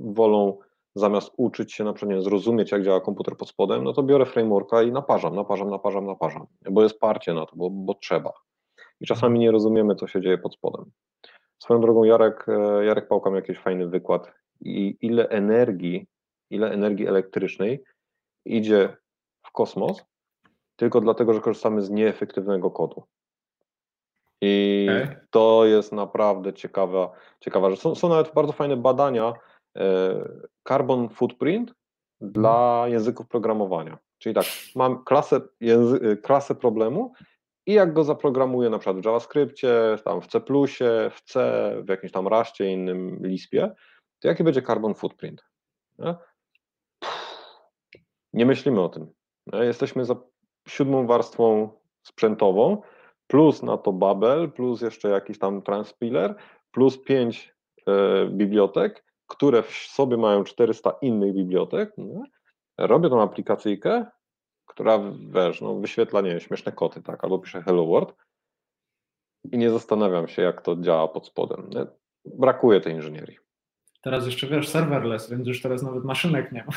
[0.01, 0.59] wolą
[0.99, 4.83] zamiast uczyć się na przykład zrozumieć, jak działa komputer pod spodem, no to biorę frameworka
[4.83, 8.33] i naparzam, naparzam, naparzam, naparzam, bo jest parcie na to, bo, bo trzeba.
[9.01, 10.85] I czasami nie rozumiemy, co się dzieje pod spodem.
[11.63, 16.07] Swoją drogą Jarek, e, Jarek Pałka miał jakiś fajny wykład i ile energii,
[16.51, 17.85] ile energii elektrycznej
[18.45, 18.97] idzie
[19.47, 20.05] w kosmos
[20.79, 23.03] tylko dlatego, że korzystamy z nieefektywnego kodu.
[24.41, 25.27] I okay.
[25.31, 27.81] to jest naprawdę ciekawa, ciekawa rzecz.
[27.81, 29.33] Są, są nawet bardzo fajne badania,
[30.69, 31.75] carbon footprint
[32.21, 33.99] dla języków programowania.
[34.19, 37.13] Czyli tak, mam klasę, języ- klasę problemu
[37.67, 39.73] i jak go zaprogramuję na przykład w JavaScriptie,
[40.05, 40.41] tam w C++,
[41.11, 43.71] w C, w jakimś tam Raszcie, innym Lispie,
[44.19, 45.45] to jaki będzie carbon footprint?
[45.99, 46.15] Nie,
[48.33, 49.13] nie myślimy o tym.
[49.47, 49.59] Nie?
[49.59, 50.17] Jesteśmy za
[50.69, 51.71] siódmą warstwą
[52.03, 52.83] sprzętową,
[53.27, 56.35] plus na to Babel, plus jeszcze jakiś tam transpiler,
[56.71, 57.55] plus pięć
[57.87, 62.23] e, bibliotek które w sobie mają 400 innych bibliotek, nie?
[62.79, 64.07] robię tą aplikacyjkę,
[64.67, 65.01] która
[65.31, 68.15] wiesz, no, wyświetla, nie wiem, śmieszne koty, tak, albo pisze Hello World
[69.53, 71.71] i nie zastanawiam się, jak to działa pod spodem.
[71.71, 71.87] Nie?
[72.25, 73.39] Brakuje tej inżynierii.
[74.03, 76.73] Teraz jeszcze, wiesz, serverless, więc już teraz nawet maszynek nie ma.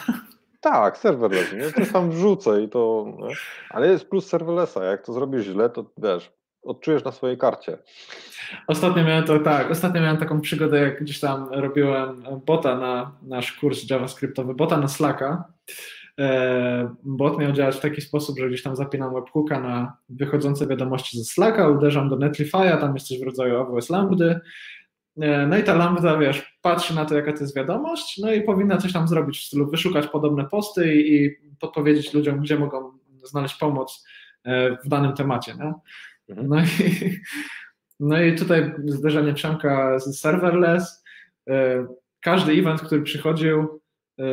[0.62, 1.86] Tak, serverless, nie?
[1.86, 3.36] To tam wrzucę i to, nie?
[3.70, 6.32] ale jest plus serverlessa, jak to zrobisz źle, to wiesz,
[6.64, 7.78] odczujesz na swojej karcie.
[8.68, 13.51] Ostatnio miałem to tak, ostatnio miałem taką przygodę, jak gdzieś tam robiłem bota na nasz
[13.51, 15.43] kurs JavaScriptowy, bota na Slacka
[16.20, 21.18] e, bot miał działać w taki sposób, że gdzieś tam zapinam webhooka na wychodzące wiadomości
[21.18, 24.39] ze Slacka, uderzam do Netlify'a, tam jest coś w rodzaju AWS Lambdy,
[25.22, 28.41] e, no i ta lambda, wiesz, patrzy na to, jaka to jest wiadomość, no i
[28.41, 32.91] powinna coś tam zrobić w stylu wyszukać podobne posty i, podpowiedzieć ludziom, gdzie mogą
[33.24, 34.05] znaleźć pomoc
[34.43, 35.55] e, w danym temacie.
[35.55, 35.74] Nie?
[36.32, 36.48] Mhm.
[36.48, 37.20] No, i,
[38.00, 41.04] no i tutaj zderzenie Przemka z serverless.
[41.50, 41.88] E,
[42.22, 43.82] każdy event, który przychodził,
[44.20, 44.26] e,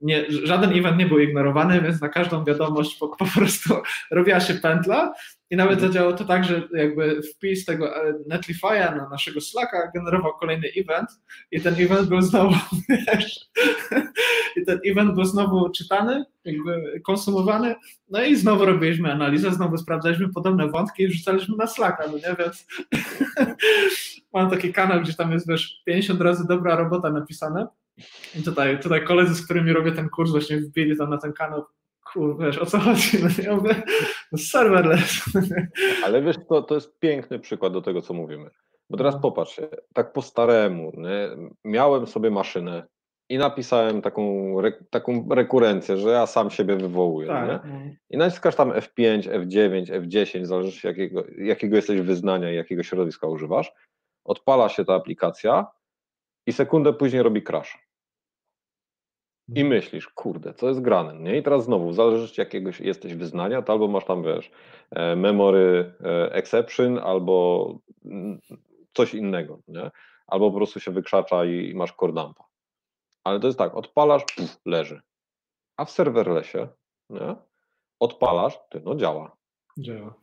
[0.00, 3.74] nie, żaden event nie był ignorowany, więc na każdą wiadomość po, po prostu
[4.10, 5.14] robiła się pętla
[5.52, 5.88] i nawet mhm.
[5.88, 11.10] zadziałało to tak, że jakby wpis tego e, Netlify'a na naszego Slacka generował kolejny event
[11.50, 12.54] i ten event był znowu,
[12.88, 13.40] wiesz,
[14.56, 17.74] i ten event był znowu czytany, jakby konsumowany,
[18.08, 22.36] no i znowu robiliśmy analizę, znowu sprawdzaliśmy podobne wątki i wrzucaliśmy na Slacka, no nie,
[22.38, 22.66] więc
[24.34, 27.68] mam taki kanał, gdzie tam jest, wiesz, 50 razy dobra robota napisana.
[28.34, 31.64] I tutaj, tutaj koledzy, z którymi robię ten kurs, właśnie wbili tam na ten kanał
[32.12, 33.18] kur, wiesz, o co chodzi?
[33.22, 33.82] No, ja mówię,
[34.32, 35.24] no serverless.
[36.04, 38.50] Ale wiesz, to, to jest piękny przykład do tego, co mówimy.
[38.90, 39.20] Bo teraz no.
[39.20, 39.60] popatrz,
[39.94, 41.28] tak po staremu, nie?
[41.64, 42.86] miałem sobie maszynę
[43.28, 47.28] i napisałem taką, re, taką rekurencję, że ja sam siebie wywołuję.
[47.28, 47.72] Tak, nie?
[47.72, 47.80] No.
[48.10, 53.72] I naciskasz tam F5, F9, F10, zależy jakiego, jakiego jesteś wyznania i jakiego środowiska używasz.
[54.24, 55.66] Odpala się ta aplikacja
[56.46, 57.91] i sekundę później robi crash
[59.54, 61.38] i myślisz, kurde, co jest grane, nie?
[61.38, 64.50] I teraz znowu, w zależności jakiegoś jesteś wyznania, to albo masz tam, wiesz,
[64.90, 67.68] e, memory e, exception, albo
[68.94, 69.90] coś innego, nie?
[70.26, 72.44] Albo po prostu się wykrzacza i masz core dumpa.
[73.24, 75.00] Ale to jest tak, odpalasz, puf, leży.
[75.76, 76.58] A w serverlessie,
[77.10, 77.36] nie?
[78.00, 79.36] Odpalasz, ty, no działa.
[79.78, 80.14] Działa.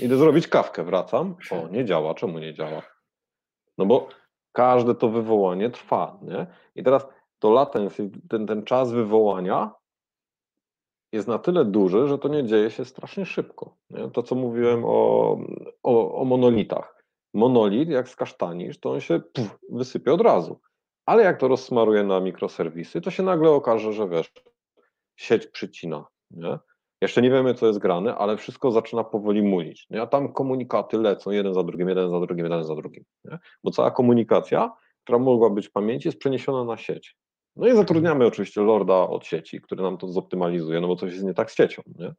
[0.00, 2.82] Idę zrobić kawkę, wracam, o, nie działa, czemu nie działa?
[3.78, 4.08] No bo
[4.52, 6.46] każde to wywołanie trwa, nie?
[6.74, 7.06] I teraz
[7.38, 9.74] to latency, ten, ten czas wywołania
[11.12, 13.76] jest na tyle duży, że to nie dzieje się strasznie szybko.
[13.90, 14.10] Nie?
[14.10, 15.38] To, co mówiłem o,
[15.82, 17.04] o, o monolitach.
[17.34, 19.20] Monolit, jak skasztanisz, to on się
[19.70, 20.60] wysypie od razu.
[21.06, 24.32] Ale jak to rozsmaruje na mikroserwisy, to się nagle okaże, że wiesz,
[25.16, 26.04] sieć przycina.
[26.30, 26.58] Nie?
[27.02, 29.86] Jeszcze nie wiemy, co jest grane, ale wszystko zaczyna powoli mulić.
[29.90, 30.02] Nie?
[30.02, 33.04] A tam komunikaty lecą jeden za drugim, jeden za drugim, jeden za drugim.
[33.24, 33.38] Nie?
[33.64, 34.72] Bo cała komunikacja,
[35.04, 37.16] która mogła być w pamięci, jest przeniesiona na sieć.
[37.56, 41.24] No i zatrudniamy oczywiście lorda od sieci, który nam to zoptymalizuje, no bo coś jest
[41.24, 42.14] nie tak z siecią, nie?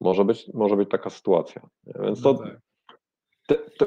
[0.00, 1.62] Może być, może być taka sytuacja.
[1.86, 1.94] Nie?
[2.02, 2.60] Więc to, no tak.
[3.46, 3.86] te, te,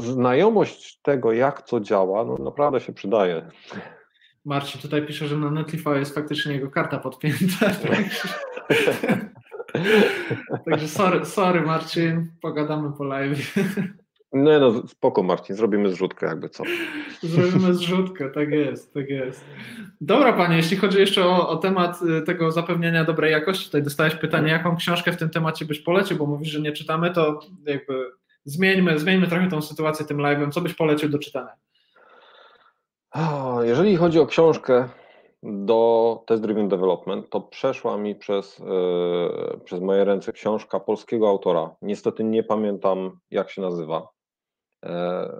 [0.00, 3.50] znajomość tego, jak co działa, no naprawdę się przydaje.
[4.44, 7.70] Marcin tutaj pisze, że na Netlify jest faktycznie jego karta podpięta.
[10.70, 13.54] Także sorry, sorry Marcin, pogadamy po live.
[14.34, 16.64] No, no spoko Marcin, zrobimy zrzutkę jakby co.
[17.22, 19.44] Zrobimy zrzutkę, tak jest, tak jest.
[20.00, 24.14] Dobra panie, jeśli chodzi jeszcze o, o, temat y, tego zapewnienia dobrej jakości, tutaj dostałeś
[24.14, 28.10] pytanie, jaką książkę w tym temacie byś polecił, bo mówisz, że nie czytamy, to jakby
[28.44, 31.52] zmieńmy, zmieńmy trochę tą sytuację tym live'em, co byś polecił do czytania?
[33.62, 34.88] Jeżeli chodzi o książkę
[35.42, 41.70] do Test Driven Development, to przeszła mi przez, yy, przez moje ręce książka polskiego autora.
[41.82, 44.13] Niestety nie pamiętam, jak się nazywa.
[44.84, 45.30] E,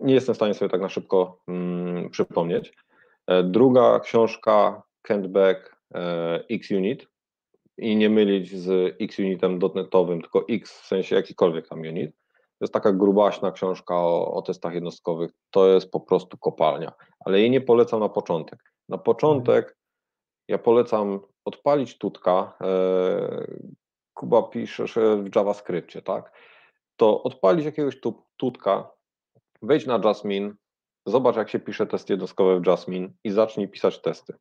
[0.00, 2.72] nie jestem w stanie sobie tak na szybko mm, przypomnieć.
[3.26, 7.06] E, druga książka, Kent Beck, e, X-Unit
[7.78, 12.10] i nie mylić z X-Unitem dotnetowym, tylko X w sensie jakikolwiek tam unit.
[12.32, 15.30] To jest taka grubaśna książka o, o testach jednostkowych.
[15.50, 16.92] To jest po prostu kopalnia,
[17.24, 18.72] ale jej nie polecam na początek.
[18.88, 19.76] Na początek
[20.48, 22.58] ja polecam odpalić tutka.
[24.14, 26.32] Kuba piszesz w JavaScriptie, tak?
[27.00, 28.00] To odpalić jakiegoś
[28.36, 28.90] tutka,
[29.62, 30.54] wejdź na Jasmine,
[31.06, 34.34] zobacz jak się pisze testy jednostkowe w Jasmine i zacznij pisać testy.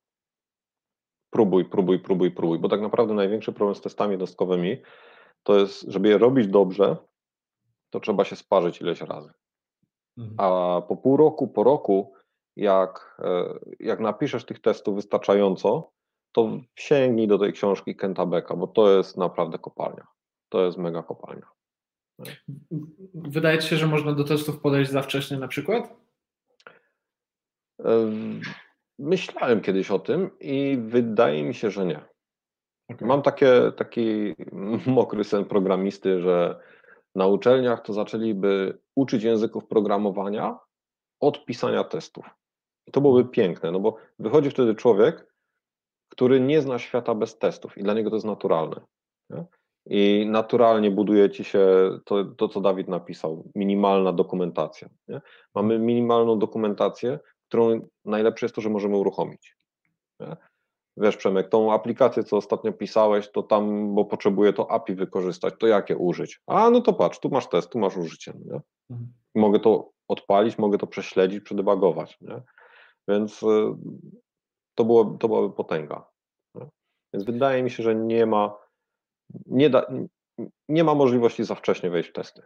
[1.30, 4.82] Próbuj, próbuj, próbuj, próbuj, bo tak naprawdę największy problem z testami jednostkowymi
[5.44, 6.98] to jest, żeby je robić dobrze,
[7.90, 9.32] to trzeba się sparzyć ileś razy.
[10.18, 10.36] Mhm.
[10.38, 12.14] A po pół roku, po roku,
[12.56, 15.92] jak, e, jak napiszesz tych testów wystarczająco,
[16.32, 20.08] to sięgnij do tej książki Kenta Becka, bo to jest naprawdę kopalnia.
[20.50, 21.59] To jest mega kopalnia.
[23.14, 25.96] Wydaje ci się, że można do testów podejść za wcześnie na przykład?
[29.00, 32.06] Myślałem kiedyś o tym i wydaje mi się, że nie.
[32.90, 33.08] Okay.
[33.08, 34.36] Mam takie, taki
[34.86, 36.60] mokry sen programisty, że
[37.16, 40.60] na uczelniach to zaczęliby uczyć języków programowania
[41.20, 42.26] od pisania testów.
[42.88, 45.34] I to byłoby piękne, no bo wychodzi wtedy człowiek,
[46.10, 48.82] który nie zna świata bez testów i dla niego to jest naturalne.
[49.30, 49.46] Nie?
[49.90, 51.60] I naturalnie buduje ci się
[52.06, 54.90] to, to co Dawid napisał, minimalna dokumentacja.
[55.08, 55.22] Nie?
[55.56, 59.58] Mamy minimalną dokumentację, którą najlepsze jest to, że możemy uruchomić.
[60.20, 60.36] Nie?
[61.00, 65.68] wiesz Przemek, tą aplikację, co ostatnio pisałeś, to tam, bo potrzebuję to API wykorzystać, to
[65.68, 66.42] jakie użyć?
[66.48, 68.62] A, no to patrz, tu masz test, tu masz użycie, nie?
[68.90, 69.14] Mhm.
[69.36, 72.42] Mogę to odpalić, mogę to prześledzić, przedebagować, nie?
[73.08, 73.46] Więc y,
[74.76, 76.06] to, było, to byłaby potęga.
[76.56, 76.68] Nie?
[77.14, 78.58] Więc wydaje mi się, że nie ma,
[79.46, 79.86] nie, da,
[80.70, 82.42] nie ma możliwości za wcześnie wejść w testy.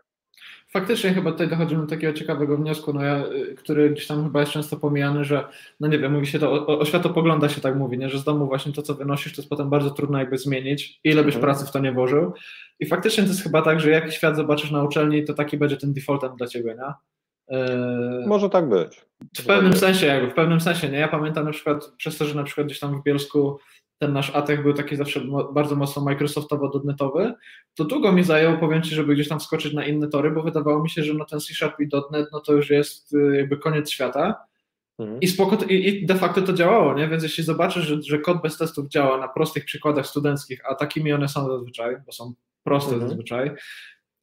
[0.74, 4.40] Faktycznie chyba tutaj dochodzimy do takiego ciekawego wniosku, no ja, y, który gdzieś tam chyba
[4.40, 5.48] jest często pomijany, że
[5.80, 8.10] no nie wiem, mówi się to, o, o światopogląda się tak mówi, nie?
[8.10, 11.24] że z domu właśnie to, co wynosisz, to jest potem bardzo trudno jakby zmienić, ile
[11.24, 11.42] byś mhm.
[11.42, 12.34] pracy w to nie włożył.
[12.80, 15.78] I faktycznie to jest chyba tak, że jak świat zobaczysz na uczelni, to taki będzie
[15.78, 16.94] ten defaultem dla ciebie, nie?
[17.58, 19.06] Yy, Może tak być.
[19.38, 20.98] W pewnym sensie, jakby, w pewnym sensie, nie?
[20.98, 23.60] Ja pamiętam na przykład, przez to, że na przykład gdzieś tam w Bielsku
[24.04, 25.22] ten nasz ATEK był taki zawsze
[25.54, 27.34] bardzo mocno Microsoftowo-dotnetowy,
[27.76, 30.84] to długo mi zajęło, powiem Ci, żeby gdzieś tam wskoczyć na inne tory, bo wydawało
[30.84, 33.58] mi się, że no ten C Sharp i .NET no to już jest y, jakby
[33.58, 34.36] koniec świata.
[35.00, 35.20] Mhm.
[35.20, 37.08] I, spoko, i, de facto to działało, nie?
[37.08, 41.14] Więc jeśli zobaczysz, że, że kod bez testów działa na prostych przykładach studenckich, a takimi
[41.14, 43.10] one są zazwyczaj, bo są proste mhm.
[43.10, 43.52] zazwyczaj,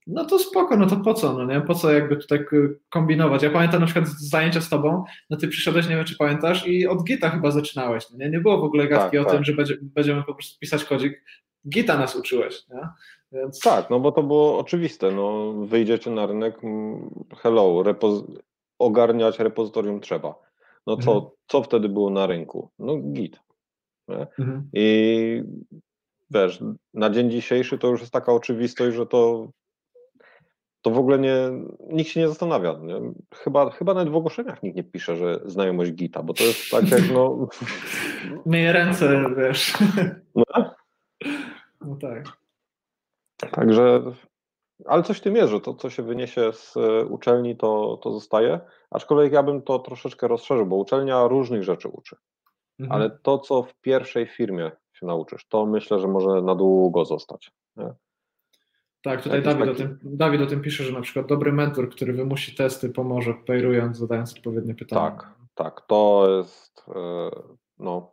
[0.07, 1.61] no to spoko, no to po co, no nie?
[1.61, 2.45] Po co jakby tutaj
[2.89, 3.43] kombinować?
[3.43, 6.87] Ja pamiętam na przykład zajęcia z tobą, no ty przyszedłeś, nie wiem czy pamiętasz, i
[6.87, 8.31] od Gita chyba zaczynałeś, no nie?
[8.31, 9.35] Nie było w ogóle gadki tak, o tak.
[9.35, 11.25] tym, że będzie, będziemy po prostu pisać kodzik.
[11.69, 12.89] Gita nas uczyłeś, nie?
[13.33, 13.61] Więc...
[13.61, 16.61] Tak, no bo to było oczywiste, no wyjdziecie na rynek,
[17.37, 18.25] hello, repoz
[18.79, 20.35] ogarniać repozytorium trzeba.
[20.87, 21.31] No co, mhm.
[21.47, 22.71] co wtedy było na rynku?
[22.79, 23.41] No Git.
[24.09, 24.69] Mhm.
[24.73, 25.43] I
[26.31, 26.61] wiesz,
[26.95, 29.49] na dzień dzisiejszy to już jest taka oczywistość, że to
[30.83, 31.37] to w ogóle nie,
[31.91, 32.79] nikt się nie zastanawia.
[32.83, 33.01] Nie?
[33.35, 36.91] Chyba, chyba nawet w ogłoszeniach nikt nie pisze, że znajomość Gita, bo to jest tak
[36.91, 37.49] jak no...
[38.47, 39.75] Myję ręce, wiesz.
[40.35, 40.45] No?
[41.81, 42.25] no tak.
[43.37, 44.03] Także,
[44.87, 48.13] ale coś w tym jest, że to, co się wyniesie z e, uczelni, to, to
[48.13, 48.61] zostaje.
[48.91, 52.17] Aczkolwiek ja bym to troszeczkę rozszerzył, bo uczelnia różnych rzeczy uczy.
[52.81, 53.01] Mhm.
[53.01, 57.51] Ale to, co w pierwszej firmie się nauczysz, to myślę, że może na długo zostać.
[57.77, 57.95] Nie?
[59.03, 59.71] Tak, tutaj Dawid, taki...
[59.71, 63.35] o tym, Dawid o tym pisze, że na przykład dobry mentor, który wymusi testy, pomoże
[63.47, 65.11] pairując, zadając odpowiednie pytania.
[65.11, 67.31] Tak, tak, to jest e,
[67.79, 68.13] no,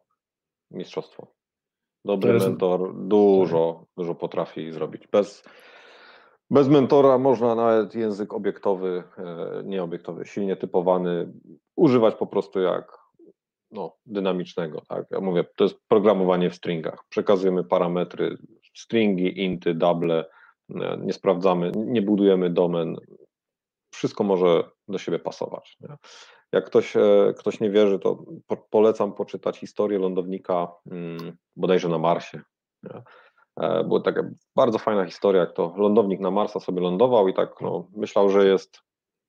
[0.72, 1.28] mistrzostwo.
[2.06, 2.48] Dobry jest...
[2.48, 5.08] mentor dużo, dużo potrafi zrobić.
[5.08, 5.44] Bez,
[6.50, 11.34] bez mentora można nawet język obiektowy, e, nieobiektowy, silnie typowany,
[11.76, 12.98] używać po prostu jak
[13.72, 14.82] no, dynamicznego.
[14.90, 15.06] Tak?
[15.12, 17.04] Ja mówię, to jest programowanie w stringach.
[17.10, 18.38] Przekazujemy parametry,
[18.76, 20.26] stringi, inty, double,
[21.00, 22.96] nie sprawdzamy, nie budujemy domen.
[23.92, 25.78] Wszystko może do siebie pasować.
[25.82, 25.96] Nie?
[26.52, 31.98] Jak ktoś, e, ktoś nie wierzy, to po, polecam poczytać historię lądownika hmm, bodajże na
[31.98, 32.42] Marsie.
[32.84, 33.02] Nie?
[33.60, 37.62] E, była taka bardzo fajna historia, jak to lądownik na Marsa sobie lądował i tak
[37.62, 38.80] no, myślał, że jest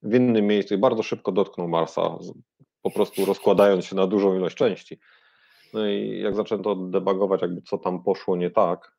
[0.01, 2.17] w innym miejscu i bardzo szybko dotknął Marsa,
[2.81, 4.99] po prostu rozkładając się na dużą ilość części.
[5.73, 8.98] No i jak zaczęto debagować, jakby co tam poszło nie tak,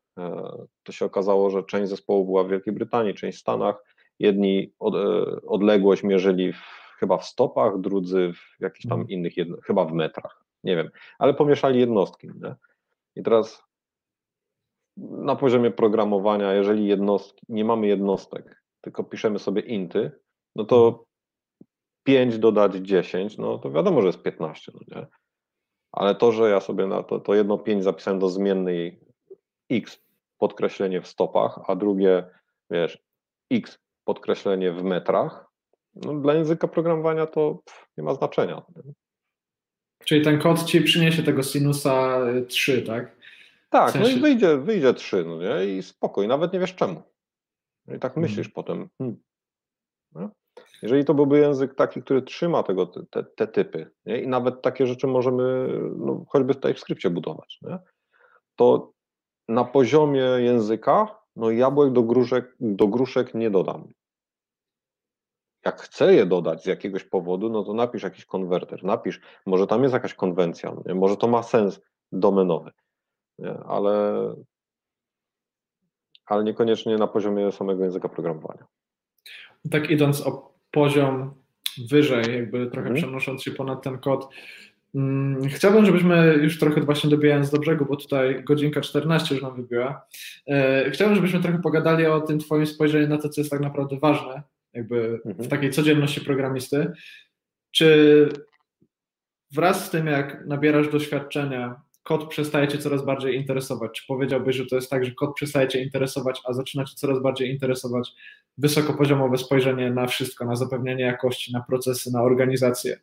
[0.83, 3.83] to się okazało, że część zespołu była w Wielkiej Brytanii, część w Stanach.
[4.19, 6.61] Jedni od, e, odległość mierzyli w,
[6.99, 9.09] chyba w stopach, drudzy w jakichś tam mhm.
[9.09, 10.89] innych, jedno, chyba w metrach, nie wiem,
[11.19, 12.27] ale pomieszali jednostki.
[12.27, 12.55] Nie?
[13.15, 13.63] I teraz
[14.97, 20.11] na poziomie programowania, jeżeli jednostki, nie mamy jednostek, tylko piszemy sobie inty,
[20.55, 21.05] no to
[22.03, 22.41] 5 mhm.
[22.41, 25.07] dodać 10, no to wiadomo, że jest 15, no nie?
[25.91, 29.10] Ale to, że ja sobie na to, to jedno 5 zapisałem do zmiennej
[29.71, 30.01] x
[30.37, 32.23] podkreślenie w stopach, a drugie,
[32.69, 33.03] wiesz,
[33.51, 35.51] x podkreślenie w metrach,
[35.95, 38.61] no, dla języka programowania to pff, nie ma znaczenia.
[40.05, 43.15] Czyli ten kod ci przyniesie tego sinusa 3, tak?
[43.69, 44.11] Tak, w sensie...
[44.11, 45.65] no i wyjdzie, wyjdzie 3, no nie?
[45.65, 47.01] I spokój, nawet nie wiesz czemu.
[47.87, 48.29] No I tak hmm.
[48.29, 49.17] myślisz potem, hmm.
[50.15, 50.29] no?
[50.81, 54.21] Jeżeli to byłby język taki, który trzyma tego, te, te typy, nie?
[54.21, 55.67] i nawet takie rzeczy możemy
[55.97, 57.79] no, choćby tutaj w skrypcie budować, nie?
[58.55, 58.91] to
[59.51, 63.87] na poziomie języka, no jabłek do gruszek, do gruszek nie dodam.
[65.65, 69.83] Jak chcę je dodać z jakiegoś powodu, no to napisz jakiś konwerter, napisz, może tam
[69.83, 72.71] jest jakaś konwencja, może to ma sens domenowy?
[73.65, 74.25] Ale,
[76.25, 78.65] ale niekoniecznie na poziomie samego języka programowania.
[79.71, 81.33] Tak idąc o poziom
[81.89, 82.95] wyżej, jakby trochę hmm.
[82.95, 84.29] przenosząc się ponad ten kod,
[85.55, 90.07] chciałbym, żebyśmy już trochę właśnie dobijając do brzegu, bo tutaj godzinka 14 już nam wybiła.
[90.47, 93.99] E, chciałbym, żebyśmy trochę pogadali o tym Twoim spojrzeniu na to, co jest tak naprawdę
[93.99, 94.43] ważne,
[94.73, 95.49] jakby w mhm.
[95.49, 96.91] takiej codzienności programisty.
[97.71, 98.29] Czy
[99.51, 103.91] wraz z tym, jak nabierasz doświadczenia, kod przestaje Cię coraz bardziej interesować?
[103.91, 107.21] Czy powiedziałbyś, że to jest tak, że kod przestaje Cię interesować, a zaczyna Cię coraz
[107.21, 108.11] bardziej interesować
[108.57, 112.99] wysokopoziomowe spojrzenie na wszystko, na zapewnienie jakości, na procesy, na organizację?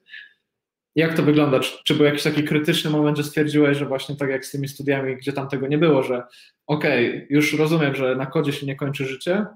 [0.98, 1.60] Jak to wygląda?
[1.60, 4.68] Czy, czy był jakiś taki krytyczny moment, że stwierdziłeś, że właśnie tak jak z tymi
[4.68, 6.22] studiami, gdzie tam tego nie było, że
[6.66, 9.46] okej, okay, już rozumiem, że na kodzie się nie kończy życie,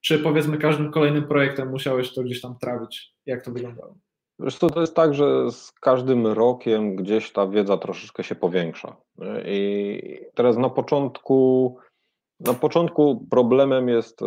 [0.00, 3.14] czy powiedzmy każdym kolejnym projektem musiałeś to gdzieś tam trawić?
[3.26, 3.98] Jak to wyglądało?
[4.38, 8.96] Zresztą to jest tak, że z każdym rokiem gdzieś ta wiedza troszeczkę się powiększa.
[9.46, 10.00] I
[10.34, 11.78] teraz na początku,
[12.46, 14.26] na początku problemem jest e,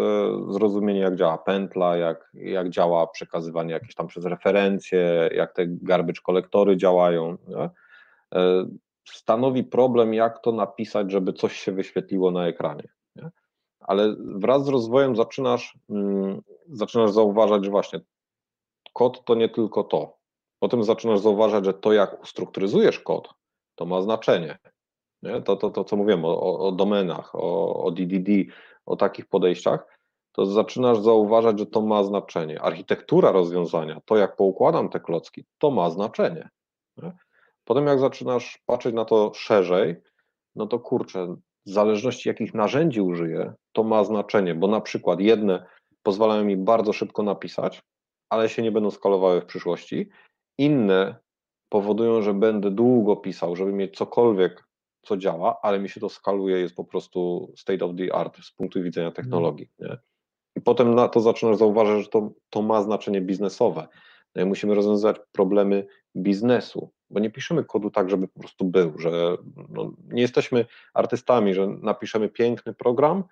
[0.50, 6.22] zrozumienie, jak działa pętla, jak, jak działa przekazywanie jakieś tam przez referencje, jak te garbage
[6.24, 7.38] kolektory działają.
[7.48, 7.70] Nie?
[8.36, 8.66] E,
[9.06, 12.88] stanowi problem, jak to napisać, żeby coś się wyświetliło na ekranie.
[13.16, 13.30] Nie?
[13.80, 18.00] Ale wraz z rozwojem zaczynasz, mm, zaczynasz zauważać, że właśnie
[18.94, 20.18] kod to nie tylko to.
[20.60, 23.30] Potem zaczynasz zauważać, że to, jak ustrukturyzujesz kod,
[23.76, 24.58] to ma znaczenie.
[25.24, 25.42] Nie?
[25.42, 28.30] To, to, to, co mówiłem o, o domenach, o, o DDD,
[28.86, 29.98] o takich podejściach,
[30.32, 32.62] to zaczynasz zauważać, że to ma znaczenie.
[32.62, 36.50] Architektura rozwiązania, to jak poukładam te klocki, to ma znaczenie.
[36.98, 37.12] Nie?
[37.66, 39.96] Potem jak zaczynasz patrzeć na to szerzej,
[40.56, 41.36] no to kurczę,
[41.66, 45.66] w zależności jakich narzędzi użyję, to ma znaczenie, bo na przykład jedne
[46.04, 47.82] pozwalają mi bardzo szybko napisać,
[48.30, 50.10] ale się nie będą skalowały w przyszłości.
[50.58, 51.16] Inne
[51.70, 54.67] powodują, że będę długo pisał, żeby mieć cokolwiek,
[55.02, 58.52] co działa, ale mi się to skaluje, jest po prostu state of the art z
[58.52, 59.70] punktu widzenia technologii.
[59.80, 59.98] Nie?
[60.56, 63.88] I potem na to zaczynasz zauważyć, że to, to ma znaczenie biznesowe.
[64.36, 69.38] No musimy rozwiązywać problemy biznesu, bo nie piszemy kodu tak, żeby po prostu był, że
[69.70, 73.24] no, nie jesteśmy artystami, że napiszemy piękny program,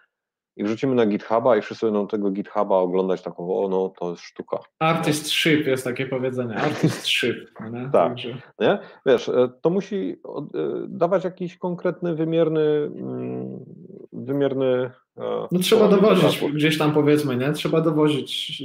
[0.58, 4.22] i wrzucimy na GitHuba i wszyscy będą tego GitHuba oglądać tak, o no to jest
[4.22, 4.60] sztuka.
[4.80, 7.36] Artist ship jest takie powiedzenie, artist ship.
[7.56, 8.38] Tak, Także.
[8.60, 8.80] nie?
[9.06, 10.42] Wiesz, e, to musi e,
[10.88, 13.66] dawać jakiś konkretny, wymierny mm,
[14.14, 17.52] wymierny e, no trzeba dowozić gdzieś tam powiedzmy, nie?
[17.52, 18.64] Trzeba dowozić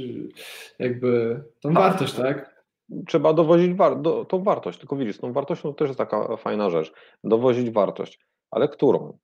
[0.79, 1.83] jakby tą tak.
[1.83, 2.61] wartość, tak?
[3.07, 6.69] Trzeba dowozić war do, tą wartość, tylko widzisz, tą wartością to też jest taka fajna
[6.69, 6.93] rzecz.
[7.23, 8.19] Dowozić wartość,
[8.51, 9.17] ale którą?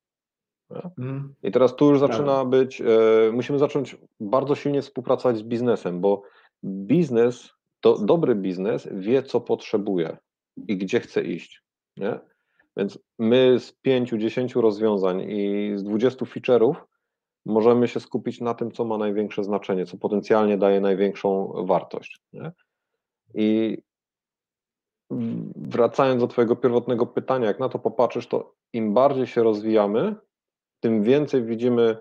[0.97, 1.33] Mm.
[1.43, 2.85] I teraz tu już zaczyna być, e,
[3.33, 6.21] musimy zacząć bardzo silnie współpracować z biznesem, bo
[6.63, 7.49] biznes,
[7.79, 10.17] to dobry biznes wie, co potrzebuje
[10.67, 11.63] i gdzie chce iść.
[11.97, 12.19] Nie?
[12.77, 16.75] Więc my z 5-10 rozwiązań i z 20 feature'ów
[17.45, 22.19] możemy się skupić na tym, co ma największe znaczenie, co potencjalnie daje największą wartość.
[22.33, 22.51] Nie?
[23.33, 23.77] I
[25.55, 30.15] wracając do Twojego pierwotnego pytania, jak na to popatrzysz, to im bardziej się rozwijamy,
[30.79, 31.97] tym więcej widzimy,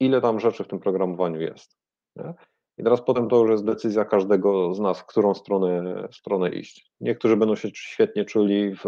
[0.00, 1.76] ile tam rzeczy w tym programowaniu jest.
[2.16, 2.34] Nie?
[2.78, 6.92] I teraz potem to już jest decyzja każdego z nas, w którą stronę, stronę iść.
[7.00, 8.84] Niektórzy będą się świetnie czuli w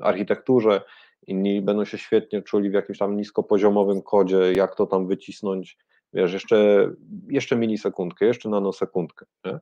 [0.00, 0.80] architekturze,
[1.26, 5.78] inni będą się świetnie czuli w jakimś tam niskopoziomowym kodzie, jak to tam wycisnąć,
[6.12, 6.90] wiesz, jeszcze,
[7.28, 9.26] jeszcze milisekundkę, jeszcze nanosekundkę.
[9.44, 9.58] Nie?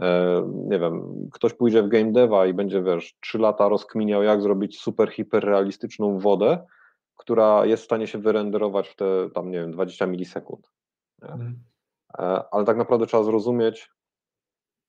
[0.00, 4.42] E, nie wiem, ktoś pójdzie w game deva i będzie, wiesz, trzy lata rozkminiał, jak
[4.42, 6.66] zrobić super hiperrealistyczną wodę,
[7.20, 10.70] która jest w stanie się wyrenderować w te tam, nie wiem, 20 milisekund.
[11.22, 11.62] Mhm.
[12.18, 13.90] E, ale tak naprawdę trzeba zrozumieć,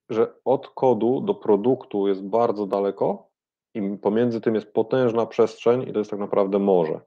[0.09, 3.29] że od kodu do produktu jest bardzo daleko
[3.73, 7.01] i pomiędzy tym jest potężna przestrzeń i to jest tak naprawdę morze.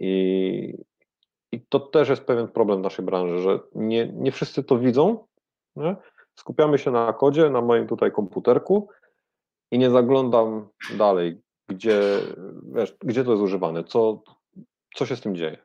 [0.00, 0.84] I,
[1.52, 5.26] i to też jest pewien problem w naszej branży, że nie, nie wszyscy to widzą.
[5.76, 5.96] Nie?
[6.34, 8.88] Skupiamy się na kodzie, na moim tutaj komputerku
[9.70, 12.00] i nie zaglądam dalej, gdzie,
[12.72, 14.22] wiesz, gdzie to jest używane, co,
[14.94, 15.58] co się z tym dzieje.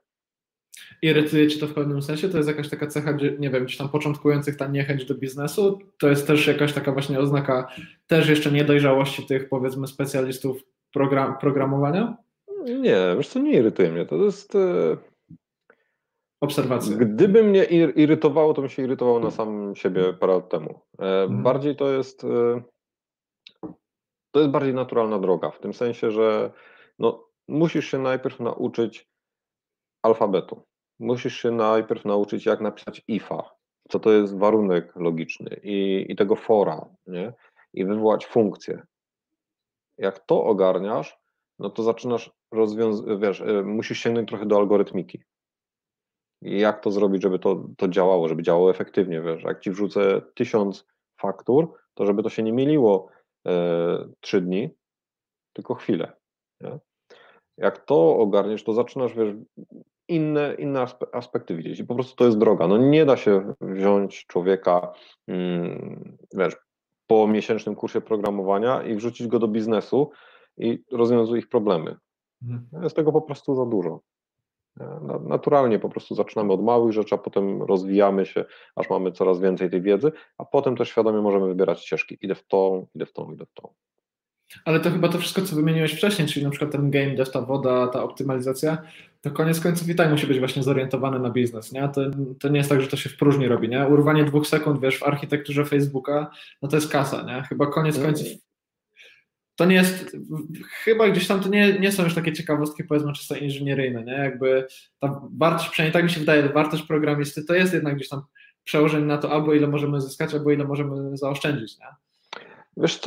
[1.02, 2.30] Irytuje Cię to w pewnym sensie?
[2.30, 5.80] To jest jakaś taka cecha, nie wiem, gdzieś tam początkujących ta niechęć do biznesu?
[6.00, 7.68] To jest też jakaś taka właśnie oznaka
[8.08, 10.64] też jeszcze niedojrzałości tych powiedzmy specjalistów
[10.94, 12.18] program, programowania?
[12.66, 14.06] Nie, wiesz co, nie irytuje mnie.
[14.06, 14.56] To jest...
[14.56, 14.98] E,
[16.42, 16.98] Obserwacja.
[16.98, 17.64] Gdyby mnie
[17.96, 20.80] irytowało, to bym się irytował na sam siebie parę lat temu.
[21.00, 21.44] E, mhm.
[21.44, 22.24] Bardziej to jest...
[22.24, 22.62] E,
[24.32, 26.52] to jest bardziej naturalna droga, w tym sensie, że
[27.00, 29.13] no, musisz się najpierw nauczyć
[30.04, 30.64] alfabetu.
[31.00, 33.50] Musisz się najpierw nauczyć, jak napisać ifa,
[33.90, 37.34] co to jest warunek logiczny i, i tego fora, nie?
[37.74, 38.82] i wywołać funkcję.
[39.98, 41.20] Jak to ogarniasz,
[41.60, 45.24] no to zaczynasz rozwiązać, wiesz, y, musisz sięgnąć trochę do algorytmiki.
[46.42, 50.86] Jak to zrobić, żeby to, to działało, żeby działało efektywnie, wiesz, jak ci wrzucę tysiąc
[51.22, 53.08] faktur, to żeby to się nie mieliło
[53.48, 54.70] e, trzy dni,
[55.54, 56.14] tylko chwilę.
[56.62, 56.80] Nie?
[57.58, 59.36] Jak to ogarniesz, to zaczynasz, wiesz,
[60.08, 62.68] inne, inne aspekty widzieć i po prostu to jest droga.
[62.68, 64.94] No nie da się wziąć człowieka,
[65.28, 66.56] mm, wiesz,
[67.08, 70.12] po miesięcznym kursie programowania i wrzucić go do biznesu
[70.58, 71.96] i rozwiązuje ich problemy.
[72.44, 72.84] Mhm.
[72.84, 74.00] Jest tego po prostu za dużo.
[75.28, 79.70] Naturalnie po prostu zaczynamy od małych rzeczy, a potem rozwijamy się, aż mamy coraz więcej
[79.70, 82.18] tej wiedzy, a potem też świadomie możemy wybierać ścieżki.
[82.22, 83.74] Idę w tą, idę w tą, idę w tą.
[84.66, 87.42] Ale to chyba to wszystko, co wymieniłeś wcześniej, czyli na przykład ten game dev, ta
[87.42, 88.78] woda, ta optymalizacja,
[89.22, 91.90] to koniec końców i tak musi być właśnie zorientowany na biznes, nie?
[91.90, 92.02] To,
[92.40, 93.88] to nie jest tak, że to się w próżni robi, nie?
[93.88, 96.32] Urwanie dwóch sekund, wiesz, w architekturze Facebooka,
[96.62, 97.44] no to jest kasa, nie?
[97.50, 98.08] Chyba koniec mm.
[98.08, 98.28] końców
[99.56, 100.18] to nie jest,
[100.84, 104.14] chyba gdzieś tam to nie, nie są już takie ciekawostki, powiedzmy, czysto inżynieryjne, nie?
[104.14, 104.68] Jakby
[105.00, 108.22] ta wartość, przynajmniej tak mi się wydaje, wartość programisty to jest jednak gdzieś tam
[108.64, 111.86] przełożenie na to, albo ile możemy zyskać, albo ile możemy zaoszczędzić, nie?
[112.78, 113.00] Wiesz y,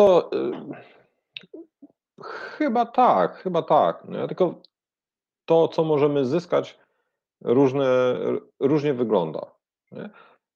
[2.23, 4.29] chyba tak, chyba tak, nie?
[4.29, 4.63] tylko
[5.45, 6.79] to, co możemy zyskać,
[7.45, 8.15] różne,
[8.61, 9.53] różnie wygląda.
[9.93, 10.11] Nie?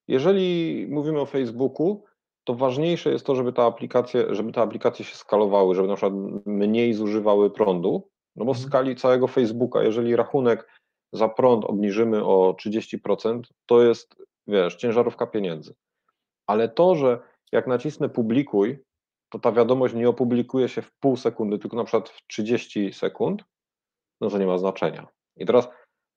[0.08, 2.04] Jeżeli mówimy o Facebooku,
[2.44, 6.14] to ważniejsze jest to, żeby te aplikacje, żeby te aplikacje się skalowały, żeby na przykład
[6.46, 8.68] mniej zużywały prądu, no bo w mhm.
[8.68, 10.68] skali całego Facebooka, jeżeli rachunek
[11.12, 14.16] za prąd obniżymy o 30%, to jest,
[14.46, 15.74] wiesz, ciężarówka pieniędzy.
[16.46, 17.18] Ale to, że
[17.52, 18.78] jak nacisnę publikuj,
[19.30, 23.44] to ta wiadomość nie opublikuje się w pół sekundy, tylko na przykład w 30 sekund,
[24.20, 25.08] no to nie ma znaczenia.
[25.36, 25.68] I teraz,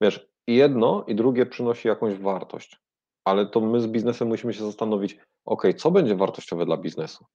[0.01, 2.79] wiesz, jedno i drugie przynosi jakąś wartość,
[3.25, 7.25] ale to my z biznesem musimy się zastanowić, ok, co będzie wartościowe dla biznesu?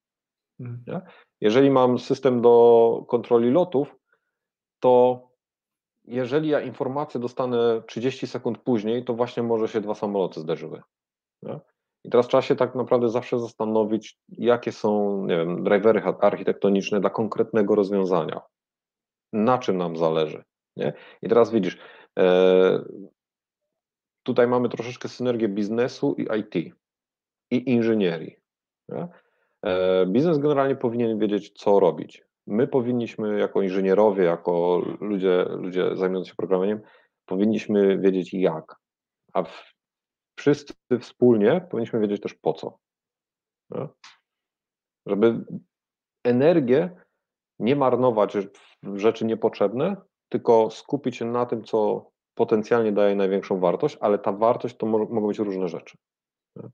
[0.58, 0.84] Hmm.
[0.86, 1.00] Nie?
[1.40, 3.96] Jeżeli mam system do kontroli lotów,
[4.80, 5.22] to
[6.04, 10.82] jeżeli ja informację dostanę 30 sekund później, to właśnie może się dwa samoloty zderzyły.
[11.42, 11.60] Nie?
[12.04, 17.10] I teraz trzeba się tak naprawdę zawsze zastanowić, jakie są, nie wiem, drivery architektoniczne dla
[17.10, 18.40] konkretnego rozwiązania.
[19.32, 20.44] Na czym nam zależy.
[20.76, 20.92] Nie?
[21.22, 21.78] I teraz widzisz,
[22.18, 22.84] e,
[24.22, 26.74] tutaj mamy troszeczkę synergię biznesu i IT
[27.50, 28.36] i inżynierii.
[28.88, 29.08] Nie?
[29.64, 32.24] E, biznes generalnie powinien wiedzieć, co robić.
[32.46, 36.80] My powinniśmy, jako inżynierowie, jako ludzie, ludzie zajmujący się programowaniem,
[37.26, 38.76] powinniśmy wiedzieć jak.
[39.32, 39.74] A w,
[40.38, 42.78] wszyscy wspólnie powinniśmy wiedzieć też po co.
[43.70, 43.88] Nie?
[45.06, 45.44] Żeby
[46.24, 46.90] energię
[47.58, 48.36] nie marnować
[48.82, 49.96] w rzeczy niepotrzebne,
[50.28, 55.26] tylko skupić się na tym, co potencjalnie daje największą wartość, ale ta wartość to mogą
[55.26, 55.98] być różne rzeczy.
[56.56, 56.68] Nie?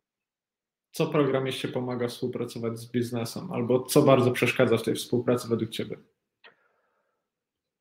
[0.94, 5.96] co programiście pomaga współpracować z biznesem, albo co bardzo przeszkadza w tej współpracy według Ciebie?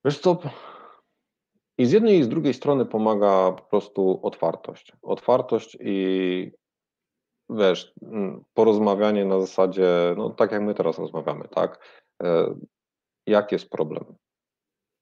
[0.06, 0.40] Wiesz co,
[1.78, 4.94] i z jednej i z drugiej strony pomaga po prostu otwartość.
[5.02, 6.52] Otwartość i
[7.50, 9.88] wiesz, mm, porozmawianie na zasadzie,
[10.18, 11.80] no tak jak my teraz rozmawiamy, tak?
[12.24, 12.56] E,
[13.28, 14.04] jaki jest problem?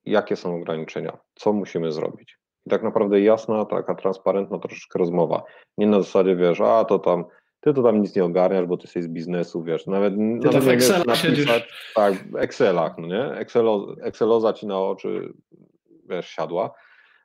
[0.06, 1.18] Jakie są ograniczenia?
[1.36, 2.40] Co musimy zrobić?
[2.66, 5.44] I tak naprawdę jasna, taka transparentna troszeczkę rozmowa.
[5.78, 7.26] Nie na zasadzie, wiesz, a to tam
[7.62, 10.64] ty to tam nic nie ogarniasz, bo ty jesteś z biznesu, wiesz, nawet, ty nawet
[10.64, 15.34] w Excelach napisać, tak, w Excelach, no nie, Excelo, Exceloza ci na oczy,
[16.12, 16.72] wiesz, siadła,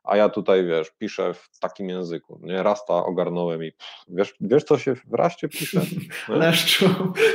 [0.04, 4.64] a ja tutaj, wiesz, piszę w takim języku, nie, Rasta ogarnąłem i pff, wiesz, wiesz,
[4.64, 5.80] co się w Raście pisze?
[6.28, 6.88] Leszczu.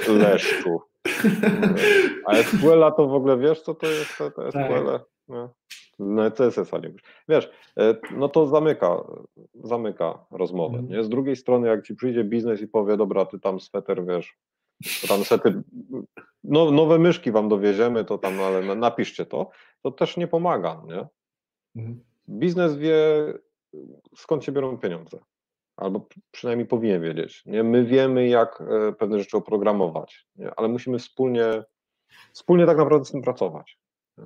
[0.07, 0.81] Leszczu.
[2.27, 4.85] A SQL to w ogóle wiesz, co to jest to, to SQL?
[4.85, 5.01] Tak.
[5.27, 5.53] No.
[5.99, 6.93] No CSS-a nie
[7.29, 9.03] Wiesz, e, no to zamyka,
[9.63, 10.77] zamyka rozmowę.
[10.77, 10.89] Mm.
[10.89, 11.03] Nie?
[11.03, 14.37] Z drugiej strony, jak ci przyjdzie biznes i powie, dobra, ty tam sweter, wiesz,
[15.07, 15.61] tam sety,
[16.43, 19.49] no, nowe myszki wam dowieziemy, to tam, ale napiszcie to,
[19.81, 21.07] to też nie pomaga, nie?
[21.75, 22.03] Mm.
[22.29, 22.97] Biznes wie,
[24.15, 25.19] skąd się biorą pieniądze.
[25.77, 27.45] Albo przynajmniej powinien wiedzieć.
[27.45, 27.63] Nie?
[27.63, 30.51] My wiemy, jak e, pewne rzeczy oprogramować, nie?
[30.55, 31.63] ale musimy wspólnie,
[32.33, 33.79] wspólnie tak naprawdę z tym pracować.
[34.17, 34.25] Nie?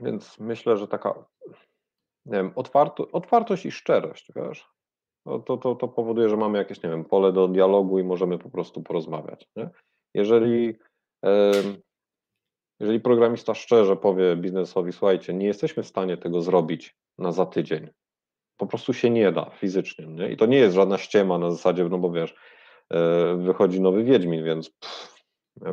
[0.00, 1.24] Więc myślę, że taka,
[2.26, 4.68] nie wiem, otwarto, otwartość i szczerość, wiesz,
[5.24, 8.38] to, to, to, to powoduje, że mamy jakieś, nie wiem, pole do dialogu i możemy
[8.38, 9.48] po prostu porozmawiać.
[9.56, 9.70] Nie?
[10.14, 10.78] Jeżeli,
[12.82, 17.88] jeżeli programista szczerze powie biznesowi, słuchajcie, nie jesteśmy w stanie tego zrobić na za tydzień,
[18.56, 20.32] po prostu się nie da fizycznie, nie?
[20.32, 22.34] I to nie jest żadna ściema na zasadzie, no bo wiesz,
[22.90, 25.24] e, wychodzi nowy Wiedźmin, więc pff,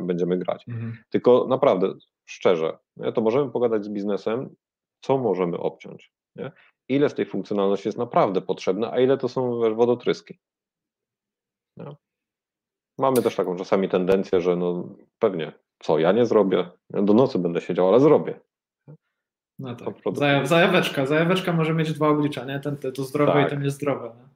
[0.02, 0.64] będziemy grać.
[0.68, 0.96] Mhm.
[1.08, 3.12] Tylko naprawdę, szczerze, nie?
[3.12, 4.54] to możemy pogadać z biznesem,
[5.00, 6.52] co możemy obciąć, nie?
[6.88, 10.38] ile z tej funkcjonalności jest naprawdę potrzebne, a ile to są wiesz, wodotryski.
[12.98, 14.88] Mamy też taką czasami tendencję, że no
[15.18, 18.40] pewnie, co ja nie zrobię, do nocy będę siedział, ale zrobię.
[19.58, 19.94] No tak.
[20.44, 22.60] Zajaweczka, zajaweczka może mieć dwa oblicza, nie?
[22.60, 23.46] Ten, to zdrowe tak.
[23.46, 24.06] i to niezdrowe.
[24.06, 24.30] Nie?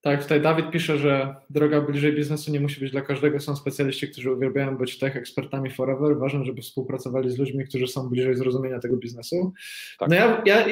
[0.00, 3.40] Tak, tutaj Dawid pisze, że droga bliżej biznesu nie musi być dla każdego.
[3.40, 6.18] Są specjaliści, którzy uwielbiają być tech ekspertami forever.
[6.18, 9.52] Ważne, żeby współpracowali z ludźmi, którzy są bliżej zrozumienia tego biznesu.
[9.98, 10.08] Tak.
[10.08, 10.64] No ja, ja,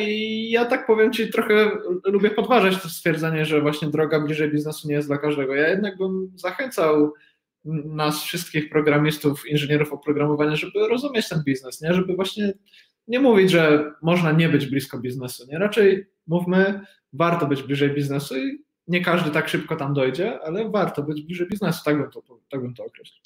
[0.49, 1.71] ja tak powiem Ci, trochę
[2.05, 5.55] lubię podważać to stwierdzenie, że właśnie droga bliżej biznesu nie jest dla każdego.
[5.55, 7.13] Ja jednak bym zachęcał
[7.85, 11.95] nas wszystkich programistów, inżynierów oprogramowania, żeby rozumieć ten biznes, nie?
[11.95, 12.53] żeby właśnie
[13.09, 15.47] nie mówić, że można nie być blisko biznesu.
[15.49, 15.59] Nie?
[15.59, 16.81] Raczej mówmy,
[17.13, 21.49] warto być bliżej biznesu i nie każdy tak szybko tam dojdzie, ale warto być bliżej
[21.49, 23.23] biznesu, tak bym to, tak bym to określił.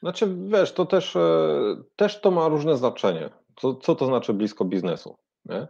[0.00, 3.30] Znaczy, wiesz, to też, e, też to ma różne znaczenie.
[3.56, 5.16] Co, co to znaczy blisko biznesu?
[5.44, 5.56] Nie?
[5.56, 5.68] E,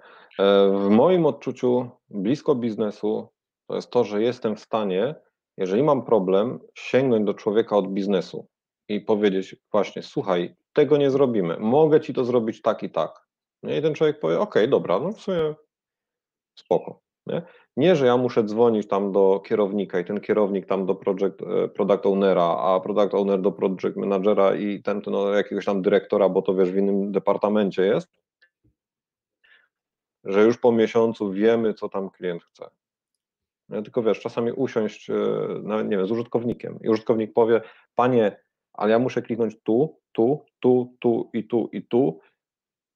[0.86, 3.28] w moim odczuciu blisko biznesu
[3.66, 5.14] to jest to, że jestem w stanie,
[5.60, 8.46] jeżeli mam problem, sięgnąć do człowieka od biznesu
[8.88, 13.26] i powiedzieć właśnie, słuchaj, tego nie zrobimy, mogę ci to zrobić tak i tak.
[13.62, 15.54] I ten człowiek powie, ok, dobra, no w sumie
[16.58, 17.00] spoko.
[17.26, 17.42] Nie?
[17.76, 21.68] nie, że ja muszę dzwonić tam do kierownika i ten kierownik tam do project, e,
[21.68, 26.28] product ownera, a product owner do project managera i ten do no, jakiegoś tam dyrektora,
[26.28, 28.08] bo to wiesz w innym departamencie jest,
[30.24, 32.70] że już po miesiącu wiemy, co tam klient chce.
[33.70, 35.14] Ja tylko wiesz, czasami usiąść, e,
[35.62, 37.60] nawet nie wiem, z użytkownikiem i użytkownik powie,
[37.94, 38.36] panie,
[38.72, 42.20] ale ja muszę kliknąć tu, tu, tu, tu i tu i tu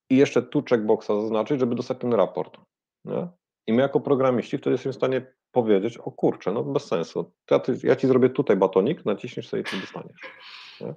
[0.09, 2.57] i jeszcze tu checkboxa zaznaczyć, żeby dostać ten raport.
[3.05, 3.27] Nie?
[3.67, 7.59] I my jako programiści wtedy jesteśmy w stanie powiedzieć, o kurczę, no bez sensu, ja,
[7.59, 10.21] ty, ja ci zrobię tutaj batonik, naciśniesz sobie i ty dostaniesz.
[10.81, 10.93] Nie?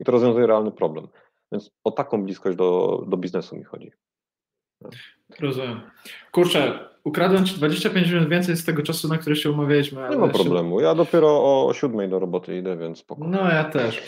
[0.00, 1.08] I to rozwiązuje realny problem.
[1.52, 3.92] Więc o taką bliskość do, do biznesu mi chodzi.
[5.40, 5.80] Rozumiem.
[6.32, 10.08] Kurczę, ukradłem Ci 25 minut więcej z tego czasu, na który się umawialiśmy.
[10.10, 10.80] Nie ma problemu.
[10.80, 13.32] Ja dopiero o siódmej do roboty idę, więc spokojnie.
[13.32, 14.02] No ja też.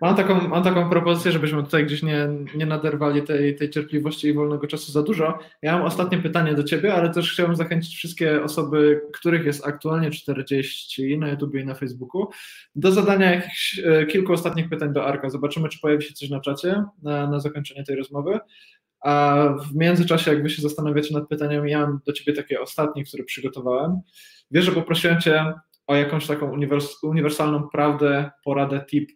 [0.00, 4.32] Mam taką, mam taką propozycję, żebyśmy tutaj gdzieś nie, nie naderwali tej, tej cierpliwości i
[4.32, 5.38] wolnego czasu za dużo.
[5.62, 10.10] Ja mam ostatnie pytanie do Ciebie, ale też chciałbym zachęcić wszystkie osoby, których jest aktualnie
[10.10, 12.28] 40 na YouTube i na Facebooku,
[12.74, 15.30] do zadania jakichś e, kilku ostatnich pytań do Arka.
[15.30, 18.40] Zobaczymy, czy pojawi się coś na czacie na, na zakończenie tej rozmowy.
[19.02, 23.04] A w międzyczasie, jak wy się zastanawiacie nad pytaniem, ja mam do ciebie takie ostatnie,
[23.04, 24.00] które przygotowałem.
[24.50, 25.54] Wiesz, że poprosiłem cię
[25.86, 29.10] o jakąś taką uniwers uniwersalną prawdę, poradę, tip,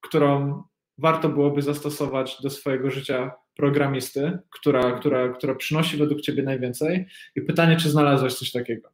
[0.00, 0.62] którą
[0.98, 7.06] warto byłoby zastosować do swojego życia programisty, która, która, która przynosi według ciebie najwięcej.
[7.36, 8.88] I pytanie, czy znalazłeś coś takiego?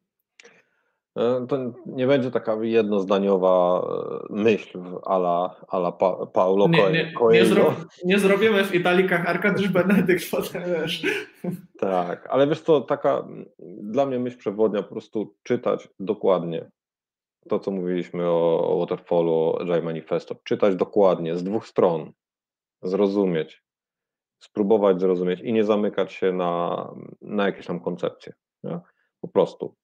[1.16, 3.86] E, to nie będzie taka jednozdaniowa
[4.30, 7.74] e, myśl ala, ala pa, Paulo nie, nie, nie, zro,
[8.04, 11.02] nie, zrobimy w italikach Arkadiusz Benedykt potem wiesz.
[11.78, 13.28] Tak, ale wiesz co, taka
[13.82, 16.70] dla mnie myśl przewodnia po prostu czytać dokładnie
[17.48, 22.12] to, co mówiliśmy o, o Waterfallu, o Agile Manifesto, czytać dokładnie z dwóch stron,
[22.82, 23.62] zrozumieć,
[24.38, 28.32] spróbować zrozumieć i nie zamykać się na, na jakieś tam koncepcje.
[28.64, 28.80] Nie?
[29.20, 29.76] Po prostu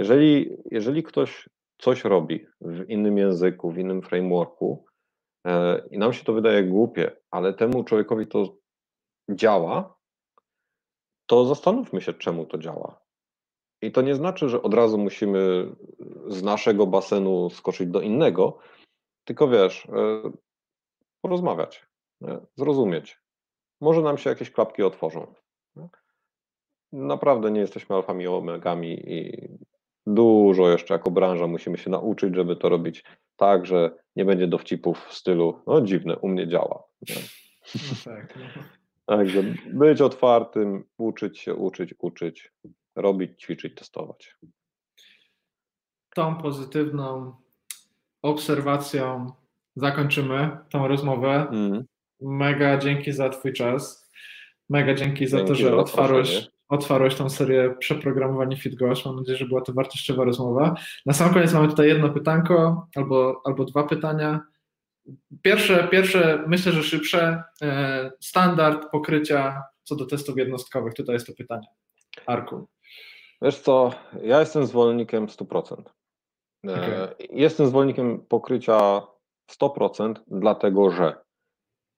[0.00, 1.48] jeżeli, jeżeli ktoś
[1.78, 4.84] coś robi w innym języku, w innym frameworku
[5.46, 8.56] e, i nam się to wydaje głupie, ale temu człowiekowi to
[9.30, 9.96] działa,
[11.26, 13.00] to zastanówmy się, czemu to działa.
[13.82, 15.70] I to nie znaczy, że od razu musimy
[16.28, 18.58] z naszego basenu skoczyć do innego,
[19.24, 20.30] tylko wiesz, e,
[21.20, 21.86] porozmawiać,
[22.20, 22.38] nie?
[22.56, 23.20] zrozumieć.
[23.80, 25.34] Może nam się jakieś klapki otworzą.
[25.76, 25.88] Nie?
[26.92, 29.48] Naprawdę nie jesteśmy alfami i omegami i
[30.06, 33.04] Dużo jeszcze jako branża musimy się nauczyć, żeby to robić
[33.36, 36.82] tak, że nie będzie dowcipów w stylu, no dziwne, u mnie działa.
[37.74, 38.62] No tak, no.
[39.06, 42.52] Także być otwartym, uczyć się, uczyć, uczyć,
[42.96, 44.36] robić, ćwiczyć, testować.
[46.14, 47.34] Tą pozytywną
[48.22, 49.32] obserwacją
[49.76, 51.46] zakończymy tą rozmowę.
[51.50, 51.84] Mm.
[52.20, 54.10] Mega dzięki za Twój czas.
[54.68, 59.04] Mega dzięki za dzięki to, że otwarłeś, otwarłeś tą serię przeprogramowanie FitGosh.
[59.06, 60.74] Mam nadzieję, że była to wartościowa rozmowa.
[61.06, 64.40] Na sam koniec mamy tutaj jedno pytanko albo, albo dwa pytania.
[65.42, 67.42] Pierwsze, pierwsze, myślę, że szybsze.
[67.62, 70.94] E, standard pokrycia co do testów jednostkowych.
[70.94, 71.66] Tutaj jest to pytanie.
[72.26, 72.68] Arku.
[73.42, 73.90] Wiesz co,
[74.22, 75.82] ja jestem zwolennikiem 100%.
[76.66, 77.26] E, okay.
[77.30, 79.02] Jestem zwolennikiem pokrycia
[79.60, 81.14] 100%, dlatego że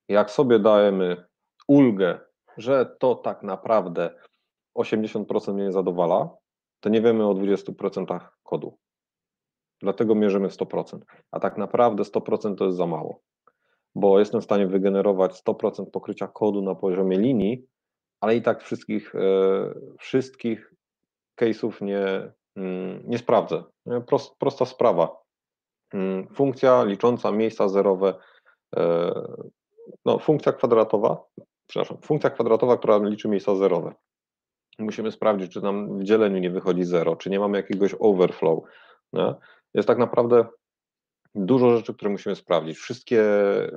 [0.09, 1.25] jak sobie dajemy
[1.67, 2.19] ulgę,
[2.57, 4.09] że to tak naprawdę
[4.77, 6.29] 80% mnie zadowala,
[6.79, 8.77] to nie wiemy o 20% kodu.
[9.81, 10.99] Dlatego mierzymy 100%.
[11.31, 13.21] A tak naprawdę 100% to jest za mało,
[13.95, 17.65] bo jestem w stanie wygenerować 100% pokrycia kodu na poziomie linii,
[18.21, 19.19] ale i tak wszystkich, e,
[19.99, 20.73] wszystkich
[21.41, 23.63] case'ów nie, mm, nie sprawdzę.
[24.07, 25.17] Prost, prosta sprawa.
[25.93, 28.13] Mm, funkcja licząca miejsca zerowe,
[28.75, 29.13] e,
[30.05, 31.23] no, funkcja kwadratowa,
[31.67, 33.93] przepraszam, funkcja kwadratowa, która liczy miejsca zerowe
[34.79, 38.63] musimy sprawdzić, czy nam w dzieleniu nie wychodzi zero, czy nie mamy jakiegoś overflow.
[39.13, 39.33] Nie?
[39.73, 40.45] Jest tak naprawdę
[41.35, 42.77] dużo rzeczy, które musimy sprawdzić.
[42.77, 43.23] Wszystkie,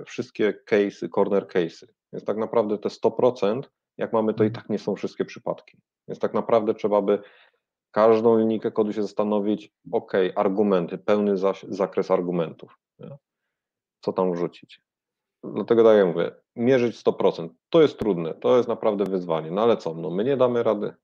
[0.07, 1.87] wszystkie case'y, corner case'y.
[2.13, 3.63] Więc tak naprawdę te 100%,
[3.99, 5.79] jak mamy, to i tak nie są wszystkie przypadki.
[6.09, 7.19] Więc tak naprawdę trzeba by
[7.91, 11.35] każdą linijkę kodu się zastanowić, ok, argumenty, pełny
[11.69, 12.79] zakres argumentów.
[12.99, 13.17] Nie?
[14.01, 14.81] Co tam wrzucić?
[15.45, 17.49] Dlatego tak jak mówię, mierzyć 100%.
[17.71, 19.51] To jest trudne, to jest naprawdę wyzwanie.
[19.51, 20.95] No ale co, no my nie damy rady.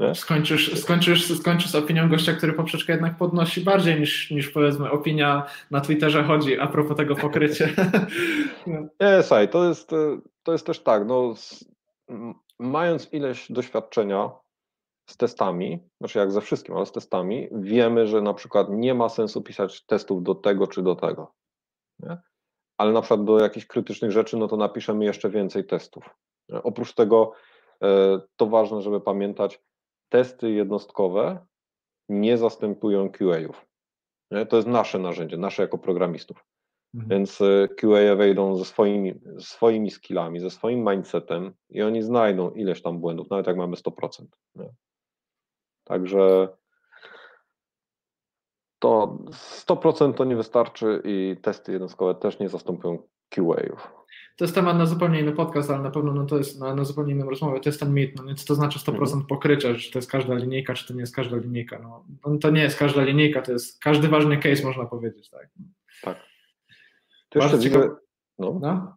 [0.00, 0.14] Nie?
[0.14, 5.80] Skończysz, skończysz, skończysz opinią gościa, który poprzeczkę jednak podnosi bardziej niż, niż powiedzmy opinia na
[5.80, 7.68] Twitterze chodzi a propos tego pokrycia.
[9.00, 9.90] Nie, słuchaj, to jest,
[10.42, 11.34] to jest też tak, no,
[12.58, 14.30] mając ileś doświadczenia
[15.10, 19.08] z testami, znaczy jak ze wszystkim, ale z testami, wiemy, że na przykład nie ma
[19.08, 21.34] sensu pisać testów do tego czy do tego.
[21.98, 22.18] Nie?
[22.78, 26.10] Ale na przykład do jakichś krytycznych rzeczy, no to napiszemy jeszcze więcej testów.
[26.62, 27.32] Oprócz tego
[27.82, 29.60] e, to ważne, żeby pamiętać,
[30.08, 31.46] testy jednostkowe
[32.08, 33.66] nie zastępują QA-ów.
[34.48, 36.44] To jest nasze narzędzie, nasze jako programistów.
[36.94, 37.10] Mhm.
[37.10, 42.82] Więc e, QA wejdą ze swoimi, swoimi skillami, ze swoim mindsetem i oni znajdą ileś
[42.82, 44.26] tam błędów, nawet jak mamy 100%.
[44.54, 44.70] Nie?
[45.84, 46.48] Także
[48.78, 49.18] to
[49.66, 52.98] 100% to nie wystarczy i testy jednostkowe też nie zastąpią
[53.28, 53.98] QA-ów.
[54.36, 56.84] To jest temat na zupełnie inny podcast, ale na pewno no to jest na, na
[56.84, 57.60] zupełnie inną rozmowę.
[57.60, 59.26] To jest ten mit, no więc to znaczy 100% mhm.
[59.26, 61.78] pokrycia, czy to jest każda linijka, czy to nie jest każda linijka.
[61.78, 65.30] No, no, to nie jest każda linijka, to jest każdy ważny case, można powiedzieć.
[65.30, 65.48] Tak.
[66.02, 66.16] tak.
[67.28, 67.90] To jeszcze widzę,
[68.38, 68.58] no.
[68.60, 68.96] no.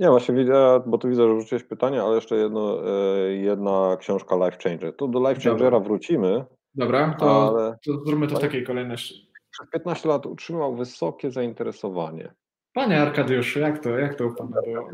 [0.00, 4.36] Nie, właśnie widzę, bo tu widzę, że wrzuciłeś pytanie, ale jeszcze jedno, e, jedna książka
[4.36, 4.96] Life Changer.
[4.96, 6.44] Tu do Life Changera wrócimy.
[6.74, 7.78] Dobra, to, ale...
[7.84, 9.30] to zróbmy to w takiej kolejności.
[9.50, 12.34] Przez 15 lat utrzymał wysokie zainteresowanie.
[12.72, 14.90] Panie Arkadiuszu, jak to, jak to u Pana było?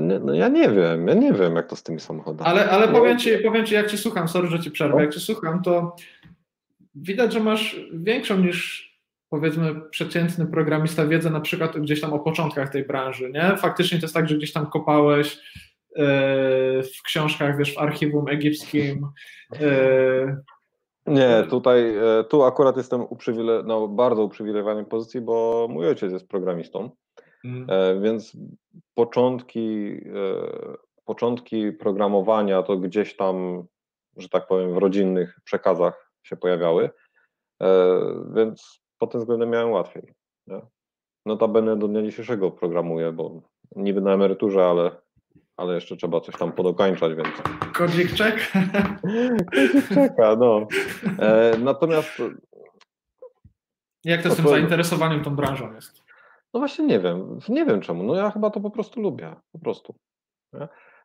[0.00, 2.50] Nie, no ja nie wiem, ja nie wiem, jak to z tymi samochodami.
[2.50, 5.00] Ale, ale powiem, ci, powiem Ci, jak Ci słucham, sorry, że Ci przerwę, no.
[5.00, 5.96] jak Ci słucham, to
[6.94, 8.90] widać, że masz większą niż
[9.28, 13.56] powiedzmy przeciętny programista wiedzę na przykład gdzieś tam o początkach tej branży, nie?
[13.56, 15.38] Faktycznie to jest tak, że gdzieś tam kopałeś
[16.82, 19.06] w książkach, wiesz, w archiwum egipskim.
[19.60, 20.36] E,
[21.06, 26.28] nie, tutaj, e, tu akurat jestem uprzywile, no, bardzo uprzywilejowanej pozycji, bo mój ojciec jest
[26.28, 26.90] programistą,
[27.44, 28.02] mm.
[28.02, 28.36] więc
[28.94, 30.00] początki,
[31.04, 33.64] początki programowania to gdzieś tam,
[34.16, 36.90] że tak powiem, w rodzinnych przekazach się pojawiały,
[38.34, 40.14] więc pod tym względem miałem łatwiej.
[40.46, 40.60] Nie?
[41.26, 43.42] Notabene do dnia dzisiejszego programuję, bo
[43.76, 44.90] niby na emeryturze, ale,
[45.60, 47.28] ale jeszcze trzeba coś tam podokańczać, więc...
[47.74, 48.52] Kodzik czek?
[49.54, 50.66] Kodzik czeka, no.
[51.18, 52.22] E, natomiast...
[54.04, 54.50] Jak to z tym to...
[54.50, 56.02] zainteresowaniem tą branżą jest?
[56.54, 57.38] No właśnie nie wiem.
[57.48, 58.02] Nie wiem czemu.
[58.02, 59.36] No ja chyba to po prostu lubię.
[59.52, 59.94] Po prostu.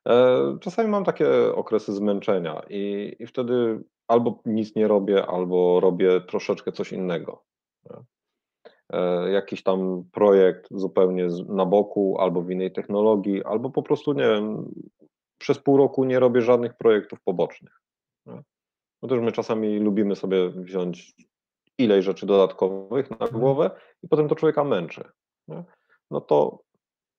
[0.08, 6.22] E, czasami mam takie okresy zmęczenia i, i wtedy albo nic nie robię, albo robię
[6.22, 7.44] troszeczkę coś innego.
[8.96, 14.24] E, jakiś tam projekt zupełnie na boku, albo w innej technologii, albo po prostu nie
[14.24, 14.74] wiem,
[15.38, 17.82] przez pół roku nie robię żadnych projektów pobocznych.
[19.02, 21.14] No też my czasami lubimy sobie wziąć
[21.78, 23.42] ileś rzeczy dodatkowych na mhm.
[23.42, 23.72] głowę
[24.04, 25.04] i potem to człowieka męczy.
[26.12, 26.60] No to,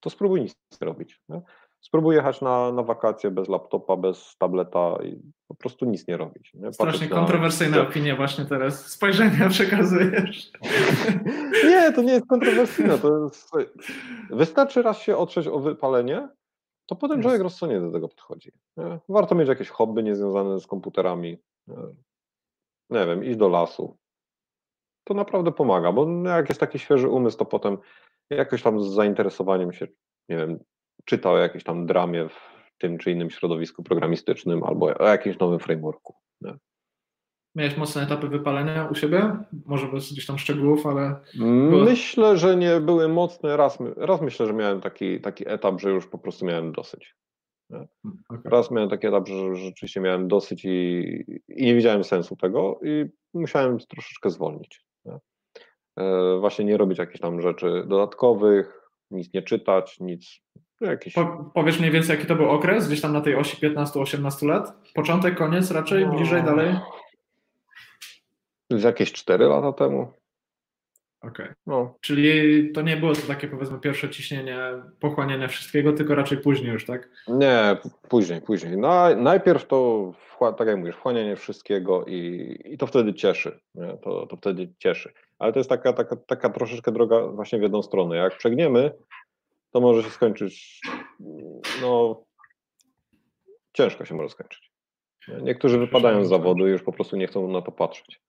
[0.01, 1.21] to spróbuj nic robić.
[1.29, 1.43] Nie?
[1.81, 6.55] Spróbuj jechać na, na wakacje bez laptopa, bez tableta i po prostu nic nie robić.
[6.55, 6.73] Nie?
[6.73, 7.83] Strasznie kontrowersyjne na...
[7.83, 10.51] opinie właśnie teraz, spojrzenia przekazujesz.
[11.71, 12.99] nie, to nie jest kontrowersyjne.
[12.99, 13.51] To jest...
[14.31, 16.29] Wystarczy raz się otrzeć o wypalenie,
[16.87, 18.53] to potem człowiek rozsądnie do tego podchodzi.
[18.77, 18.99] Nie?
[19.09, 21.39] Warto mieć jakieś hobby niezwiązane z komputerami.
[21.67, 21.77] Nie?
[22.91, 23.97] nie wiem, iść do lasu.
[25.05, 27.79] To naprawdę pomaga, bo jak jest taki świeży umysł, to potem
[28.31, 29.87] jakoś tam z zainteresowaniem się,
[30.29, 30.59] nie wiem,
[31.07, 35.59] czyta o jakiejś tam dramie w tym czy innym środowisku programistycznym albo o jakimś nowym
[35.59, 36.15] frameworku.
[36.41, 36.55] Nie?
[37.55, 39.37] Miałeś mocne etapy wypalenia u siebie?
[39.67, 41.21] Może bez gdzieś tam szczegółów, ale.
[41.85, 43.57] Myślę, że nie były mocne.
[43.57, 47.15] Raz, raz myślę, że miałem taki, taki etap, że już po prostu miałem dosyć.
[47.71, 48.41] Okay.
[48.45, 51.05] Raz miałem taki etap, że rzeczywiście miałem dosyć i,
[51.49, 53.05] i nie widziałem sensu tego i
[53.35, 54.85] musiałem troszeczkę zwolnić.
[55.05, 55.19] Nie?
[55.99, 60.41] E, właśnie nie robić jakichś tam rzeczy dodatkowych, nic nie czytać, nic
[60.81, 61.15] Jakiś...
[61.15, 64.73] Po, powiesz mniej więcej, jaki to był okres, gdzieś tam na tej osi 15-18 lat?
[64.95, 66.13] Początek, koniec raczej, no.
[66.13, 66.77] bliżej, dalej?
[68.71, 70.13] Z jakieś 4 lata temu.
[71.21, 71.47] Okej.
[71.47, 71.55] Okay.
[71.67, 71.95] No.
[72.01, 74.59] Czyli to nie było to takie powiedzmy pierwsze ciśnienie,
[75.01, 77.09] pochłanianie wszystkiego, tylko raczej później już, tak?
[77.29, 77.77] Nie,
[78.09, 78.77] później, później.
[78.77, 80.13] No, najpierw to,
[80.59, 83.61] tak jak mówisz, wchłanianie wszystkiego i, i to wtedy cieszy.
[83.75, 83.97] Nie?
[84.03, 85.13] To, to wtedy cieszy.
[85.39, 88.17] Ale to jest taka, taka, taka troszeczkę droga właśnie w jedną stronę.
[88.17, 88.91] Jak przegniemy,
[89.77, 90.81] to może się skończyć,
[91.83, 92.25] no
[93.73, 94.73] ciężko się może skończyć.
[95.43, 98.21] Niektórzy wypadają z zawodu i już po prostu nie chcą na to patrzeć.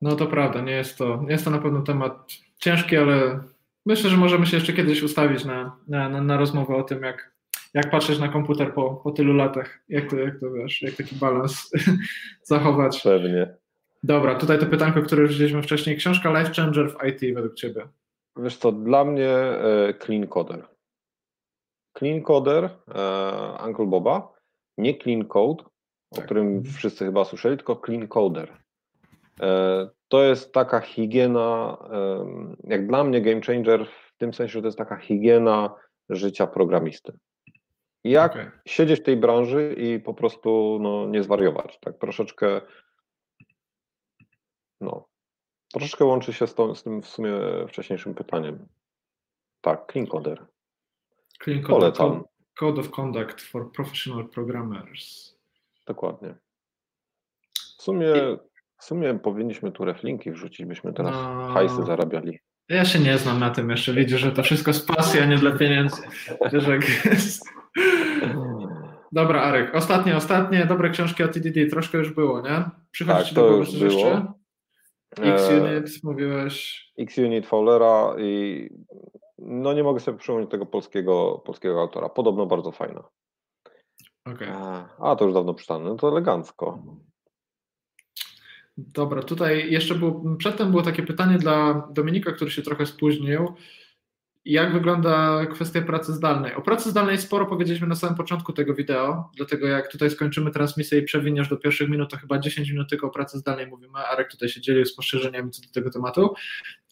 [0.00, 3.40] No to prawda, nie jest to, nie jest to na pewno temat ciężki, ale
[3.86, 7.32] myślę, że możemy się jeszcze kiedyś ustawić na, na, na, na rozmowę o tym, jak,
[7.74, 11.16] jak patrzeć na komputer po, po tylu latach, jak to, jak to wiesz, jak taki
[11.16, 11.70] balans
[12.42, 13.02] zachować.
[13.02, 13.54] Pewnie.
[14.02, 15.96] Dobra, tutaj to pytanko, które już widzieliśmy wcześniej.
[15.96, 17.88] Książka Life Changer w IT według Ciebie.
[18.36, 20.68] Wiesz co, dla mnie e, Clean Coder.
[21.98, 22.70] Clean Coder e,
[23.66, 24.32] Uncle Boba
[24.78, 25.64] nie clean code,
[26.10, 26.24] o Tak.
[26.24, 28.56] którym wszyscy chyba słyszeli, tylko clean coder.
[29.40, 31.78] E, To jest taka higiena,
[32.64, 35.74] jak dla mnie game changer, w tym sensie, że to jest taka higiena
[36.08, 37.12] życia programisty.
[38.04, 38.46] Jak Okej.
[38.66, 41.78] siedzieć w tej branży i po prostu no, nie zwariować.
[41.80, 42.60] Tak troszeczkę,
[44.80, 45.08] no,
[45.78, 47.30] troszeczkę łączy się z, tą, z tym w sumie
[47.68, 48.66] wcześniejszym pytaniem.
[49.60, 50.46] Tak, clean coder.
[51.44, 52.24] Clean code, Polecam.
[52.58, 55.34] code, of Conduct for Professional Programmers.
[55.86, 56.34] Dokładnie.
[57.78, 58.12] W sumie,
[58.78, 61.48] w sumie powinniśmy tu reflinki wrzucić, byśmy teraz No.
[61.54, 62.38] hajsy zarabiali.
[62.68, 63.92] Ja się nie znam na tym jeszcze.
[63.92, 66.02] Widzisz, że to wszystko z pasji, a nie dla pieniędzy.
[66.52, 67.44] Wiesz, jak jest.
[69.12, 69.74] Dobra, Arek.
[69.74, 71.66] Ostatnie, ostatnie dobre książki o TDD.
[71.66, 72.64] Troszkę już było, nie?
[72.90, 73.84] Przychodzi Tak, ci to do było.
[73.84, 74.32] jeszcze?
[75.18, 76.86] E, X-Unit, mówiłeś.
[76.98, 78.68] X-Unit Fowlera i
[79.38, 82.08] no nie mogę sobie przypomnieć tego polskiego, polskiego autora.
[82.08, 83.02] Podobno bardzo fajna.
[84.24, 84.48] Okej.
[84.98, 86.82] A, to już dawno przeczytane, no to elegancko.
[88.76, 93.54] Dobra, tutaj jeszcze było, przedtem było takie pytanie dla Dominika, który się trochę spóźnił.
[94.46, 96.54] Jak wygląda kwestia pracy zdalnej?
[96.54, 100.98] O pracy zdalnej sporo powiedzieliśmy na samym początku tego wideo, dlatego jak tutaj skończymy transmisję
[100.98, 103.98] i przewiniesz do pierwszych minut, to chyba 10 minut tylko o pracy zdalnej mówimy.
[103.98, 106.34] Arek tutaj się dzielił spostrzeżeniami co do tego tematu.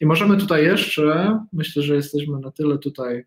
[0.00, 3.24] I możemy tutaj jeszcze, myślę, że jesteśmy na tyle tutaj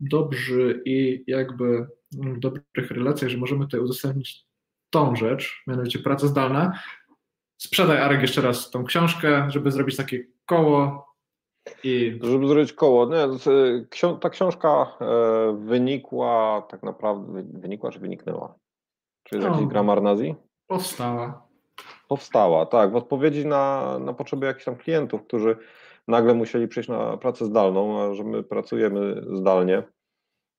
[0.00, 4.44] dobrzy i jakby w dobrych relacjach, że możemy tutaj udostępnić
[4.90, 6.80] tą rzecz, mianowicie praca zdalna.
[7.56, 11.05] Sprzedaj Arek jeszcze raz tą książkę, żeby zrobić takie koło
[11.84, 13.26] i Żeby zrobić koło, nie,
[13.90, 15.06] ksio- ta książka e,
[15.58, 18.54] wynikła tak naprawdę, wynikła czy wyniknęła?
[19.24, 19.50] Czy jest O.
[19.52, 20.34] jakiś grammar nazi?
[20.66, 21.46] powstała.
[22.08, 25.56] Powstała, tak, w odpowiedzi na, na potrzeby jakichś tam klientów, którzy
[26.08, 29.82] nagle musieli przejść na pracę zdalną, a że my pracujemy zdalnie,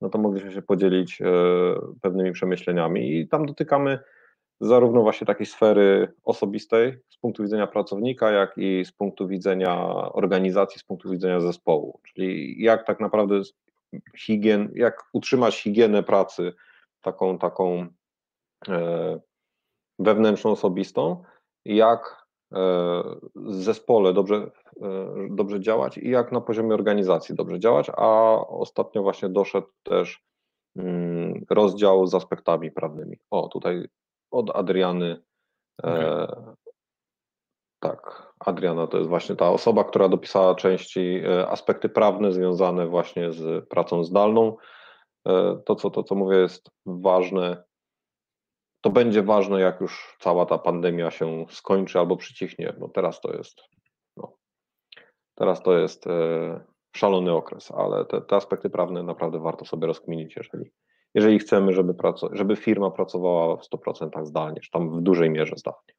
[0.01, 1.25] no to mogliśmy się podzielić e,
[2.01, 3.99] pewnymi przemyśleniami i tam dotykamy
[4.59, 9.75] zarówno właśnie takiej sfery osobistej z punktu widzenia pracownika, jak i z punktu widzenia
[10.13, 13.41] organizacji, z punktu widzenia zespołu, czyli jak tak naprawdę
[14.17, 16.53] higien, jak utrzymać higienę pracy
[17.01, 17.87] taką, taką
[18.67, 19.19] e,
[19.99, 21.23] wewnętrzną, osobistą,
[21.65, 22.57] jak e,
[23.35, 24.51] w zespole dobrze,
[24.81, 30.21] e, dobrze działać i jak na poziomie organizacji dobrze działać, a ostatnio właśnie doszedł też
[30.75, 33.17] mm, rozdział z aspektami prawnymi.
[33.29, 33.87] O, tutaj
[34.31, 35.21] od Adriany.
[35.83, 36.27] E,
[37.79, 43.31] tak, Adriana to jest właśnie ta osoba, która dopisała części e, aspekty prawne związane właśnie
[43.31, 44.57] z pracą zdalną.
[45.27, 47.63] E, to, co, to, co mówię, jest ważne.
[48.81, 53.33] To będzie ważne, jak już cała ta pandemia się skończy albo przycichnie, bo teraz to
[53.33, 53.61] jest,
[54.17, 54.33] no,
[55.35, 56.05] teraz to jest
[56.95, 60.71] szalony okres, ale te, te aspekty prawne naprawdę warto sobie rozkminić, jeżeli,
[61.17, 65.55] jeżeli chcemy, żeby, praco- żeby firma pracowała w 100% zdalnie, czy tam w dużej mierze
[65.57, 65.93] zdalnie.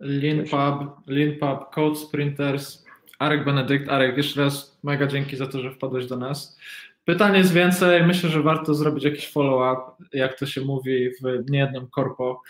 [0.00, 2.84] Leanpub, Leanpub, Code Sprinters,
[3.18, 3.88] Arek Benedykt.
[3.88, 6.58] Arek, jeszcze raz mega dzięki za to, że wpadłeś do nas.
[7.04, 11.86] Pytań jest więcej, myślę, że warto zrobić jakiś follow-up, jak to się mówi w niejednym
[11.86, 12.42] korpo.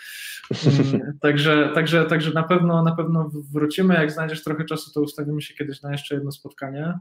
[0.65, 5.41] Mm, Także, także, także na pewno na pewno wrócimy, jak znajdziesz trochę czasu, to ustawimy
[5.41, 6.93] się kiedyś na jeszcze jedno spotkanie.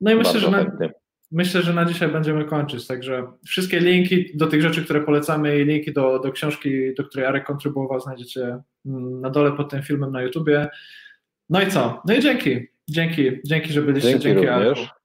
[0.00, 0.88] No i myślę, Bardzo że na.
[1.30, 5.64] Myślę, że na dzisiaj będziemy kończyć, także wszystkie linki do tych rzeczy, które polecamy i
[5.64, 10.12] linki do, do książki, do której Arek kontrybuował znajdziecie mm, na dole pod tym filmem
[10.12, 10.68] na YouTubie.
[11.50, 12.02] No i co?
[12.06, 12.66] No i dzięki.
[12.90, 14.18] Dzięki, dzięki że byliście.
[14.18, 14.48] Dzięki Dzięki.
[14.48, 14.97] Arku.